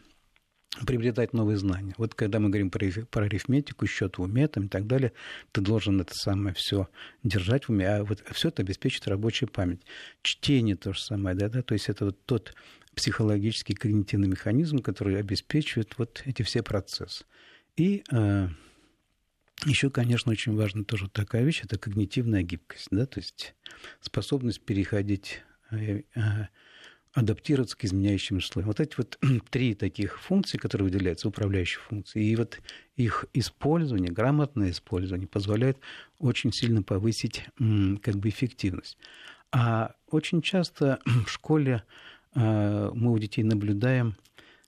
приобретать 0.86 1.32
новые 1.32 1.56
знания. 1.56 1.94
Вот 1.98 2.14
когда 2.14 2.40
мы 2.40 2.48
говорим 2.48 2.70
про, 2.70 2.86
про 3.10 3.24
арифметику, 3.24 3.86
счет 3.86 4.18
в 4.18 4.22
уме 4.22 4.48
там, 4.48 4.64
и 4.64 4.68
так 4.68 4.86
далее, 4.86 5.12
ты 5.52 5.60
должен 5.60 6.00
это 6.00 6.14
самое 6.14 6.54
все 6.54 6.88
держать 7.22 7.64
в 7.64 7.70
уме, 7.70 7.88
а 7.88 8.04
вот 8.04 8.22
все 8.32 8.48
это 8.48 8.62
обеспечит 8.62 9.08
рабочую 9.08 9.48
память. 9.48 9.80
Чтение 10.22 10.76
то 10.76 10.92
же 10.92 11.00
самое, 11.00 11.36
да, 11.36 11.48
да, 11.48 11.62
то 11.62 11.74
есть 11.74 11.88
это 11.88 12.06
вот 12.06 12.24
тот 12.26 12.54
психологический 12.94 13.74
когнитивный 13.74 14.28
механизм, 14.28 14.78
который 14.78 15.18
обеспечивает 15.18 15.94
вот 15.98 16.22
эти 16.24 16.42
все 16.42 16.62
процессы. 16.62 17.24
И 17.76 18.02
э, 18.10 18.48
еще, 19.64 19.90
конечно, 19.90 20.32
очень 20.32 20.54
важна 20.54 20.84
тоже 20.84 21.08
такая 21.08 21.44
вещь, 21.44 21.62
это 21.64 21.78
когнитивная 21.78 22.42
гибкость, 22.42 22.88
да, 22.90 23.06
то 23.06 23.20
есть 23.20 23.54
способность 24.00 24.60
переходить 24.60 25.42
э, 25.70 26.02
э, 26.14 26.20
адаптироваться 27.14 27.76
к 27.76 27.84
изменяющим 27.84 28.36
условиям. 28.38 28.68
Вот 28.68 28.80
эти 28.80 28.94
вот 28.96 29.18
три 29.50 29.74
таких 29.74 30.20
функции, 30.20 30.59
которые 30.59 30.86
выделяются, 30.86 31.28
управляющие 31.28 31.80
функции, 31.80 32.24
и 32.24 32.36
вот 32.36 32.61
их 32.96 33.26
использование, 33.32 34.12
грамотное 34.12 34.70
использование 34.70 35.28
позволяет 35.28 35.78
очень 36.18 36.52
сильно 36.52 36.82
повысить 36.82 37.44
как 37.56 38.16
бы 38.16 38.28
эффективность. 38.28 38.98
А 39.50 39.94
очень 40.11 40.42
часто 40.42 41.00
в 41.26 41.28
школе 41.28 41.84
а, 42.34 42.90
мы 42.92 43.12
у 43.12 43.18
детей 43.18 43.42
наблюдаем 43.42 44.16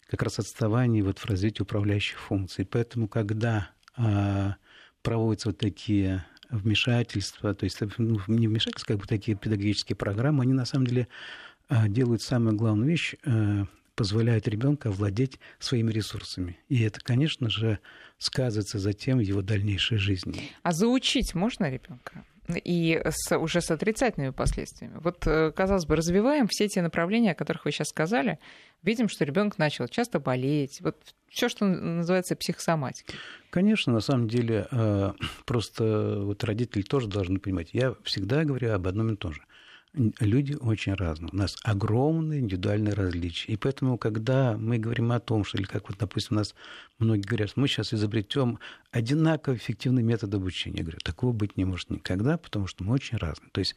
как 0.06 0.22
раз 0.22 0.38
отставание 0.38 1.04
вот 1.04 1.18
в 1.18 1.26
развитии 1.26 1.62
управляющих 1.62 2.18
функций. 2.18 2.64
Поэтому, 2.64 3.06
когда 3.06 3.70
а, 3.96 4.56
проводятся 5.02 5.50
вот 5.50 5.58
такие 5.58 6.24
вмешательства, 6.50 7.54
то 7.54 7.64
есть 7.64 7.78
ну, 7.98 8.20
не 8.26 8.48
вмешательства, 8.48 8.94
как 8.94 9.02
бы 9.02 9.06
такие 9.06 9.36
педагогические 9.36 9.96
программы, 9.96 10.42
они 10.42 10.52
на 10.52 10.64
самом 10.64 10.86
деле 10.86 11.06
а, 11.06 11.49
делают 11.88 12.22
самую 12.22 12.56
главную 12.56 12.88
вещь, 12.88 13.14
э, 13.24 13.64
позволяют 13.94 14.48
ребенку 14.48 14.88
овладеть 14.88 15.38
своими 15.58 15.92
ресурсами. 15.92 16.58
И 16.68 16.82
это, 16.82 17.00
конечно 17.00 17.50
же, 17.50 17.78
сказывается 18.18 18.78
затем 18.78 19.18
в 19.18 19.20
его 19.20 19.42
дальнейшей 19.42 19.98
жизни. 19.98 20.50
А 20.62 20.72
заучить 20.72 21.34
можно 21.34 21.70
ребенка? 21.70 22.24
и 22.58 23.00
с, 23.04 23.36
уже 23.36 23.60
с 23.60 23.70
отрицательными 23.70 24.30
последствиями. 24.30 24.98
Вот, 25.02 25.26
э, 25.26 25.52
казалось 25.52 25.86
бы, 25.86 25.96
развиваем 25.96 26.48
все 26.48 26.68
те 26.68 26.82
направления, 26.82 27.32
о 27.32 27.34
которых 27.34 27.64
вы 27.64 27.70
сейчас 27.72 27.88
сказали, 27.88 28.38
видим, 28.82 29.08
что 29.08 29.24
ребенок 29.24 29.58
начал 29.58 29.86
часто 29.88 30.18
болеть, 30.18 30.80
вот 30.80 30.96
все, 31.28 31.48
что 31.48 31.64
называется 31.64 32.36
психосоматикой. 32.36 33.14
Конечно, 33.50 33.92
на 33.92 34.00
самом 34.00 34.28
деле, 34.28 34.66
э, 34.70 35.12
просто 35.44 36.20
вот 36.20 36.42
родители 36.44 36.82
тоже 36.82 37.08
должны 37.08 37.38
понимать. 37.38 37.70
Я 37.72 37.94
всегда 38.04 38.44
говорю 38.44 38.72
об 38.72 38.86
одном 38.86 39.12
и 39.12 39.16
том 39.16 39.32
же 39.32 39.42
люди 39.92 40.54
очень 40.54 40.94
разные. 40.94 41.30
У 41.32 41.36
нас 41.36 41.56
огромные 41.62 42.40
индивидуальные 42.40 42.94
различия. 42.94 43.52
И 43.52 43.56
поэтому, 43.56 43.98
когда 43.98 44.56
мы 44.56 44.78
говорим 44.78 45.10
о 45.12 45.20
том, 45.20 45.44
что, 45.44 45.58
или 45.58 45.64
как 45.64 45.88
вот, 45.88 45.98
допустим, 45.98 46.36
у 46.36 46.40
нас 46.40 46.54
многие 46.98 47.26
говорят, 47.26 47.56
мы 47.56 47.66
сейчас 47.68 47.92
изобретем 47.92 48.58
одинаково 48.92 49.56
эффективный 49.56 50.02
метод 50.02 50.34
обучения. 50.34 50.78
Я 50.78 50.84
говорю, 50.84 50.98
такого 51.02 51.32
быть 51.32 51.56
не 51.56 51.64
может 51.64 51.90
никогда, 51.90 52.38
потому 52.38 52.66
что 52.66 52.84
мы 52.84 52.94
очень 52.94 53.18
разные. 53.18 53.50
То 53.50 53.58
есть 53.58 53.74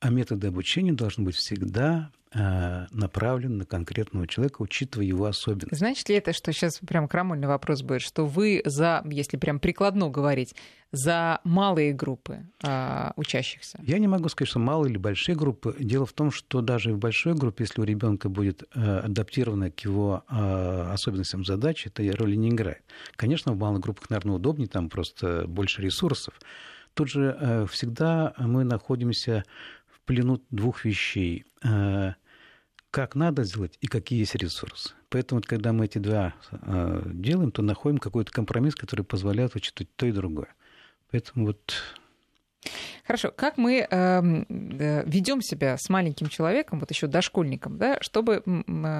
а 0.00 0.08
методы 0.08 0.46
обучения 0.48 0.92
должны 0.92 1.24
быть 1.24 1.36
всегда 1.36 2.10
э, 2.34 2.86
направлены 2.90 3.56
на 3.56 3.66
конкретного 3.66 4.26
человека, 4.26 4.62
учитывая 4.62 5.06
его 5.06 5.24
особенности. 5.26 5.74
Значит 5.74 6.08
ли 6.08 6.16
это, 6.16 6.32
что 6.32 6.52
сейчас 6.52 6.78
прям 6.78 7.08
крамольный 7.08 7.48
вопрос 7.48 7.82
будет, 7.82 8.02
что 8.02 8.26
вы 8.26 8.62
за, 8.64 9.02
если 9.06 9.36
прям 9.36 9.60
прикладно 9.60 10.08
говорить, 10.08 10.54
за 10.92 11.40
малые 11.44 11.92
группы 11.92 12.46
э, 12.62 13.10
учащихся? 13.16 13.78
Я 13.82 13.98
не 13.98 14.08
могу 14.08 14.28
сказать, 14.28 14.48
что 14.48 14.58
малые 14.58 14.90
или 14.90 14.98
большие 14.98 15.36
группы. 15.36 15.76
Дело 15.78 16.06
в 16.06 16.12
том, 16.12 16.30
что 16.30 16.60
даже 16.60 16.92
в 16.92 16.98
большой 16.98 17.34
группе, 17.34 17.64
если 17.64 17.80
у 17.80 17.84
ребенка 17.84 18.28
будет 18.28 18.64
э, 18.74 18.98
адаптировано 18.98 19.70
к 19.70 19.80
его 19.80 20.24
особенностям 20.28 21.44
задачи, 21.44 21.88
это 21.88 22.02
роли 22.16 22.34
не 22.34 22.48
играет. 22.48 22.82
Конечно, 23.16 23.52
в 23.52 23.58
малых 23.58 23.80
группах, 23.80 24.10
наверное, 24.10 24.36
удобнее, 24.36 24.68
там 24.68 24.88
просто 24.88 25.44
больше 25.46 25.82
ресурсов. 25.82 26.34
Тут 26.94 27.08
же 27.08 27.66
всегда 27.70 28.34
мы 28.36 28.64
находимся 28.64 29.44
плену 30.10 30.42
двух 30.50 30.84
вещей. 30.84 31.44
Э, 31.62 32.14
как 32.90 33.14
надо 33.14 33.44
сделать 33.44 33.78
и 33.80 33.86
какие 33.86 34.20
есть 34.20 34.34
ресурсы. 34.34 34.90
Поэтому, 35.08 35.42
когда 35.44 35.72
мы 35.72 35.84
эти 35.86 35.98
два 35.98 36.34
э, 36.50 37.02
делаем, 37.06 37.52
то 37.52 37.62
находим 37.62 37.98
какой-то 37.98 38.32
компромисс, 38.32 38.74
который 38.74 39.04
позволяет 39.04 39.54
учитывать 39.54 39.94
то 39.96 40.06
и 40.06 40.12
другое. 40.12 40.54
Поэтому 41.10 41.46
вот 41.46 41.74
Хорошо, 43.06 43.32
как 43.34 43.56
мы 43.56 43.86
э, 43.90 44.20
ведем 45.06 45.40
себя 45.40 45.76
с 45.78 45.88
маленьким 45.88 46.28
человеком, 46.28 46.78
вот 46.78 46.90
еще 46.90 47.06
дошкольником, 47.06 47.78
да, 47.78 47.98
чтобы, 48.00 48.42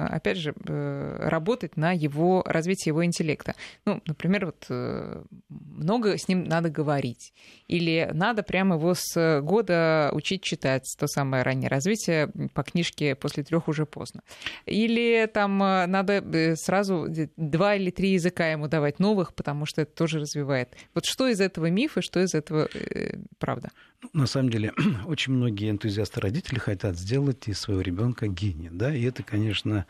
опять 0.09 0.37
же, 0.37 0.53
э, 0.67 1.17
работать 1.29 1.77
на 1.77 1.91
его 1.91 2.43
развитие 2.45 2.91
его 2.91 3.05
интеллекта? 3.05 3.55
Ну, 3.85 4.01
например, 4.05 4.47
вот 4.47 4.65
э, 4.69 5.23
много 5.49 6.17
с 6.17 6.27
ним 6.27 6.43
надо 6.43 6.69
говорить, 6.69 7.33
или 7.67 8.09
надо 8.13 8.43
прямо 8.43 8.75
его 8.75 8.93
с 8.95 9.41
года 9.41 10.09
учить 10.13 10.41
читать, 10.43 10.83
то 10.97 11.07
самое 11.07 11.43
раннее 11.43 11.69
развитие 11.69 12.31
по 12.53 12.63
книжке 12.63 13.15
после 13.15 13.43
трех 13.43 13.67
уже 13.67 13.85
поздно, 13.85 14.23
или 14.65 15.29
там 15.31 15.61
э, 15.61 15.85
надо 15.85 16.13
э, 16.13 16.55
сразу 16.55 17.07
два 17.37 17.75
или 17.75 17.91
три 17.91 18.13
языка 18.13 18.51
ему 18.51 18.67
давать 18.67 18.99
новых, 18.99 19.33
потому 19.33 19.65
что 19.65 19.81
это 19.83 19.93
тоже 19.93 20.19
развивает. 20.19 20.75
Вот 20.93 21.05
что 21.05 21.27
из 21.27 21.39
этого 21.39 21.67
миф 21.67 21.97
и 21.97 22.01
что 22.01 22.19
из 22.19 22.33
этого 22.33 22.67
э, 22.73 23.17
правда? 23.51 23.71
На 24.13 24.27
самом 24.27 24.49
деле, 24.49 24.73
очень 25.05 25.33
многие 25.33 25.69
энтузиасты-родители 25.69 26.59
хотят 26.59 26.97
сделать 26.97 27.47
из 27.47 27.59
своего 27.59 27.81
ребенка 27.81 28.27
гения. 28.27 28.71
Да? 28.71 28.95
И 28.95 29.03
это, 29.03 29.23
конечно, 29.23 29.85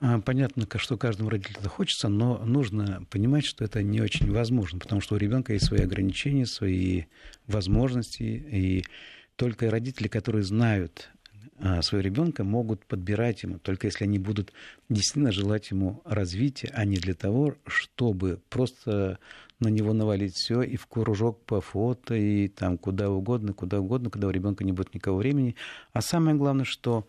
а, 0.00 0.20
понятно, 0.20 0.66
что 0.76 0.96
каждому 0.96 1.28
родителю 1.28 1.56
это 1.60 1.68
хочется, 1.68 2.08
но 2.08 2.38
нужно 2.38 3.04
понимать, 3.10 3.44
что 3.44 3.64
это 3.64 3.82
не 3.82 4.00
очень 4.00 4.32
возможно, 4.32 4.78
потому 4.78 5.00
что 5.00 5.14
у 5.16 5.18
ребенка 5.18 5.52
есть 5.52 5.66
свои 5.66 5.80
ограничения, 5.80 6.46
свои 6.46 7.04
возможности, 7.46 8.22
и 8.22 8.84
только 9.36 9.70
родители, 9.70 10.08
которые 10.08 10.42
знают 10.42 11.10
а, 11.58 11.82
своего 11.82 12.04
ребенка, 12.04 12.42
могут 12.42 12.86
подбирать 12.86 13.42
ему, 13.42 13.58
только 13.58 13.86
если 13.86 14.04
они 14.04 14.18
будут 14.18 14.52
действительно 14.88 15.30
желать 15.30 15.70
ему 15.70 16.00
развития, 16.04 16.70
а 16.74 16.84
не 16.84 16.96
для 16.96 17.14
того, 17.14 17.54
чтобы 17.66 18.40
просто 18.48 19.18
на 19.62 19.68
него 19.68 19.92
навалить 19.92 20.34
все 20.34 20.62
и 20.62 20.76
в 20.76 20.86
кружок 20.86 21.44
по 21.44 21.60
фото, 21.60 22.14
и 22.14 22.48
там 22.48 22.78
куда 22.78 23.10
угодно, 23.10 23.52
куда 23.52 23.80
угодно, 23.80 24.10
когда 24.10 24.28
у 24.28 24.30
ребенка 24.30 24.64
не 24.64 24.72
будет 24.72 24.94
никого 24.94 25.18
времени. 25.18 25.56
А 25.92 26.02
самое 26.02 26.36
главное, 26.36 26.64
что 26.64 27.06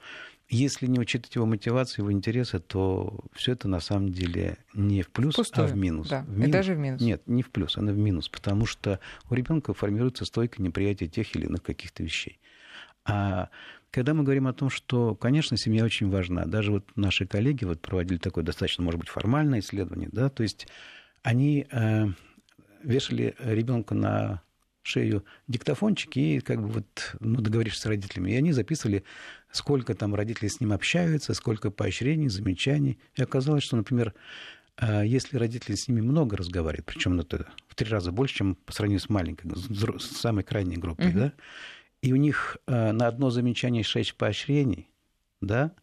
если 0.49 0.87
не 0.87 0.99
учитывать 0.99 1.35
его 1.35 1.45
мотивацию, 1.45 2.03
его 2.03 2.11
интересы, 2.11 2.59
то 2.59 3.19
все 3.33 3.53
это 3.53 3.67
на 3.67 3.79
самом 3.79 4.09
деле 4.09 4.57
не 4.73 5.01
в 5.01 5.09
плюс, 5.09 5.35
Пустое. 5.35 5.67
а 5.67 5.71
в 5.71 5.75
минус. 5.75 6.09
Да. 6.09 6.21
В 6.21 6.31
минус. 6.31 6.47
И 6.47 6.51
даже 6.51 6.75
в 6.75 6.77
минус. 6.77 7.01
Нет, 7.01 7.23
не 7.27 7.41
в 7.41 7.49
плюс, 7.49 7.77
а 7.77 7.81
в 7.81 7.97
минус, 7.97 8.29
потому 8.29 8.65
что 8.65 8.99
у 9.29 9.33
ребенка 9.33 9.73
формируется 9.73 10.25
стойкое 10.25 10.65
неприятие 10.65 11.09
тех 11.09 11.35
или 11.35 11.45
иных 11.45 11.63
каких-то 11.63 12.03
вещей. 12.03 12.39
А 13.05 13.49
когда 13.91 14.13
мы 14.13 14.23
говорим 14.23 14.47
о 14.47 14.53
том, 14.53 14.69
что, 14.69 15.15
конечно, 15.15 15.57
семья 15.57 15.83
очень 15.83 16.09
важна, 16.09 16.45
даже 16.45 16.71
вот 16.71 16.85
наши 16.95 17.25
коллеги 17.25 17.65
вот 17.65 17.81
проводили 17.81 18.17
такое 18.17 18.43
достаточно, 18.43 18.83
может 18.83 18.99
быть, 18.99 19.09
формальное 19.09 19.59
исследование, 19.59 20.09
да, 20.11 20.29
то 20.29 20.43
есть 20.43 20.67
они 21.21 21.67
э, 21.71 22.07
вешали 22.83 23.35
ребенку 23.39 23.95
на 23.95 24.41
шею 24.83 25.25
диктофончик 25.47 26.17
и 26.17 26.39
как 26.41 26.61
бы 26.61 26.67
вот 26.67 27.15
ну, 27.19 27.41
договоришься 27.41 27.81
с 27.81 27.85
родителями. 27.85 28.31
И 28.31 28.35
они 28.35 28.51
записывали, 28.51 29.03
сколько 29.51 29.95
там 29.95 30.13
родители 30.13 30.49
с 30.49 30.59
ним 30.59 30.73
общаются, 30.73 31.33
сколько 31.33 31.71
поощрений, 31.71 32.27
замечаний. 32.27 32.99
И 33.15 33.23
оказалось, 33.23 33.63
что, 33.63 33.77
например, 33.77 34.13
э, 34.77 35.03
если 35.05 35.37
родители 35.37 35.75
с 35.75 35.87
ними 35.87 36.01
много 36.01 36.35
разговаривают, 36.35 36.85
причем 36.85 37.19
это 37.19 37.47
в 37.67 37.75
три 37.75 37.89
раза 37.89 38.11
больше, 38.11 38.35
чем 38.35 38.55
по 38.55 38.73
сравнению 38.73 38.99
с 38.99 39.09
маленькой, 39.09 39.51
с 39.55 40.17
самой 40.17 40.43
крайней 40.43 40.77
группой, 40.77 41.11
uh-huh. 41.11 41.19
да, 41.19 41.33
и 42.01 42.11
у 42.11 42.17
них 42.17 42.57
э, 42.67 42.91
на 42.91 43.07
одно 43.07 43.29
замечание 43.29 43.83
шесть 43.83 44.15
поощрений, 44.15 44.89
да, 45.39 45.71
а, 45.71 45.82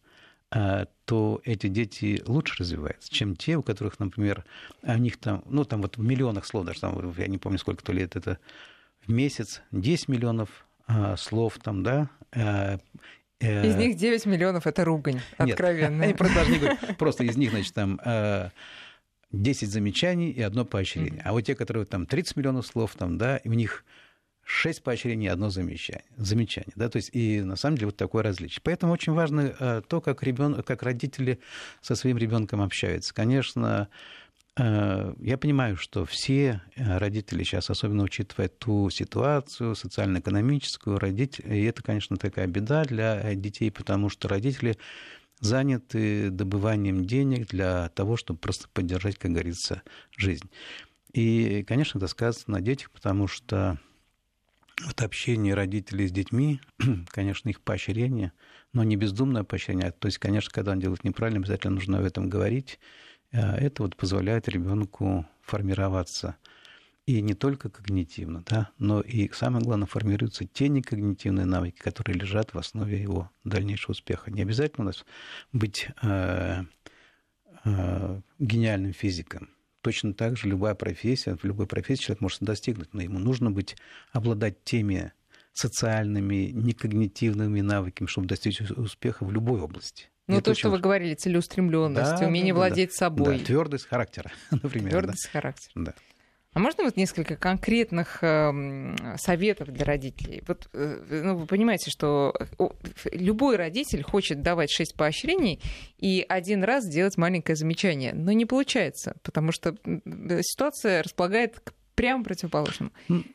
то 0.51 1.41
эти 1.45 1.67
дети 1.67 2.21
лучше 2.25 2.55
развиваются, 2.59 3.09
чем 3.09 3.35
те, 3.37 3.55
у 3.55 3.63
которых, 3.63 3.99
например, 3.99 4.43
у 4.83 4.97
них 4.97 5.17
там, 5.17 5.43
ну, 5.45 5.63
там 5.63 5.81
вот 5.81 5.97
в 5.97 6.01
миллионах 6.01 6.45
слов, 6.45 6.65
даже 6.65 6.81
там, 6.81 7.13
я 7.17 7.27
не 7.27 7.37
помню, 7.37 7.57
сколько 7.57 7.83
то 7.83 7.93
лет 7.93 8.17
это 8.17 8.37
в 9.05 9.11
месяц, 9.11 9.61
10 9.71 10.09
миллионов 10.09 10.65
а, 10.87 11.15
слов 11.15 11.57
там, 11.61 11.83
да, 11.83 12.09
а, 12.33 12.79
э, 13.39 13.67
из 13.67 13.75
них 13.75 13.95
9 13.95 14.25
миллионов 14.25 14.67
это 14.67 14.83
ругань, 14.83 15.21
откровенно. 15.37 16.03
Нет, 16.03 16.17
просто 16.17 16.35
даже 16.35 16.51
не 16.51 16.59
говорю. 16.59 16.77
Просто 16.97 17.23
из 17.23 17.37
них, 17.37 17.51
значит, 17.51 17.73
там 17.73 17.99
10 19.31 19.69
замечаний 19.69 20.31
и 20.31 20.41
одно 20.41 20.65
поощрение. 20.65 21.21
А 21.23 21.31
вот 21.31 21.41
те, 21.41 21.55
которые 21.55 21.85
там 21.85 22.05
30 22.05 22.35
миллионов 22.35 22.67
слов, 22.67 22.95
там, 22.97 23.17
да, 23.17 23.37
и 23.37 23.49
у 23.49 23.53
них 23.53 23.85
шесть 24.43 24.83
поощрений 24.83 25.27
одно 25.29 25.49
замечание. 25.49 26.03
замечание 26.17 26.73
да? 26.75 26.89
То 26.89 26.97
есть, 26.97 27.09
и 27.13 27.41
на 27.41 27.55
самом 27.55 27.77
деле 27.77 27.87
вот 27.87 27.97
такое 27.97 28.23
различие. 28.23 28.61
Поэтому 28.63 28.93
очень 28.93 29.13
важно 29.13 29.53
э, 29.57 29.81
то, 29.87 30.01
как, 30.01 30.23
ребен... 30.23 30.61
как 30.63 30.83
родители 30.83 31.39
со 31.81 31.95
своим 31.95 32.17
ребенком 32.17 32.61
общаются. 32.61 33.13
Конечно, 33.13 33.87
э, 34.57 35.13
я 35.19 35.37
понимаю, 35.37 35.77
что 35.77 36.05
все 36.05 36.61
э, 36.75 36.97
родители 36.97 37.43
сейчас, 37.43 37.69
особенно 37.69 38.03
учитывая 38.03 38.49
ту 38.49 38.89
ситуацию 38.89 39.75
социально-экономическую, 39.75 40.99
родители, 40.99 41.55
и 41.55 41.63
это, 41.63 41.81
конечно, 41.81 42.17
такая 42.17 42.47
беда 42.47 42.83
для 42.83 43.33
детей, 43.35 43.71
потому 43.71 44.09
что 44.09 44.27
родители 44.27 44.77
заняты 45.39 46.29
добыванием 46.29 47.05
денег 47.05 47.47
для 47.47 47.89
того, 47.89 48.15
чтобы 48.15 48.39
просто 48.39 48.67
поддержать, 48.69 49.17
как 49.17 49.31
говорится, 49.31 49.81
жизнь. 50.15 50.49
И, 51.13 51.63
конечно, 51.67 51.97
это 51.97 52.07
сказано 52.07 52.57
на 52.57 52.61
детях, 52.61 52.91
потому 52.91 53.27
что 53.27 53.79
вот 54.85 55.01
общение 55.01 55.53
родителей 55.53 56.07
с 56.07 56.11
детьми, 56.11 56.61
конечно, 57.07 57.49
их 57.49 57.61
поощрение, 57.61 58.31
но 58.73 58.83
не 58.83 58.95
бездумное 58.95 59.43
поощрение. 59.43 59.91
То 59.91 60.07
есть, 60.07 60.17
конечно, 60.17 60.51
когда 60.51 60.71
он 60.71 60.79
делает 60.79 61.03
неправильно, 61.03 61.39
обязательно 61.39 61.75
нужно 61.75 61.99
об 61.99 62.05
этом 62.05 62.29
говорить. 62.29 62.79
А 63.33 63.55
это 63.57 63.83
вот 63.83 63.95
позволяет 63.95 64.49
ребенку 64.49 65.25
формироваться 65.41 66.37
и 67.05 67.21
не 67.21 67.33
только 67.33 67.69
когнитивно, 67.69 68.43
да, 68.45 68.69
но 68.77 69.01
и, 69.01 69.29
самое 69.33 69.63
главное, 69.63 69.87
формируются 69.87 70.45
те 70.45 70.69
некогнитивные 70.69 71.45
навыки, 71.45 71.79
которые 71.79 72.17
лежат 72.17 72.53
в 72.53 72.57
основе 72.57 73.01
его 73.01 73.31
дальнейшего 73.43 73.91
успеха. 73.91 74.31
Не 74.31 74.43
обязательно 74.43 74.83
у 74.83 74.87
нас 74.87 75.05
быть 75.51 75.87
э, 76.03 76.63
э, 77.65 78.21
гениальным 78.39 78.93
физиком. 78.93 79.49
Точно 79.81 80.13
так 80.13 80.37
же 80.37 80.47
любая 80.47 80.75
профессия, 80.75 81.35
в 81.35 81.43
любой 81.43 81.67
профессии 81.67 82.03
человек 82.03 82.21
может 82.21 82.41
достигнуть, 82.41 82.93
но 82.93 83.01
ему 83.01 83.19
нужно 83.19 83.51
быть, 83.51 83.75
обладать 84.11 84.63
теми 84.63 85.11
социальными, 85.53 86.51
некогнитивными 86.53 87.61
навыками, 87.61 88.07
чтобы 88.07 88.27
достичь 88.27 88.61
успеха 88.61 89.25
в 89.25 89.31
любой 89.31 89.59
области. 89.59 90.05
Ну, 90.27 90.41
то, 90.41 90.53
что 90.53 90.69
вы 90.69 90.79
говорили, 90.79 91.13
целеустремленность, 91.13 92.19
да, 92.19 92.27
умение 92.27 92.53
да, 92.53 92.59
владеть 92.59 92.91
да. 92.91 92.95
собой. 92.95 93.39
Да, 93.39 93.45
твердость 93.45 93.87
характера, 93.87 94.31
например. 94.51 94.91
Твердость 94.91 95.25
да. 95.25 95.31
характера. 95.31 95.71
Да. 95.75 95.93
А 96.53 96.59
можно 96.59 96.83
вот 96.83 96.97
несколько 96.97 97.37
конкретных 97.37 98.19
э, 98.21 99.15
советов 99.17 99.69
для 99.69 99.85
родителей? 99.85 100.43
Вот, 100.47 100.67
э, 100.73 101.21
ну, 101.23 101.35
вы 101.37 101.45
понимаете, 101.45 101.89
что 101.89 102.33
любой 103.11 103.55
родитель 103.55 104.03
хочет 104.03 104.41
давать 104.41 104.69
шесть 104.69 104.95
поощрений 104.95 105.61
и 105.97 106.25
один 106.27 106.63
раз 106.63 106.85
делать 106.87 107.17
маленькое 107.17 107.55
замечание, 107.55 108.13
но 108.13 108.33
не 108.33 108.45
получается, 108.45 109.15
потому 109.23 109.53
что 109.53 109.75
ситуация 110.41 111.03
располагает 111.03 111.59
к 111.61 111.73
прямо 111.95 112.23
противоположному. 112.23 112.91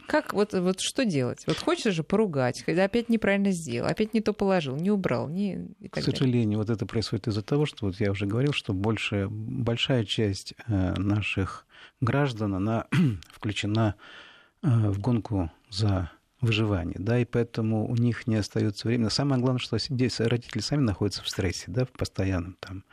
Как 0.09 0.33
вот, 0.33 0.53
вот 0.53 0.81
что 0.81 1.05
делать? 1.05 1.45
Вот 1.47 1.57
хочешь 1.59 1.95
же 1.95 2.03
поругать, 2.03 2.63
когда 2.65 2.85
опять 2.85 3.09
неправильно 3.09 3.53
сделал, 3.53 3.89
опять 3.89 4.13
не 4.13 4.21
то 4.21 4.33
положил, 4.33 4.77
не 4.77 4.91
убрал, 4.91 5.29
не 5.29 5.69
и 5.79 5.89
так 5.89 6.03
К 6.03 6.07
сожалению, 6.07 6.45
далее. 6.45 6.59
вот 6.59 6.71
это 6.71 6.85
происходит 6.87 7.29
из-за 7.29 7.43
того, 7.43 7.67
что 7.67 7.87
вот 7.87 8.01
я 8.01 8.11
уже 8.11 8.27
говорил, 8.27 8.53
что 8.53 8.73
больше, 8.73 9.29
большая 9.31 10.05
часть 10.05 10.55
э, 10.67 10.95
наших 10.97 11.66
граждан, 12.01 12.55
она 12.55 12.87
включена 13.33 13.95
э, 14.63 14.69
в 14.69 14.99
гонку 15.01 15.51
за 15.71 16.11
выживание, 16.41 16.97
да, 16.99 17.19
и 17.19 17.25
поэтому 17.25 17.89
у 17.89 17.97
них 17.97 18.27
не 18.27 18.37
остается 18.37 18.87
времени. 18.87 19.09
Самое 19.09 19.41
главное, 19.41 19.59
что 19.59 19.79
здесь 19.79 20.21
родители 20.21 20.61
сами 20.61 20.83
находятся 20.83 21.23
в 21.23 21.29
стрессе, 21.29 21.65
да, 21.69 21.85
в 21.85 21.91
постоянном 21.91 22.57
там 22.61 22.85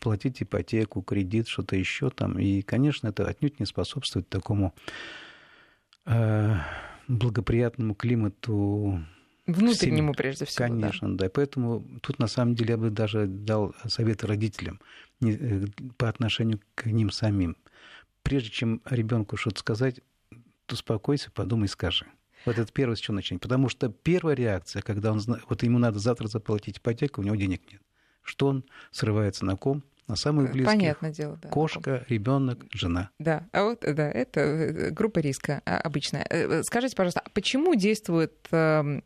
платить 0.00 0.42
ипотеку, 0.42 1.02
кредит, 1.02 1.48
что-то 1.48 1.76
еще 1.76 2.10
там, 2.10 2.38
и, 2.38 2.62
конечно, 2.62 3.08
это 3.08 3.26
отнюдь 3.26 3.58
не 3.60 3.66
способствует 3.66 4.28
такому 4.28 4.74
э, 6.06 6.54
благоприятному 7.08 7.94
климату 7.94 9.02
Внутреннему, 9.46 10.14
прежде 10.14 10.44
всего. 10.44 10.68
Конечно, 10.68 11.08
да. 11.10 11.16
да. 11.16 11.26
И 11.26 11.28
поэтому 11.28 11.84
тут, 12.00 12.20
на 12.20 12.28
самом 12.28 12.54
деле, 12.54 12.70
я 12.72 12.76
бы 12.76 12.90
даже 12.90 13.26
дал 13.26 13.74
совет 13.88 14.22
родителям 14.22 14.80
э, 15.20 15.64
по 15.96 16.08
отношению 16.08 16.60
к 16.76 16.86
ним 16.86 17.10
самим 17.10 17.56
прежде 18.22 18.50
чем 18.50 18.80
ребенку 18.84 19.36
что-то 19.36 19.60
сказать, 19.60 20.00
успокойся, 20.70 21.30
подумай, 21.30 21.68
скажи. 21.68 22.06
Вот 22.44 22.58
это 22.58 22.72
первое, 22.72 22.96
с 22.96 23.00
чего 23.00 23.14
начать. 23.14 23.40
Потому 23.40 23.68
что 23.68 23.88
первая 23.88 24.34
реакция, 24.34 24.82
когда 24.82 25.12
он 25.12 25.20
знает, 25.20 25.44
вот 25.48 25.62
ему 25.62 25.78
надо 25.78 25.98
завтра 25.98 26.26
заплатить 26.26 26.78
ипотеку, 26.78 27.20
у 27.20 27.24
него 27.24 27.36
денег 27.36 27.62
нет. 27.70 27.80
Что 28.22 28.48
он 28.48 28.64
срывается 28.90 29.44
на 29.44 29.56
ком? 29.56 29.82
На 30.08 30.16
самых 30.16 30.50
близких. 30.50 30.66
Понятное 30.66 31.12
дело, 31.12 31.38
да. 31.40 31.48
Кошка, 31.48 32.04
ребенок, 32.08 32.66
жена. 32.72 33.10
Да, 33.20 33.48
а 33.52 33.64
вот, 33.64 33.80
да, 33.82 34.10
это 34.10 34.40
э, 34.40 34.90
группа 34.90 35.20
риска 35.20 35.62
а, 35.64 35.78
обычная. 35.78 36.26
Э, 36.28 36.62
скажите, 36.64 36.96
пожалуйста, 36.96 37.20
а 37.24 37.30
почему 37.30 37.76
действует 37.76 38.34
эм, 38.50 39.02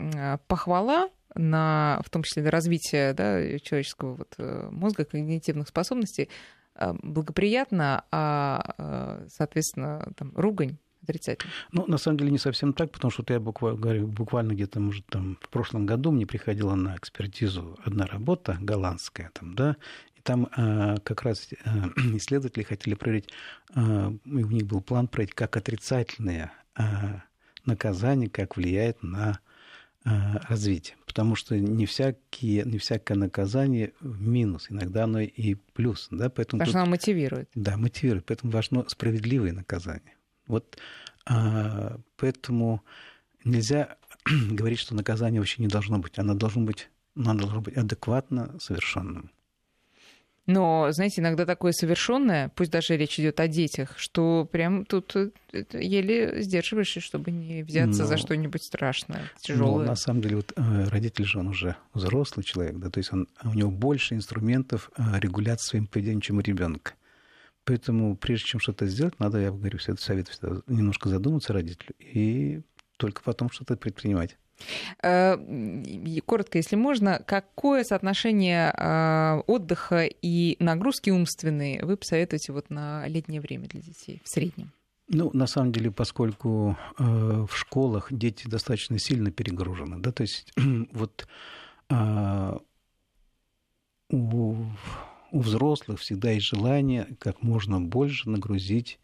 похвала 0.48 1.10
на, 1.34 2.00
в 2.04 2.08
том 2.08 2.22
числе 2.22 2.42
на 2.44 2.50
развитие 2.50 3.12
да, 3.12 3.58
человеческого 3.58 4.14
вот, 4.14 4.34
э, 4.38 4.68
мозга, 4.72 5.04
когнитивных 5.04 5.68
способностей, 5.68 6.24
Э, 6.24 6.30
благоприятно, 7.02 8.04
а, 8.10 8.74
э, 8.78 9.26
соответственно, 9.30 10.12
там, 10.16 10.32
ругань 10.34 10.76
отрицательно? 11.02 11.52
Ну, 11.72 11.86
на 11.86 11.98
самом 11.98 12.18
деле 12.18 12.30
не 12.30 12.38
совсем 12.38 12.72
так, 12.72 12.90
потому 12.90 13.10
что 13.10 13.24
я 13.28 13.40
буквально, 13.40 13.78
говорю, 13.78 14.06
буквально 14.06 14.52
где-то, 14.52 14.80
может, 14.80 15.06
там, 15.06 15.38
в 15.40 15.48
прошлом 15.48 15.86
году 15.86 16.10
мне 16.10 16.26
приходила 16.26 16.74
на 16.74 16.96
экспертизу 16.96 17.78
одна 17.84 18.06
работа 18.06 18.58
голландская, 18.60 19.30
там, 19.32 19.54
да, 19.54 19.76
и 20.16 20.20
там 20.20 20.48
э, 20.56 20.96
как 21.02 21.22
раз 21.22 21.48
э, 21.52 21.56
исследователи 22.16 22.64
хотели 22.64 22.94
проверить, 22.94 23.28
э, 23.74 24.10
у 24.24 24.28
них 24.28 24.66
был 24.66 24.80
план 24.80 25.08
проверить, 25.08 25.34
как 25.34 25.56
отрицательные 25.56 26.50
э, 26.76 26.82
наказания, 27.64 28.28
как 28.28 28.56
влияет 28.56 29.02
на 29.02 29.40
развития. 30.06 30.94
Потому 31.06 31.34
что 31.34 31.58
не, 31.58 31.86
всякие, 31.86 32.64
не 32.64 32.78
всякое 32.78 33.16
наказание 33.16 33.92
в 34.00 34.20
минус, 34.20 34.66
иногда 34.70 35.04
оно 35.04 35.20
и 35.20 35.54
плюс. 35.54 36.08
Да? 36.10 36.30
Поэтому 36.30 36.60
Потому 36.60 36.72
тут, 36.72 36.76
оно 36.76 36.90
мотивирует. 36.90 37.50
Да, 37.54 37.76
мотивирует. 37.76 38.24
Поэтому 38.26 38.52
важно 38.52 38.84
справедливое 38.88 39.52
наказание. 39.52 40.14
Вот 40.46 40.78
а, 41.26 41.98
поэтому 42.16 42.84
нельзя 43.44 43.96
говорить, 44.50 44.78
что 44.78 44.94
наказание 44.94 45.40
вообще 45.40 45.62
не 45.62 45.68
должно 45.68 45.98
быть. 45.98 46.18
Оно 46.18 46.34
должно 46.34 46.62
быть, 46.62 46.88
оно 47.16 47.34
должно 47.34 47.60
быть 47.60 47.76
адекватно 47.76 48.56
совершенным. 48.60 49.30
Но, 50.46 50.92
знаете, 50.92 51.20
иногда 51.20 51.44
такое 51.44 51.72
совершенное, 51.72 52.50
пусть 52.54 52.70
даже 52.70 52.96
речь 52.96 53.18
идет 53.18 53.40
о 53.40 53.48
детях, 53.48 53.94
что 53.96 54.48
прям 54.50 54.84
тут 54.84 55.16
э, 55.16 55.30
еле 55.72 56.40
сдерживаешься, 56.40 57.00
чтобы 57.00 57.32
не 57.32 57.64
взяться 57.64 58.02
Но... 58.02 58.08
за 58.08 58.16
что-нибудь 58.16 58.62
страшное, 58.62 59.22
тяжелое. 59.40 59.84
Ну, 59.84 59.90
на 59.90 59.96
самом 59.96 60.22
деле, 60.22 60.36
вот 60.36 60.52
э, 60.54 60.84
родитель 60.84 61.24
же 61.24 61.40
он 61.40 61.48
уже 61.48 61.74
взрослый 61.94 62.44
человек, 62.44 62.76
да, 62.76 62.90
то 62.90 62.98
есть 62.98 63.12
он, 63.12 63.26
у 63.42 63.54
него 63.54 63.72
больше 63.72 64.14
инструментов 64.14 64.90
э, 64.96 65.18
регуляции 65.18 65.66
своим 65.66 65.88
поведением, 65.88 66.20
чем 66.20 66.38
у 66.38 66.40
ребенка. 66.40 66.92
Поэтому, 67.64 68.16
прежде 68.16 68.46
чем 68.46 68.60
что-то 68.60 68.86
сделать, 68.86 69.18
надо, 69.18 69.38
я 69.38 69.50
говорю, 69.50 69.78
все 69.78 69.92
это 69.94 70.02
совет 70.02 70.30
немножко 70.68 71.08
задуматься 71.08 71.52
родителю 71.52 71.94
и 71.98 72.60
только 72.96 73.22
потом 73.22 73.50
что-то 73.50 73.76
предпринимать. 73.76 74.38
Э, 75.02 75.36
коротко, 76.24 76.58
если 76.58 76.76
можно, 76.76 77.22
какое 77.26 77.84
соотношение 77.84 78.72
э, 78.76 79.42
отдыха 79.46 80.04
и 80.04 80.56
нагрузки 80.58 81.10
умственные 81.10 81.84
вы 81.84 81.96
посоветуете 81.96 82.52
вот 82.52 82.70
на 82.70 83.06
летнее 83.08 83.40
время 83.40 83.68
для 83.68 83.80
детей 83.80 84.20
в 84.24 84.28
среднем? 84.28 84.72
Ну, 85.08 85.30
на 85.32 85.46
самом 85.46 85.72
деле, 85.72 85.92
поскольку 85.92 86.76
э, 86.98 87.04
в 87.04 87.56
школах 87.56 88.12
дети 88.12 88.48
достаточно 88.48 88.98
сильно 88.98 89.30
перегружены, 89.30 89.98
да, 89.98 90.10
то 90.10 90.22
есть 90.22 90.52
вот 90.92 91.28
э, 91.90 92.58
у, 94.10 94.56
у 95.30 95.40
взрослых 95.40 96.00
всегда 96.00 96.32
есть 96.32 96.46
желание 96.46 97.16
как 97.20 97.42
можно 97.42 97.80
больше 97.80 98.28
нагрузить 98.28 98.98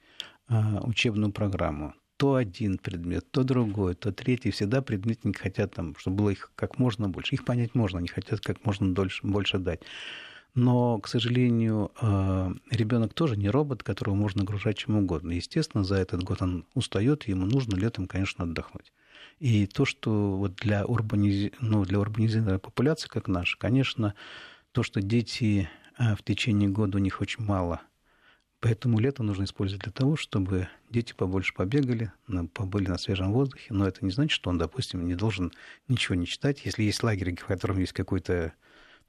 э, 0.49 0.81
учебную 0.81 1.33
программу 1.33 1.95
то 2.23 2.37
один 2.37 2.79
предмет, 2.79 3.29
то 3.33 3.43
другой, 3.43 3.97
то 3.97 4.13
третий. 4.13 4.53
Всегда 4.53 4.81
предметники 4.81 5.37
хотят, 5.37 5.75
там, 5.75 5.97
чтобы 5.97 6.19
было 6.19 6.31
их 6.31 6.53
как 6.55 6.79
можно 6.79 7.09
больше. 7.09 7.35
Их 7.35 7.45
понять 7.45 7.75
можно, 7.75 7.99
они 7.99 8.07
хотят 8.07 8.39
как 8.39 8.65
можно 8.65 8.95
дольше, 8.95 9.27
больше 9.27 9.59
дать. 9.59 9.81
Но, 10.55 11.01
к 11.01 11.09
сожалению, 11.09 11.91
э, 12.01 12.55
ребенок 12.71 13.13
тоже 13.13 13.37
не 13.37 13.51
робот, 13.51 13.83
которого 13.83 14.15
можно 14.15 14.43
нагружать 14.43 14.79
чем 14.79 14.99
угодно. 14.99 15.33
Естественно, 15.33 15.83
за 15.83 15.97
этот 15.97 16.23
год 16.23 16.43
он 16.43 16.65
устает, 16.75 17.25
ему 17.27 17.45
нужно 17.45 17.75
летом, 17.75 18.07
конечно, 18.07 18.45
отдохнуть. 18.45 18.93
И 19.41 19.67
то, 19.67 19.85
что 19.85 20.37
вот 20.37 20.55
для, 20.55 20.87
урбаниз... 20.87 21.51
ну, 21.59 21.85
для 21.85 21.99
урбанизированной 21.99 22.61
популяции, 22.61 23.09
как 23.09 23.27
наша, 23.27 23.59
конечно, 23.59 24.15
то, 24.71 24.85
что 24.85 25.03
дети 25.03 25.69
э, 25.99 26.15
в 26.15 26.23
течение 26.23 26.69
года 26.69 26.99
у 26.99 27.01
них 27.01 27.21
очень 27.21 27.45
мало– 27.45 27.81
Поэтому 28.63 29.01
лето 29.01 29.25
нужно 29.25 29.43
использовать 29.43 29.83
для 29.83 29.91
того, 29.91 30.15
чтобы 30.15 30.69
дети 30.89 31.15
побольше 31.15 31.53
побегали, 31.53 32.13
побыли 32.55 32.87
на 32.87 32.97
свежем 32.97 33.33
воздухе. 33.33 33.75
Но 33.75 33.89
это 33.89 34.05
не 34.05 34.13
значит, 34.13 34.31
что 34.31 34.51
он, 34.51 34.59
допустим, 34.59 35.05
не 35.05 35.17
должен 35.17 35.53
ничего 35.89 36.15
не 36.15 36.27
читать. 36.27 36.65
Если 36.65 36.85
есть 36.85 37.03
лагерь, 37.03 37.35
в 37.35 37.45
котором 37.45 37.81
есть 37.81 37.93
какой-то 37.93 38.53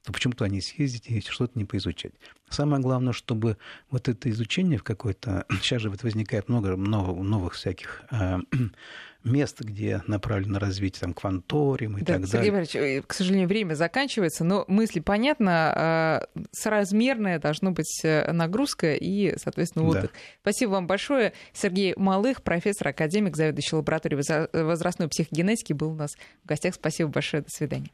то 0.03 0.11
почему-то 0.11 0.43
они 0.43 0.59
съездить 0.59 1.07
и 1.07 1.21
что-то 1.21 1.57
не 1.57 1.63
поизучать. 1.63 2.11
Самое 2.49 2.81
главное, 2.81 3.13
чтобы 3.13 3.57
вот 3.89 4.09
это 4.09 4.29
изучение 4.29 4.77
в 4.77 4.83
какой-то... 4.83 5.45
Сейчас 5.61 5.81
же 5.81 5.89
вот 5.89 6.03
возникает 6.03 6.49
много, 6.49 6.75
много 6.75 7.13
новых 7.13 7.53
всяких 7.53 8.03
э, 8.11 8.39
мест, 9.23 9.61
где 9.61 10.03
направлено 10.05 10.59
развитие, 10.59 10.99
там, 10.99 11.13
кванториум 11.13 11.97
и 11.97 12.01
да, 12.01 12.17
так 12.17 12.27
Сергей 12.27 12.51
далее. 12.51 12.65
Сергей 12.65 13.01
к 13.01 13.13
сожалению, 13.13 13.47
время 13.47 13.75
заканчивается, 13.75 14.43
но 14.43 14.65
мысли 14.67 14.99
понятно, 14.99 16.27
э, 16.35 16.41
соразмерная 16.51 17.39
должна 17.39 17.71
быть 17.71 18.01
э, 18.03 18.29
нагрузка 18.33 18.95
и, 18.95 19.37
соответственно, 19.37 19.85
отдых. 19.85 20.11
Да. 20.11 20.19
Спасибо 20.41 20.71
вам 20.71 20.85
большое. 20.85 21.31
Сергей 21.53 21.93
Малых, 21.95 22.43
профессор, 22.43 22.89
академик, 22.89 23.37
заведующий 23.37 23.77
лабораторией 23.77 24.21
возрастной 24.51 25.07
психогенетики, 25.07 25.71
был 25.71 25.91
у 25.91 25.95
нас 25.95 26.17
в 26.43 26.47
гостях. 26.47 26.75
Спасибо 26.75 27.09
большое. 27.09 27.43
До 27.43 27.49
свидания. 27.49 27.89